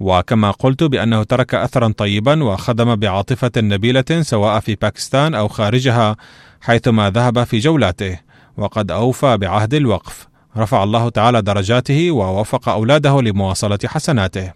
وكما 0.00 0.50
قلت 0.50 0.82
بأنه 0.82 1.22
ترك 1.22 1.54
اثرا 1.54 1.92
طيبا 1.96 2.44
وخدم 2.44 2.96
بعاطفة 2.96 3.52
نبيلة 3.56 4.04
سواء 4.20 4.60
في 4.60 4.74
باكستان 4.74 5.34
أو 5.34 5.48
خارجها 5.48 6.16
حيثما 6.60 7.10
ذهب 7.10 7.44
في 7.44 7.58
جولاته. 7.58 8.18
وقد 8.56 8.90
أوفى 8.90 9.36
بعهد 9.36 9.74
الوقف. 9.74 10.28
رفع 10.56 10.84
الله 10.84 11.08
تعالى 11.08 11.42
درجاته 11.42 12.10
ووفق 12.10 12.68
أولاده 12.68 13.22
لمواصلة 13.22 13.78
حسناته. 13.84 14.52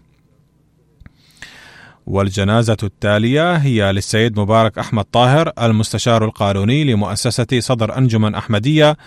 والجنازة 2.07 2.77
التالية 2.83 3.55
هي 3.55 3.91
للسيد 3.91 4.39
مبارك 4.39 4.77
أحمد 4.77 5.03
طاهر 5.03 5.51
المستشار 5.61 6.25
القانوني 6.25 6.83
لمؤسسة 6.83 7.59
صدر 7.59 7.97
أنجمن 7.97 8.35
أحمدية 8.35 8.97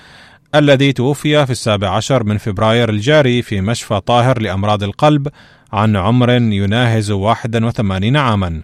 الذي 0.55 0.93
توفي 0.93 1.47
في 1.47 1.53
السابع 1.53 1.88
عشر 1.88 2.24
من 2.24 2.38
فبراير 2.38 2.90
الجاري 2.90 3.43
في 3.43 3.61
مشفى 3.61 4.01
طاهر 4.01 4.43
لأمراض 4.43 4.82
القلب 4.82 5.28
عن 5.72 5.97
عمر 5.97 6.30
يناهز 6.30 7.11
81 7.11 8.16
عاما. 8.16 8.62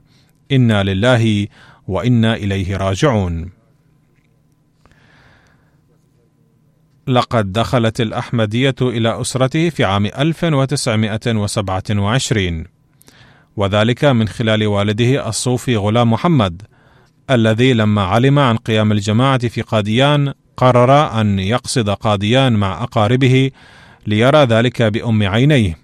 إنا 0.52 0.82
لله 0.82 1.46
وإنا 1.88 2.34
إليه 2.34 2.76
راجعون. 2.76 3.57
لقد 7.08 7.52
دخلت 7.52 8.00
الأحمدية 8.00 8.74
إلى 8.82 9.20
أسرته 9.20 9.70
في 9.70 9.84
عام 9.84 10.06
1927 10.06 12.64
وذلك 13.56 14.04
من 14.04 14.28
خلال 14.28 14.66
والده 14.66 15.28
الصوفي 15.28 15.76
غلام 15.76 16.12
محمد 16.12 16.62
الذي 17.30 17.72
لما 17.72 18.02
علم 18.02 18.38
عن 18.38 18.56
قيام 18.56 18.92
الجماعة 18.92 19.48
في 19.48 19.62
قاديان 19.62 20.32
قرر 20.56 21.20
أن 21.20 21.38
يقصد 21.38 21.90
قاديان 21.90 22.52
مع 22.52 22.82
أقاربه 22.82 23.50
ليرى 24.06 24.44
ذلك 24.44 24.82
بأم 24.82 25.22
عينيه. 25.22 25.78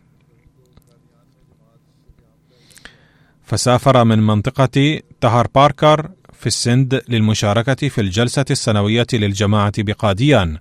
فسافر 3.42 4.04
من 4.04 4.18
منطقة 4.18 5.00
تهر 5.20 5.46
باركر 5.54 6.10
في 6.32 6.46
السند 6.46 7.02
للمشاركة 7.08 7.88
في 7.88 8.00
الجلسة 8.00 8.44
السنوية 8.50 9.06
للجماعة 9.12 9.72
بقاديان 9.78 10.58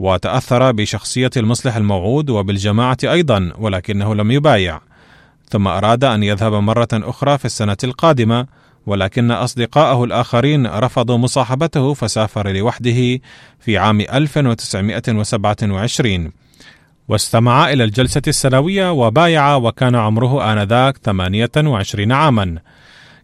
وتأثر 0.00 0.72
بشخصية 0.72 1.30
المصلح 1.36 1.76
الموعود 1.76 2.30
وبالجماعة 2.30 2.96
أيضا 3.04 3.52
ولكنه 3.58 4.14
لم 4.14 4.30
يبايع. 4.30 4.80
ثم 5.48 5.68
أراد 5.68 6.04
أن 6.04 6.22
يذهب 6.22 6.52
مرة 6.52 6.88
أخرى 6.92 7.38
في 7.38 7.44
السنة 7.44 7.76
القادمة 7.84 8.46
ولكن 8.86 9.30
أصدقاءه 9.30 10.04
الآخرين 10.04 10.66
رفضوا 10.66 11.18
مصاحبته 11.18 11.94
فسافر 11.94 12.52
لوحده 12.52 13.20
في 13.60 13.78
عام 13.78 14.00
1927 14.00 16.32
واستمع 17.08 17.72
إلى 17.72 17.84
الجلسة 17.84 18.22
السنوية 18.28 18.92
وبايع 18.92 19.56
وكان 19.56 19.94
عمره 19.94 20.52
آنذاك 20.52 20.96
28 21.04 22.12
عاما. 22.12 22.58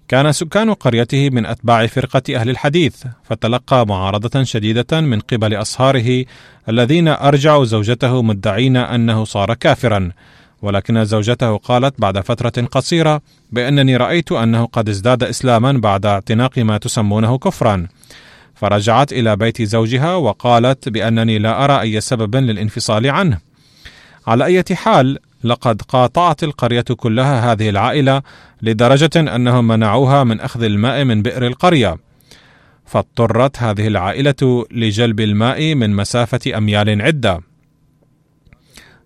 كان 0.09 0.33
سكان 0.33 0.75
قريته 0.75 1.31
من 1.31 1.47
أتباع 1.47 1.87
فرقة 1.87 2.37
أهل 2.37 2.51
الحديث 2.51 3.05
فتلقى 3.25 3.87
معارضة 3.87 4.43
شديدة 4.43 5.01
من 5.01 5.21
قبل 5.21 5.55
أصهاره 5.55 6.25
الذين 6.69 7.09
أرجعوا 7.09 7.65
زوجته 7.65 8.23
مدعين 8.23 8.77
أنه 8.77 9.25
صار 9.25 9.55
كافرا. 9.55 10.13
ولكن 10.63 11.05
زوجته 11.05 11.57
قالت 11.57 12.01
بعد 12.01 12.21
فترة 12.21 12.67
قصيرة 12.67 13.21
بأنني 13.51 13.97
رأيت 13.97 14.33
أنه 14.33 14.65
قد 14.65 14.89
ازداد 14.89 15.23
إسلاما 15.23 15.73
بعد 15.73 16.07
اعتناق 16.07 16.59
ما 16.59 16.79
تسمونه 16.79 17.39
كفرا. 17.39 17.87
فرجعت 18.55 19.13
إلى 19.13 19.37
بيت 19.37 19.63
زوجها 19.63 20.15
وقالت 20.15 20.89
بأنني 20.89 21.39
لا 21.39 21.65
أرى 21.65 21.81
أي 21.81 22.01
سبب 22.01 22.37
للانفصال 22.37 23.11
عنه. 23.11 23.39
على 24.27 24.45
أي 24.45 24.65
حال 24.73 25.19
لقد 25.47 25.83
قاطعت 25.83 26.45
القرية 26.45 26.81
كلها 26.83 27.53
هذه 27.53 27.69
العائلة 27.69 28.23
لدرجة 28.63 29.11
أنهم 29.17 29.69
منعوها 29.69 30.25
من 30.25 30.41
أخذ 30.41 30.63
الماء 30.63 31.05
من 31.05 31.23
بئر 31.23 31.47
القرية. 31.47 31.97
فاضطرت 32.87 33.63
هذه 33.63 33.87
العائلة 33.87 34.65
لجلب 34.71 35.21
الماء 35.21 35.75
من 35.75 35.91
مسافة 35.91 36.59
أميال 36.59 37.03
عدة. 37.03 37.41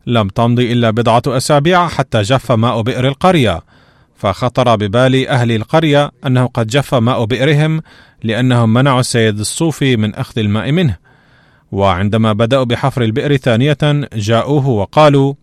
لم 0.07 0.28
تمضي 0.28 0.72
إلا 0.72 0.91
بضعة 0.91 1.22
أسابيع 1.26 1.88
حتى 1.88 2.22
جف 2.22 2.53
ماء 2.53 2.82
بئر 2.82 3.09
القرية. 3.09 3.62
فخطر 4.16 4.76
ببال 4.76 5.28
أهل 5.28 5.53
القرية 5.53 6.11
أنه 6.26 6.47
قد 6.47 6.66
جف 6.66 6.95
ماء 6.95 7.24
بئرهم 7.24 7.82
لأنهم 8.22 8.72
منعوا 8.72 9.01
السيد 9.01 9.38
الصوفي 9.38 9.97
من 9.97 10.14
أخذ 10.14 10.38
الماء 10.38 10.72
منه. 10.72 10.97
وعندما 11.72 12.32
بدأوا 12.32 12.64
بحفر 12.64 13.03
البئر 13.03 13.36
ثانية 13.36 14.09
جاءوه 14.14 14.68
وقالوا: 14.68 15.34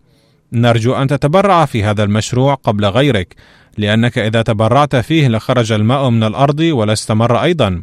نرجو 0.52 0.94
أن 0.94 1.06
تتبرع 1.06 1.64
في 1.64 1.84
هذا 1.84 2.04
المشروع 2.04 2.54
قبل 2.54 2.84
غيرك، 2.84 3.34
لأنك 3.78 4.18
إذا 4.18 4.42
تبرعت 4.42 4.96
فيه 4.96 5.28
لخرج 5.28 5.72
الماء 5.72 6.10
من 6.10 6.22
الأرض 6.24 6.60
ولا 6.60 6.92
استمر 6.92 7.42
أيضا. 7.42 7.82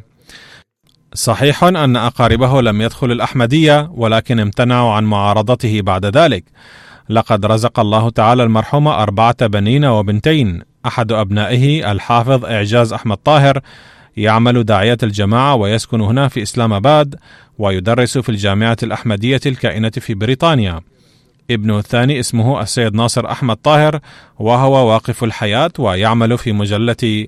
صحيح 1.13 1.63
أن 1.63 1.95
أقاربه 1.95 2.61
لم 2.61 2.81
يدخلوا 2.81 3.15
الأحمدية 3.15 3.89
ولكن 3.93 4.39
امتنعوا 4.39 4.93
عن 4.93 5.03
معارضته 5.03 5.81
بعد 5.81 6.05
ذلك. 6.05 6.43
لقد 7.09 7.45
رزق 7.45 7.79
الله 7.79 8.09
تعالى 8.09 8.43
المرحوم 8.43 8.87
أربعة 8.87 9.47
بنين 9.47 9.85
وبنتين، 9.85 10.61
أحد 10.85 11.11
أبنائه 11.11 11.91
الحافظ 11.91 12.45
إعجاز 12.45 12.93
أحمد 12.93 13.17
طاهر 13.17 13.59
يعمل 14.17 14.63
داعية 14.63 14.97
الجماعة 15.03 15.55
ويسكن 15.55 16.01
هنا 16.01 16.27
في 16.27 16.41
إسلام 16.41 16.73
آباد 16.73 17.15
ويدرس 17.57 18.17
في 18.17 18.29
الجامعة 18.29 18.77
الأحمدية 18.83 19.41
الكائنة 19.45 19.89
في 19.89 20.13
بريطانيا. 20.13 20.81
ابنه 21.51 21.79
الثاني 21.79 22.19
اسمه 22.19 22.61
السيد 22.61 22.95
ناصر 22.95 23.31
أحمد 23.31 23.55
طاهر 23.55 23.99
وهو 24.39 24.93
واقف 24.93 25.23
الحياة 25.23 25.71
ويعمل 25.79 26.37
في 26.37 26.53
مجلة 26.53 27.27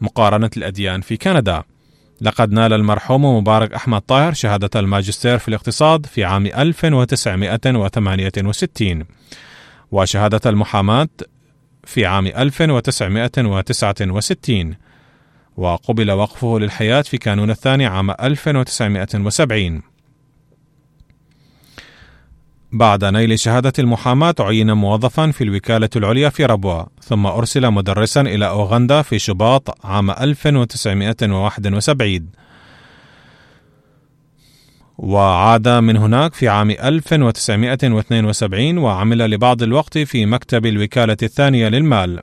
مقارنة 0.00 0.50
الأديان 0.56 1.00
في 1.00 1.16
كندا. 1.16 1.62
لقد 2.20 2.52
نال 2.52 2.72
المرحوم 2.72 3.24
مبارك 3.24 3.74
أحمد 3.74 4.00
طاهر 4.00 4.32
شهادة 4.32 4.80
الماجستير 4.80 5.38
في 5.38 5.48
الاقتصاد 5.48 6.06
في 6.06 6.24
عام 6.24 6.46
1968 6.46 9.04
وشهادة 9.92 10.50
المحاماة 10.50 11.08
في 11.84 12.06
عام 12.06 12.26
1969 12.26 14.74
وقبل 15.56 16.10
وقفه 16.10 16.58
للحياة 16.58 17.02
في 17.02 17.18
كانون 17.18 17.50
الثاني 17.50 17.86
عام 17.86 18.10
1970 18.10 19.91
بعد 22.72 23.04
نيل 23.04 23.38
شهادة 23.38 23.72
المحاماة 23.78 24.34
عين 24.40 24.72
موظفا 24.72 25.30
في 25.30 25.44
الوكالة 25.44 25.88
العليا 25.96 26.28
في 26.28 26.44
ربوة 26.44 26.86
ثم 27.00 27.26
أرسل 27.26 27.70
مدرسا 27.70 28.20
إلى 28.20 28.48
أوغندا 28.48 29.02
في 29.02 29.18
شباط 29.18 29.86
عام 29.86 30.10
1971 30.10 32.28
وعاد 34.98 35.68
من 35.68 35.96
هناك 35.96 36.34
في 36.34 36.48
عام 36.48 36.70
1972 36.70 38.78
وعمل 38.78 39.30
لبعض 39.30 39.62
الوقت 39.62 39.98
في 39.98 40.26
مكتب 40.26 40.66
الوكالة 40.66 41.16
الثانية 41.22 41.68
للمال. 41.68 42.20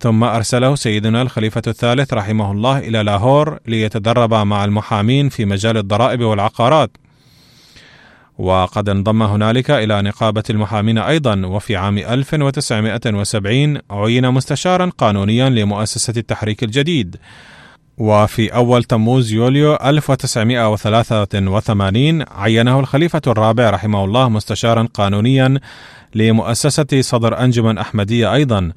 ثم 0.00 0.24
أرسله 0.24 0.74
سيدنا 0.74 1.22
الخليفة 1.22 1.62
الثالث 1.66 2.14
رحمه 2.14 2.52
الله 2.52 2.78
إلى 2.78 3.02
لاهور 3.02 3.58
ليتدرب 3.66 4.34
مع 4.34 4.64
المحامين 4.64 5.28
في 5.28 5.44
مجال 5.44 5.76
الضرائب 5.76 6.20
والعقارات. 6.20 6.90
وقد 8.42 8.88
انضم 8.88 9.22
هنالك 9.22 9.70
إلى 9.70 10.02
نقابة 10.02 10.42
المحامين 10.50 10.98
أيضا 10.98 11.46
وفي 11.46 11.76
عام 11.76 11.98
1970 11.98 13.78
عين 13.90 14.30
مستشارا 14.30 14.90
قانونيا 14.98 15.48
لمؤسسة 15.48 16.14
التحريك 16.16 16.62
الجديد. 16.62 17.16
وفي 17.98 18.54
أول 18.54 18.84
تموز 18.84 19.32
يوليو 19.32 19.74
1983 19.74 22.24
عينه 22.30 22.80
الخليفة 22.80 23.20
الرابع 23.26 23.70
رحمه 23.70 24.04
الله 24.04 24.28
مستشارا 24.28 24.88
قانونيا 24.94 25.60
لمؤسسة 26.14 27.00
صدر 27.00 27.44
أنجمن 27.44 27.78
أحمدية 27.78 28.34
أيضا. 28.34 28.72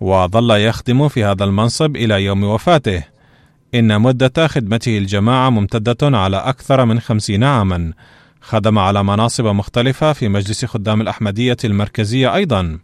وظل 0.00 0.50
يخدم 0.50 1.08
في 1.08 1.24
هذا 1.24 1.44
المنصب 1.44 1.96
إلى 1.96 2.24
يوم 2.24 2.44
وفاته. 2.44 3.02
إن 3.74 4.00
مدة 4.00 4.46
خدمته 4.46 4.98
الجماعة 4.98 5.50
ممتدة 5.50 6.18
على 6.18 6.36
أكثر 6.36 6.84
من 6.84 7.00
خمسين 7.00 7.44
عاما. 7.44 7.92
خدم 8.42 8.78
على 8.78 9.04
مناصب 9.04 9.46
مختلفة 9.46 10.12
في 10.12 10.28
مجلس 10.28 10.64
خدام 10.64 11.00
الأحمدية 11.00 11.56
المركزية 11.64 12.34
أيضا. 12.34 12.78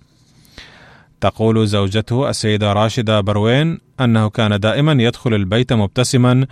تقول 1.20 1.66
زوجته 1.66 2.30
السيدة 2.30 2.72
راشدة 2.72 3.20
بروين 3.20 3.78
أنه 4.00 4.30
كان 4.30 4.60
دائما 4.60 5.02
يدخل 5.02 5.34
البيت 5.34 5.72
مبتسما 5.72 6.46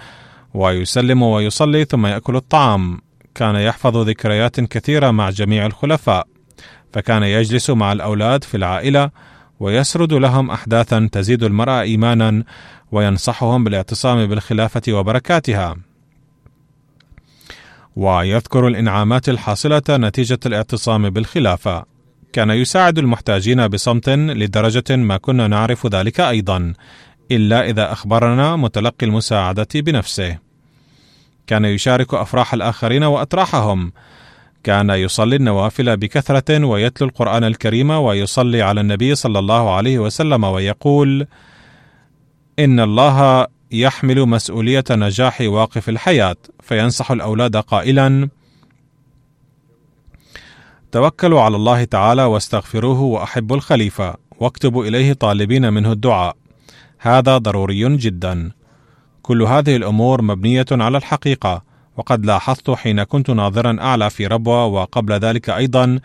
ويسلم 0.54 1.22
ويصلي 1.22 1.84
ثم 1.84 2.06
يأكل 2.06 2.36
الطعام. 2.36 3.00
كان 3.34 3.54
يحفظ 3.56 3.96
ذكريات 3.96 4.60
كثيرة 4.60 5.10
مع 5.10 5.30
جميع 5.30 5.66
الخلفاء. 5.66 6.26
فكان 6.92 7.22
يجلس 7.22 7.70
مع 7.70 7.92
الأولاد 7.92 8.44
في 8.44 8.56
العائلة 8.56 9.10
ويسرد 9.60 10.12
لهم 10.12 10.50
أحداثا 10.50 11.08
تزيد 11.12 11.42
المرأة 11.42 11.80
إيمانا 11.80 12.44
وينصحهم 12.92 13.64
بالاعتصام 13.64 14.26
بالخلافة 14.26 14.92
وبركاتها. 14.92 15.76
ويذكر 17.96 18.66
الإنعامات 18.66 19.28
الحاصلة 19.28 19.82
نتيجة 19.90 20.38
الاعتصام 20.46 21.10
بالخلافة. 21.10 21.84
كان 22.32 22.50
يساعد 22.50 22.98
المحتاجين 22.98 23.68
بصمت 23.68 24.08
لدرجة 24.08 24.96
ما 24.96 25.16
كنا 25.16 25.48
نعرف 25.48 25.86
ذلك 25.86 26.20
أيضا 26.20 26.72
إلا 27.30 27.70
إذا 27.70 27.92
أخبرنا 27.92 28.56
متلقي 28.56 29.06
المساعدة 29.06 29.68
بنفسه. 29.74 30.38
كان 31.46 31.64
يشارك 31.64 32.14
أفراح 32.14 32.54
الآخرين 32.54 33.04
وأتراحهم 33.04 33.92
كان 34.64 34.90
يصلي 34.90 35.36
النوافل 35.36 35.96
بكثرة 35.96 36.64
ويتلو 36.64 37.08
القرآن 37.08 37.44
الكريم 37.44 37.90
ويصلي 37.90 38.62
على 38.62 38.80
النبي 38.80 39.14
صلى 39.14 39.38
الله 39.38 39.74
عليه 39.74 39.98
وسلم 39.98 40.44
ويقول: 40.44 41.26
إن 42.58 42.80
الله 42.80 43.46
يحمل 43.80 44.26
مسؤولية 44.26 44.84
نجاح 44.90 45.40
واقف 45.40 45.88
الحياة، 45.88 46.36
فينصح 46.62 47.10
الأولاد 47.10 47.56
قائلا: 47.56 48.28
توكلوا 50.92 51.40
على 51.40 51.56
الله 51.56 51.84
تعالى 51.84 52.22
واستغفروه 52.22 53.00
وأحبوا 53.00 53.56
الخليفة، 53.56 54.14
واكتبوا 54.40 54.84
إليه 54.84 55.12
طالبين 55.12 55.72
منه 55.72 55.92
الدعاء. 55.92 56.36
هذا 56.98 57.38
ضروري 57.38 57.96
جدا. 57.96 58.50
كل 59.22 59.42
هذه 59.42 59.76
الأمور 59.76 60.22
مبنية 60.22 60.66
على 60.72 60.98
الحقيقة، 60.98 61.62
وقد 61.96 62.26
لاحظت 62.26 62.70
حين 62.70 63.02
كنت 63.02 63.30
ناظرا 63.30 63.76
أعلى 63.80 64.10
في 64.10 64.26
ربوة 64.26 64.66
وقبل 64.66 65.12
ذلك 65.12 65.50
أيضا 65.50 65.98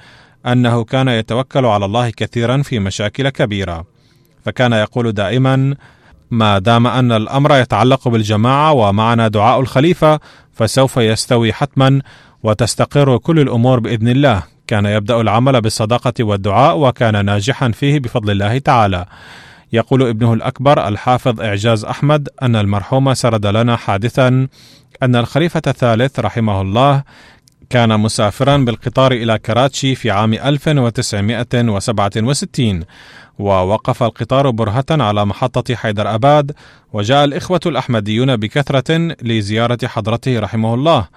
أنه 0.46 0.84
كان 0.84 1.08
يتوكل 1.08 1.66
على 1.66 1.86
الله 1.86 2.10
كثيرا 2.10 2.62
في 2.62 2.80
مشاكل 2.80 3.30
كبيرة 3.30 3.86
فكان 4.46 4.74
يقول 4.74 5.12
دائما 5.12 5.76
ما 6.32 6.60
دام 6.60 6.88
أن 6.88 7.12
الأمر 7.12 7.56
يتعلق 7.56 8.08
بالجماعة 8.08 8.72
ومعنا 8.72 9.28
دعاء 9.28 9.60
الخليفة 9.60 10.20
فسوف 10.54 10.98
يستوي 10.98 11.54
حتما 11.54 12.02
وتستقر 12.44 13.18
كل 13.18 13.40
الأمور 13.40 13.80
بإذن 13.80 14.08
الله. 14.08 14.44
كان 14.68 14.86
يبدأ 14.86 15.22
العمل 15.22 15.62
بالصداقة 15.62 16.14
والدعاء 16.20 16.78
وكان 16.78 17.26
ناجحا 17.26 17.72
فيه 17.72 18.00
بفضل 18.00 18.32
الله 18.32 18.58
تعالى. 18.58 19.06
يقول 19.74 20.04
ابنه 20.04 20.34
الأكبر 20.34 20.88
الحافظ 20.88 21.42
إعجاز 21.42 21.86
أحمد 21.86 22.30
أن 22.42 22.56
المرحوم 22.56 23.14
سرد 23.14 23.46
لنا 23.46 23.76
حادثا 23.76 24.48
أن 25.04 25.16
الخليفة 25.16 25.62
الثالث 25.68 26.20
رحمه 26.20 26.62
الله 26.62 27.04
كان 27.70 28.00
مسافرا 28.00 28.58
بالقطار 28.58 29.12
إلى 29.12 29.38
كراتشي 29.38 29.96
في 29.96 30.12
عام 30.12 30.34
1967 30.34 32.84
ووقف 33.42 34.04
القطار 34.04 34.50
برهة 34.50 34.86
على 34.92 35.26
محطة 35.26 35.76
حيدر 35.76 36.16
أباد 36.16 36.52
وجاء 36.94 37.26
الإخوة 37.26 37.60
الأحمديون 37.66 38.38
بكثرة 38.38 39.16
لزيارة 39.22 39.88
حضرته 39.88 40.40
رحمه 40.40 40.74
الله. 40.74 41.08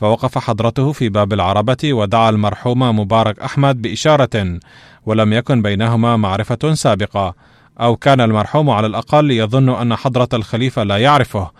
فوقف 0.00 0.38
حضرته 0.38 0.92
في 0.92 1.08
باب 1.08 1.32
العربة 1.32 1.76
ودعا 1.84 2.30
المرحوم 2.30 2.98
مبارك 3.00 3.38
أحمد 3.38 3.82
بإشارة 3.82 4.58
ولم 5.06 5.32
يكن 5.32 5.62
بينهما 5.62 6.16
معرفة 6.16 6.74
سابقة. 6.74 7.34
أو 7.80 7.96
كان 7.96 8.20
المرحوم 8.20 8.70
على 8.70 8.86
الأقل 8.86 9.30
يظن 9.30 9.68
أن 9.68 9.96
حضرة 9.96 10.28
الخليفة 10.32 10.82
لا 10.82 10.96
يعرفه. 10.96 11.50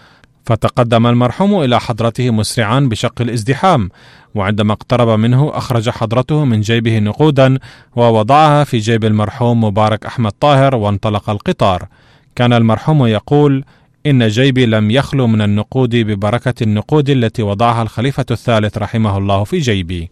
فتقدم 0.46 1.06
المرحوم 1.06 1.62
إلى 1.62 1.80
حضرته 1.80 2.30
مسرعا 2.30 2.80
بشق 2.80 3.20
الازدحام 3.20 3.90
وعندما 4.34 4.72
اقترب 4.72 5.08
منه 5.08 5.50
أخرج 5.54 5.90
حضرته 5.90 6.44
من 6.44 6.60
جيبه 6.60 6.98
نقودا 6.98 7.58
ووضعها 7.96 8.64
في 8.64 8.78
جيب 8.78 9.04
المرحوم 9.04 9.64
مبارك 9.64 10.06
أحمد 10.06 10.32
طاهر 10.32 10.76
وانطلق 10.76 11.30
القطار. 11.30 11.88
كان 12.36 12.52
المرحوم 12.52 13.06
يقول 13.06 13.64
إن 14.06 14.28
جيبي 14.28 14.66
لم 14.66 14.90
يخلو 14.90 15.26
من 15.26 15.42
النقود 15.42 15.96
ببركة 15.96 16.62
النقود 16.62 17.10
التي 17.10 17.42
وضعها 17.42 17.82
الخليفة 17.82 18.26
الثالث 18.30 18.78
رحمه 18.78 19.18
الله 19.18 19.44
في 19.44 19.58
جيبي. 19.58 20.10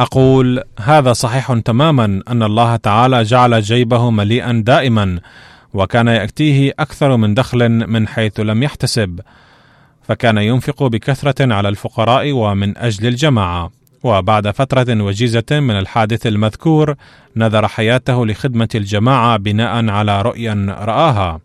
أقول 0.00 0.62
هذا 0.80 1.12
صحيح 1.12 1.52
تماما 1.52 2.22
أن 2.28 2.42
الله 2.42 2.76
تعالى 2.76 3.22
جعل 3.22 3.62
جيبه 3.62 4.10
مليئا 4.10 4.62
دائما 4.66 5.20
وكان 5.74 6.08
يأتيه 6.08 6.72
أكثر 6.78 7.16
من 7.16 7.34
دخل 7.34 7.68
من 7.68 8.08
حيث 8.08 8.40
لم 8.40 8.62
يحتسب 8.62 9.20
فكان 10.02 10.38
ينفق 10.38 10.82
بكثرة 10.82 11.54
على 11.54 11.68
الفقراء 11.68 12.32
ومن 12.32 12.78
أجل 12.78 13.06
الجماعة. 13.06 13.70
وبعد 14.02 14.50
فترة 14.50 15.02
وجيزة 15.02 15.44
من 15.50 15.70
الحادث 15.70 16.26
المذكور 16.26 16.94
نذر 17.36 17.68
حياته 17.68 18.26
لخدمة 18.26 18.68
الجماعة 18.74 19.36
بناء 19.36 19.88
على 19.88 20.22
رؤيا 20.22 20.76
رآها. 20.80 21.40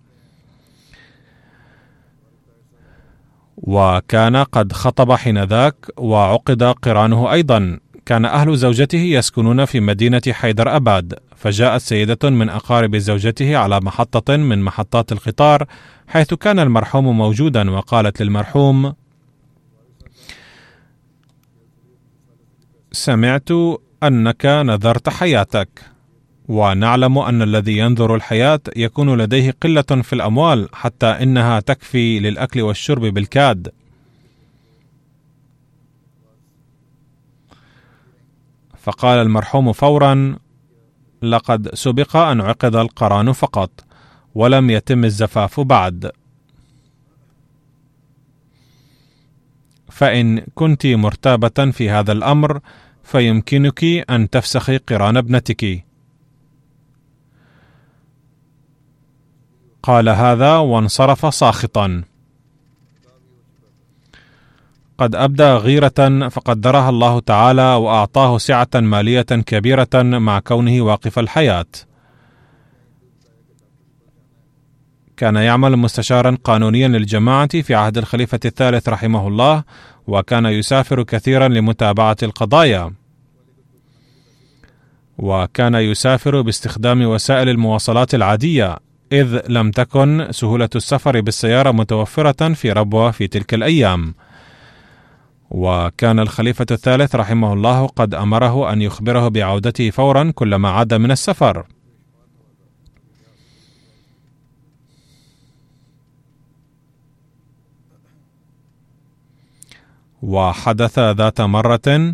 وكان 3.58 4.36
قد 4.36 4.74
خطب 4.74 5.12
حينذاك 5.12 5.76
وعقد 5.98 6.64
قرانه 6.64 7.32
أيضا. 7.32 7.80
كان 8.08 8.26
أهل 8.26 8.58
زوجته 8.58 8.98
يسكنون 8.98 9.66
في 9.66 9.80
مدينة 9.80 10.22
حيدر 10.32 10.76
أباد 10.76 11.20
فجاءت 11.36 11.82
سيدة 11.82 12.30
من 12.30 12.50
أقارب 12.50 12.96
زوجته 12.96 13.58
على 13.58 13.80
محطة 13.80 14.38
من 14.38 14.62
محطات 14.62 15.12
القطار 15.12 15.66
حيث 16.08 16.34
كان 16.34 16.60
المرحوم 16.60 17.18
موجودا 17.18 17.72
وقالت 17.72 18.22
للمرحوم 18.22 18.94
سمعت 22.92 23.50
أنك 24.04 24.46
نذرت 24.46 25.10
حياتك 25.10 25.70
ونعلم 26.48 27.18
أن 27.18 27.42
الذي 27.42 27.78
ينذر 27.78 28.16
الحياة 28.16 28.60
يكون 28.76 29.18
لديه 29.18 29.56
قلة 29.62 29.82
في 29.82 30.14
الأموال 30.14 30.70
حتى 30.74 31.08
إنها 31.08 31.60
تكفي 31.60 32.20
للأكل 32.20 32.62
والشرب 32.62 33.02
بالكاد. 33.02 33.72
فقال 38.88 39.20
المرحوم 39.20 39.74
فورا 39.74 40.40
لقد 41.22 41.76
سبق 41.76 42.16
أن 42.16 42.42
عقد 42.42 42.76
القران 42.76 43.32
فقط 43.32 43.72
ولم 44.36 44.70
يتم 44.70 45.06
الزفاف 45.06 45.60
بعد. 45.60 46.12
فإن 49.90 50.40
كنت 50.40 50.86
مرتابة 50.86 51.72
في 51.72 51.90
هذا 51.90 52.12
الأمر 52.12 52.60
فيمكنك 53.04 53.84
أن 54.10 54.30
تفسخي 54.30 54.78
قران 54.78 55.18
ابنتك. 55.18 55.86
قال 59.84 60.10
هذا 60.10 60.58
وانصرف 60.58 61.34
ساخطا. 61.34 62.04
قد 64.98 65.16
أبدى 65.16 65.44
غيرة 65.44 66.30
فقدرها 66.30 66.90
الله 66.90 67.20
تعالى 67.20 67.76
وأعطاه 67.76 68.38
سعة 68.38 68.68
مالية 68.76 69.22
كبيرة 69.22 69.90
مع 69.96 70.40
كونه 70.40 70.82
واقف 70.82 71.20
الحياة. 71.20 71.66
كان 75.18 75.36
يعمل 75.36 75.78
مستشارا 75.78 76.38
قانونيا 76.44 76.88
للجماعة 76.88 77.62
في 77.62 77.76
عهد 77.76 77.98
الخليفة 77.98 78.40
الثالث 78.46 78.90
رحمه 78.90 79.28
الله 79.28 79.64
وكان 80.08 80.46
يسافر 80.46 81.04
كثيرا 81.04 81.48
لمتابعة 81.48 82.18
القضايا. 82.24 82.94
وكان 85.18 85.76
يسافر 85.76 86.42
باستخدام 86.42 87.02
وسائل 87.02 87.50
المواصلات 87.50 88.16
العادية 88.16 88.78
إذ 89.12 89.40
لم 89.50 89.72
تكن 89.72 90.28
سهولة 90.32 90.70
السفر 90.76 91.22
بالسيارة 91.22 91.72
متوفرة 91.72 92.54
في 92.54 92.72
ربوة 92.72 93.12
في 93.12 93.28
تلك 93.28 93.54
الأيام. 93.54 94.14
وكان 95.50 96.20
الخليفة 96.20 96.66
الثالث 96.72 97.16
رحمه 97.16 97.54
الله 97.54 97.88
قد 97.88 98.14
أمره 98.14 98.74
أن 98.74 98.82
يخبره 98.82 99.28
بعودته 99.28 99.90
فورا 99.90 100.32
كلما 100.36 100.70
عاد 100.70 100.94
من 100.94 101.12
السفر. 101.12 101.66
وحدث 110.22 111.00
ذات 111.00 111.42
مرة 111.42 112.14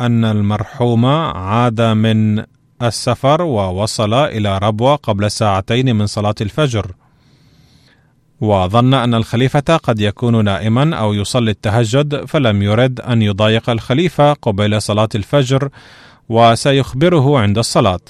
أن 0.00 0.24
المرحوم 0.24 1.06
عاد 1.06 1.80
من 1.80 2.44
السفر 2.82 3.42
ووصل 3.42 4.14
إلى 4.14 4.58
ربوة 4.58 4.96
قبل 4.96 5.30
ساعتين 5.30 5.96
من 5.96 6.06
صلاة 6.06 6.34
الفجر. 6.40 6.92
وظن 8.42 8.94
أن 8.94 9.14
الخليفة 9.14 9.76
قد 9.76 10.00
يكون 10.00 10.44
نائما 10.44 10.96
أو 10.96 11.14
يصلي 11.14 11.50
التهجد 11.50 12.24
فلم 12.24 12.62
يرد 12.62 13.00
أن 13.00 13.22
يضايق 13.22 13.70
الخليفة 13.70 14.32
قبيل 14.32 14.82
صلاة 14.82 15.08
الفجر 15.14 15.68
وسيخبره 16.28 17.38
عند 17.38 17.58
الصلاة 17.58 18.00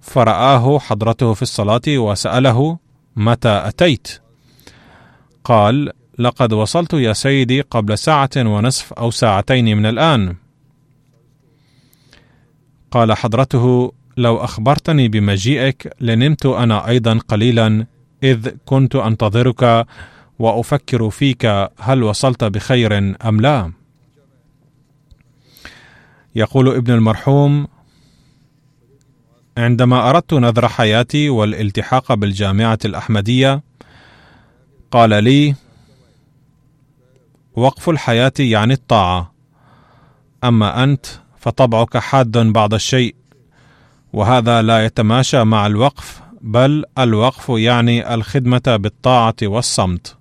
فرآه 0.00 0.78
حضرته 0.78 1.34
في 1.34 1.42
الصلاة 1.42 1.80
وسأله: 1.88 2.78
متى 3.16 3.62
أتيت؟ 3.64 4.20
قال: 5.44 5.92
لقد 6.18 6.52
وصلت 6.52 6.92
يا 6.92 7.12
سيدي 7.12 7.60
قبل 7.60 7.98
ساعة 7.98 8.30
ونصف 8.36 8.92
أو 8.92 9.10
ساعتين 9.10 9.76
من 9.76 9.86
الآن. 9.86 10.36
قال 12.90 13.12
حضرته: 13.12 13.92
لو 14.16 14.36
أخبرتني 14.36 15.08
بمجيئك 15.08 15.94
لنمت 16.00 16.46
أنا 16.46 16.88
أيضا 16.88 17.18
قليلا 17.28 17.86
إذ 18.22 18.48
كنت 18.64 18.96
أنتظرك 18.96 19.86
وأفكر 20.38 21.10
فيك 21.10 21.70
هل 21.78 22.02
وصلت 22.02 22.44
بخير 22.44 22.98
أم 23.28 23.40
لا. 23.40 23.72
يقول 26.34 26.68
ابن 26.68 26.94
المرحوم: 26.94 27.66
عندما 29.58 30.10
أردت 30.10 30.34
نذر 30.34 30.68
حياتي 30.68 31.28
والالتحاق 31.28 32.14
بالجامعة 32.14 32.78
الأحمدية 32.84 33.62
قال 34.90 35.24
لي: 35.24 35.54
وقف 37.56 37.88
الحياة 37.88 38.32
يعني 38.38 38.72
الطاعة، 38.74 39.32
أما 40.44 40.84
أنت 40.84 41.06
فطبعك 41.38 41.96
حاد 41.96 42.38
بعض 42.38 42.74
الشيء، 42.74 43.14
وهذا 44.12 44.62
لا 44.62 44.84
يتماشى 44.84 45.44
مع 45.44 45.66
الوقف، 45.66 46.20
بل 46.40 46.84
الوقف 46.98 47.48
يعني 47.48 48.14
الخدمة 48.14 48.62
بالطاعة 48.66 49.34
والصمت. 49.42 50.16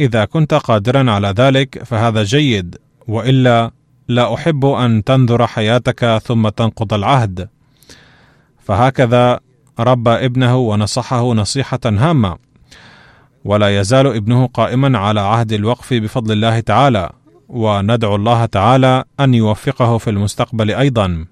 إذا 0.00 0.24
كنت 0.24 0.54
قادرا 0.54 1.10
على 1.10 1.28
ذلك 1.28 1.82
فهذا 1.84 2.22
جيد، 2.22 2.76
وإلا 3.08 3.70
لا 4.08 4.34
أحب 4.34 4.64
أن 4.64 5.04
تنذر 5.04 5.46
حياتك 5.46 6.18
ثم 6.24 6.48
تنقض 6.48 6.94
العهد. 6.94 7.48
فهكذا 8.60 9.40
ربى 9.80 10.10
ابنه 10.10 10.56
ونصحه 10.56 11.34
نصيحة 11.34 11.80
هامة. 11.84 12.38
ولا 13.44 13.80
يزال 13.80 14.06
ابنه 14.06 14.46
قائما 14.46 14.98
على 14.98 15.20
عهد 15.20 15.52
الوقف 15.52 15.94
بفضل 15.94 16.32
الله 16.32 16.60
تعالى 16.60 17.10
وندعو 17.52 18.14
الله 18.14 18.46
تعالى 18.46 19.04
أن 19.20 19.34
يوفقه 19.34 19.98
في 19.98 20.10
المستقبل 20.10 20.70
أيضا. 20.70 21.26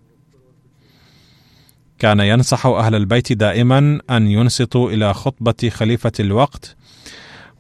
كان 1.99 2.21
ينصح 2.21 2.67
أهل 2.67 2.95
البيت 2.95 3.33
دائما 3.33 4.01
أن 4.11 4.27
ينصتوا 4.27 4.91
إلى 4.91 5.15
خطبة 5.15 5.69
خليفة 5.69 6.13
الوقت 6.21 6.77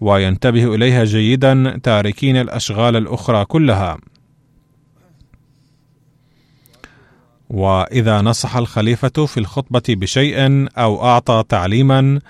وينتبهوا 0.00 0.74
إليها 0.76 1.04
جيدا 1.04 1.80
تاركين 1.82 2.36
الأشغال 2.36 2.96
الأخرى 2.96 3.44
كلها. 3.44 3.98
وإذا 7.50 8.20
نصح 8.20 8.56
الخليفة 8.56 9.26
في 9.26 9.40
الخطبة 9.40 9.82
بشيء 9.88 10.68
أو 10.78 11.04
أعطى 11.04 11.44
تعليما 11.48 12.20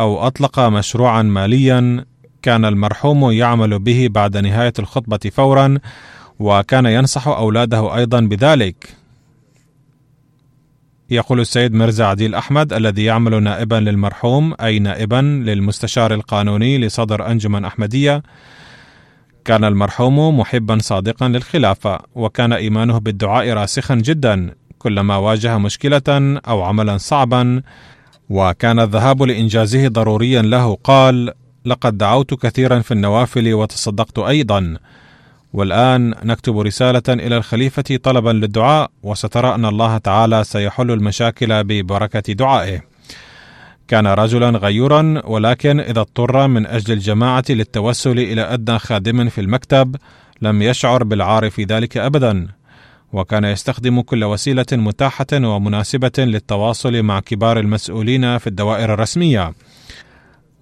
أو 0.00 0.26
أطلق 0.26 0.60
مشروعا 0.60 1.22
ماليا 1.22 2.04
كان 2.42 2.64
المرحوم 2.64 3.30
يعمل 3.30 3.78
به 3.78 4.08
بعد 4.10 4.36
نهاية 4.36 4.72
الخطبة 4.78 5.30
فورا 5.32 5.78
وكان 6.38 6.86
ينصح 6.86 7.28
أولاده 7.28 7.96
أيضا 7.96 8.20
بذلك. 8.20 8.96
يقول 11.10 11.40
السيد 11.40 11.74
مرزا 11.74 12.04
عديل 12.04 12.34
أحمد 12.34 12.72
الذي 12.72 13.04
يعمل 13.04 13.42
نائبا 13.42 13.74
للمرحوم 13.74 14.54
أي 14.60 14.78
نائبا 14.78 15.42
للمستشار 15.46 16.14
القانوني 16.14 16.78
لصدر 16.78 17.30
أنجمن 17.30 17.64
أحمدية. 17.64 18.22
كان 19.44 19.64
المرحوم 19.64 20.38
محبا 20.38 20.78
صادقا 20.78 21.28
للخلافة 21.28 21.98
وكان 22.14 22.52
إيمانه 22.52 22.98
بالدعاء 22.98 23.48
راسخا 23.48 23.94
جدا 23.94 24.54
كلما 24.78 25.16
واجه 25.16 25.58
مشكلة 25.58 26.38
أو 26.48 26.62
عملا 26.62 26.96
صعبا 26.98 27.62
وكان 28.30 28.80
الذهاب 28.80 29.22
لإنجازه 29.22 29.88
ضروريا 29.88 30.42
له. 30.42 30.74
قال 30.84 31.32
لقد 31.66 31.98
دعوت 31.98 32.34
كثيرا 32.34 32.80
في 32.80 32.92
النوافل 32.92 33.54
وتصدقت 33.54 34.18
أيضا. 34.18 34.76
والآن 35.52 36.14
نكتب 36.24 36.58
رسالة 36.58 37.02
إلى 37.08 37.36
الخليفة 37.36 37.96
طلبا 38.02 38.30
للدعاء 38.30 38.90
وسترى 39.02 39.54
أن 39.54 39.64
الله 39.64 39.98
تعالى 39.98 40.44
سيحل 40.44 40.90
المشاكل 40.90 41.64
ببركة 41.64 42.32
دعائه. 42.32 42.80
كان 43.88 44.06
رجلا 44.06 44.48
غيورا 44.48 45.22
ولكن 45.24 45.80
إذا 45.80 46.00
اضطر 46.00 46.48
من 46.48 46.66
أجل 46.66 46.92
الجماعة 46.92 47.44
للتوسل 47.50 48.18
إلى 48.18 48.42
أدنى 48.42 48.78
خادم 48.78 49.28
في 49.28 49.40
المكتب 49.40 49.96
لم 50.42 50.62
يشعر 50.62 51.04
بالعار 51.04 51.50
في 51.50 51.64
ذلك 51.64 51.96
ابدا. 51.96 52.48
وكان 53.12 53.44
يستخدم 53.44 54.00
كل 54.00 54.24
وسيلة 54.24 54.66
متاحة 54.72 55.26
ومناسبة 55.32 56.12
للتواصل 56.18 57.02
مع 57.02 57.20
كبار 57.20 57.60
المسؤولين 57.60 58.38
في 58.38 58.46
الدوائر 58.46 58.94
الرسمية. 58.94 59.52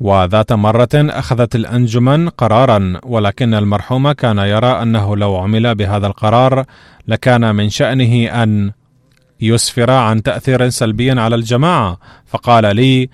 وذات 0.00 0.52
مرة 0.52 0.88
أخذت 0.94 1.54
الأنجمن 1.54 2.28
قرارا 2.28 3.00
ولكن 3.02 3.54
المرحوم 3.54 4.12
كان 4.12 4.38
يرى 4.38 4.82
أنه 4.82 5.16
لو 5.16 5.36
عمل 5.36 5.74
بهذا 5.74 6.06
القرار 6.06 6.64
لكان 7.08 7.54
من 7.54 7.70
شأنه 7.70 8.42
أن 8.42 8.72
يسفر 9.40 9.90
عن 9.90 10.22
تأثير 10.22 10.68
سلبي 10.68 11.10
على 11.10 11.34
الجماعة. 11.34 11.98
فقال 12.26 12.76
لي 12.76 13.08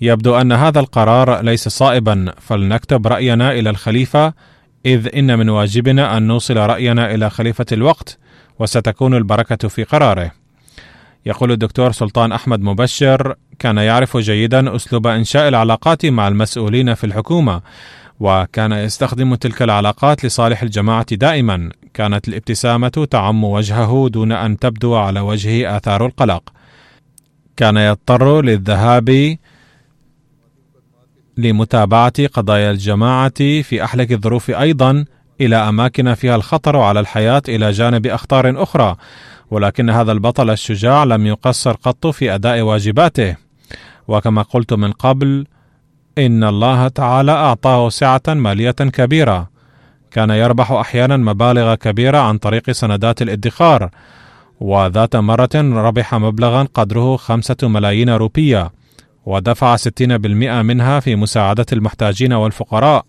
يبدو 0.00 0.34
أن 0.34 0.52
هذا 0.52 0.80
القرار 0.80 1.40
ليس 1.40 1.68
صائبا 1.68 2.32
فلنكتب 2.40 3.06
رأينا 3.06 3.52
إلى 3.52 3.70
الخليفة 3.70 4.32
إذ 4.86 5.16
إن 5.16 5.38
من 5.38 5.48
واجبنا 5.48 6.16
أن 6.16 6.22
نوصل 6.26 6.56
رأينا 6.56 7.14
إلى 7.14 7.30
خليفة 7.30 7.66
الوقت 7.72 8.18
وستكون 8.58 9.14
البركة 9.14 9.68
في 9.68 9.84
قراره. 9.84 10.45
يقول 11.26 11.52
الدكتور 11.52 11.92
سلطان 11.92 12.32
أحمد 12.32 12.60
مبشر 12.60 13.34
كان 13.58 13.76
يعرف 13.76 14.16
جيدا 14.16 14.76
أسلوب 14.76 15.06
إنشاء 15.06 15.48
العلاقات 15.48 16.06
مع 16.06 16.28
المسؤولين 16.28 16.94
في 16.94 17.04
الحكومة 17.04 17.60
وكان 18.20 18.72
يستخدم 18.72 19.34
تلك 19.34 19.62
العلاقات 19.62 20.24
لصالح 20.24 20.62
الجماعة 20.62 21.06
دائما. 21.14 21.70
كانت 21.94 22.28
الابتسامة 22.28 23.06
تعم 23.10 23.44
وجهه 23.44 24.08
دون 24.12 24.32
أن 24.32 24.58
تبدو 24.58 24.94
على 24.96 25.20
وجهه 25.20 25.76
آثار 25.76 26.06
القلق. 26.06 26.42
كان 27.56 27.76
يضطر 27.76 28.42
للذهاب 28.42 29.36
لمتابعة 31.36 32.26
قضايا 32.26 32.70
الجماعة 32.70 33.62
في 33.62 33.84
أحلك 33.84 34.12
الظروف 34.12 34.50
أيضا 34.50 35.04
إلى 35.40 35.56
أماكن 35.56 36.14
فيها 36.14 36.36
الخطر 36.36 36.76
على 36.76 37.00
الحياة 37.00 37.42
إلى 37.48 37.70
جانب 37.70 38.06
أخطار 38.06 38.62
أخرى. 38.62 38.96
ولكن 39.50 39.90
هذا 39.90 40.12
البطل 40.12 40.50
الشجاع 40.50 41.04
لم 41.04 41.26
يقصر 41.26 41.72
قط 41.72 42.06
في 42.06 42.34
أداء 42.34 42.60
واجباته. 42.60 43.36
وكما 44.08 44.42
قلت 44.42 44.72
من 44.72 44.92
قبل 44.92 45.46
إن 46.18 46.44
الله 46.44 46.88
تعالى 46.88 47.32
أعطاه 47.32 47.88
سعة 47.88 48.22
مالية 48.28 48.70
كبيرة. 48.70 49.50
كان 50.10 50.30
يربح 50.30 50.72
أحيانا 50.72 51.16
مبالغ 51.16 51.74
كبيرة 51.74 52.18
عن 52.18 52.38
طريق 52.38 52.70
سندات 52.70 53.22
الادخار 53.22 53.90
وذات 54.60 55.16
مرة 55.16 55.48
ربح 55.54 56.14
مبلغا 56.14 56.68
قدره 56.74 57.16
خمسة 57.16 57.56
ملايين 57.62 58.10
روبية 58.10 58.72
ودفع 59.26 59.76
60% 59.76 59.82
منها 60.62 61.00
في 61.00 61.16
مساعدة 61.16 61.66
المحتاجين 61.72 62.32
والفقراء. 62.32 63.04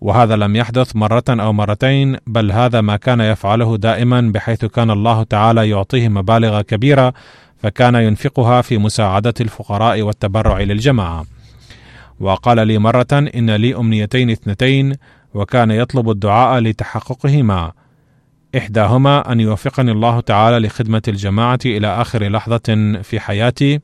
وهذا 0.00 0.36
لم 0.36 0.56
يحدث 0.56 0.96
مرة 0.96 1.24
أو 1.28 1.52
مرتين 1.52 2.16
بل 2.26 2.52
هذا 2.52 2.80
ما 2.80 2.96
كان 2.96 3.20
يفعله 3.20 3.76
دائما 3.76 4.20
بحيث 4.20 4.64
كان 4.64 4.90
الله 4.90 5.22
تعالى 5.22 5.68
يعطيه 5.68 6.08
مبالغ 6.08 6.60
كبيرة 6.60 7.14
فكان 7.58 7.94
ينفقها 7.94 8.62
في 8.62 8.78
مساعدة 8.78 9.34
الفقراء 9.40 10.02
والتبرع 10.02 10.60
للجماعة. 10.60 11.26
وقال 12.20 12.66
لي 12.66 12.78
مرة 12.78 13.06
إن 13.12 13.50
لي 13.50 13.76
أمنيتين 13.76 14.30
اثنتين 14.30 14.94
وكان 15.34 15.70
يطلب 15.70 16.10
الدعاء 16.10 16.60
لتحققهما. 16.60 17.72
إحداهما 18.56 19.32
أن 19.32 19.40
يوفقني 19.40 19.92
الله 19.92 20.20
تعالى 20.20 20.66
لخدمة 20.66 21.02
الجماعة 21.08 21.58
إلى 21.66 21.86
آخر 21.86 22.28
لحظة 22.28 22.98
في 23.02 23.20
حياتي 23.20 23.80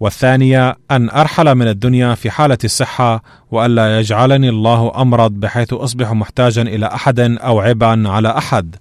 والثانية 0.00 0.76
أن 0.90 1.10
أرحل 1.10 1.54
من 1.54 1.68
الدنيا 1.68 2.14
في 2.14 2.30
حالة 2.30 2.58
الصحة 2.64 3.22
وألا 3.50 3.98
يجعلني 4.00 4.48
الله 4.48 4.92
أمرض 4.96 5.32
بحيث 5.32 5.72
أصبح 5.72 6.12
محتاجا 6.12 6.62
إلى 6.62 6.86
أحد 6.86 7.20
أو 7.20 7.60
عبئا 7.60 8.02
على 8.06 8.38
أحد. 8.38 8.76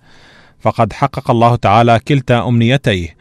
فقد 0.60 0.94
حقق 0.94 1.32
الله 1.32 1.56
تعالى 1.56 2.00
كلتا 2.00 2.48
أمنيتيه. 2.48 3.16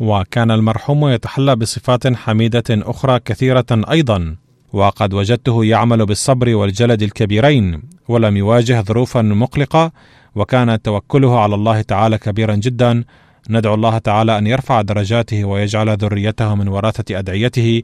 وكان 0.00 0.50
المرحوم 0.50 1.08
يتحلى 1.08 1.56
بصفات 1.56 2.16
حميدة 2.16 2.64
أخرى 2.70 3.18
كثيرة 3.24 3.66
أيضا. 3.90 4.36
وقد 4.72 5.14
وجدته 5.14 5.64
يعمل 5.64 6.06
بالصبر 6.06 6.54
والجلد 6.54 7.02
الكبيرين 7.02 7.82
ولم 8.08 8.36
يواجه 8.36 8.80
ظروفا 8.82 9.22
مقلقة 9.22 9.92
وكان 10.34 10.82
توكله 10.82 11.40
على 11.40 11.54
الله 11.54 11.82
تعالى 11.82 12.18
كبيرا 12.18 12.54
جدا. 12.54 13.04
ندعو 13.48 13.74
الله 13.74 13.98
تعالى 13.98 14.38
أن 14.38 14.46
يرفع 14.46 14.80
درجاته 14.80 15.44
ويجعل 15.44 15.96
ذريته 15.96 16.54
من 16.54 16.68
ورثه 16.68 17.18
أدعيته. 17.18 17.82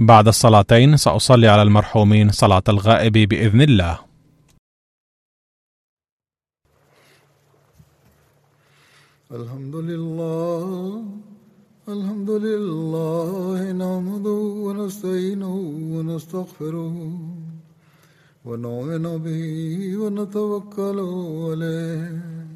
بعد 0.00 0.28
الصلاتين 0.28 0.96
سأصلي 0.96 1.48
على 1.48 1.62
المرحومين 1.62 2.30
صلاة 2.30 2.62
الغائب 2.68 3.12
بإذن 3.12 3.60
الله. 3.60 3.98
الحمد 9.32 9.76
لله 9.76 11.02
الحمد 11.88 12.30
لله 12.30 13.72
نحمده 13.72 14.40
ونستعينه 14.66 15.56
ونستغفره 15.94 16.96
ونؤمن 18.44 19.18
به 19.18 19.96
ونتوكل 19.96 20.98
عليه. 21.50 22.55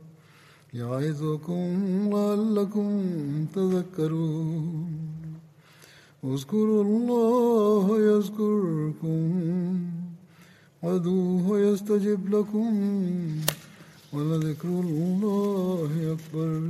يعظكم 0.73 1.69
لعلكم 2.13 2.89
تذكرون 3.55 4.91
اذكروا 6.23 6.83
الله 6.83 7.99
يذكركم 7.99 9.31
ودوه 10.83 11.59
يستجب 11.59 12.35
لكم 12.35 12.73
ولذكر 14.13 14.67
الله 14.69 16.15
أكبر 16.15 16.61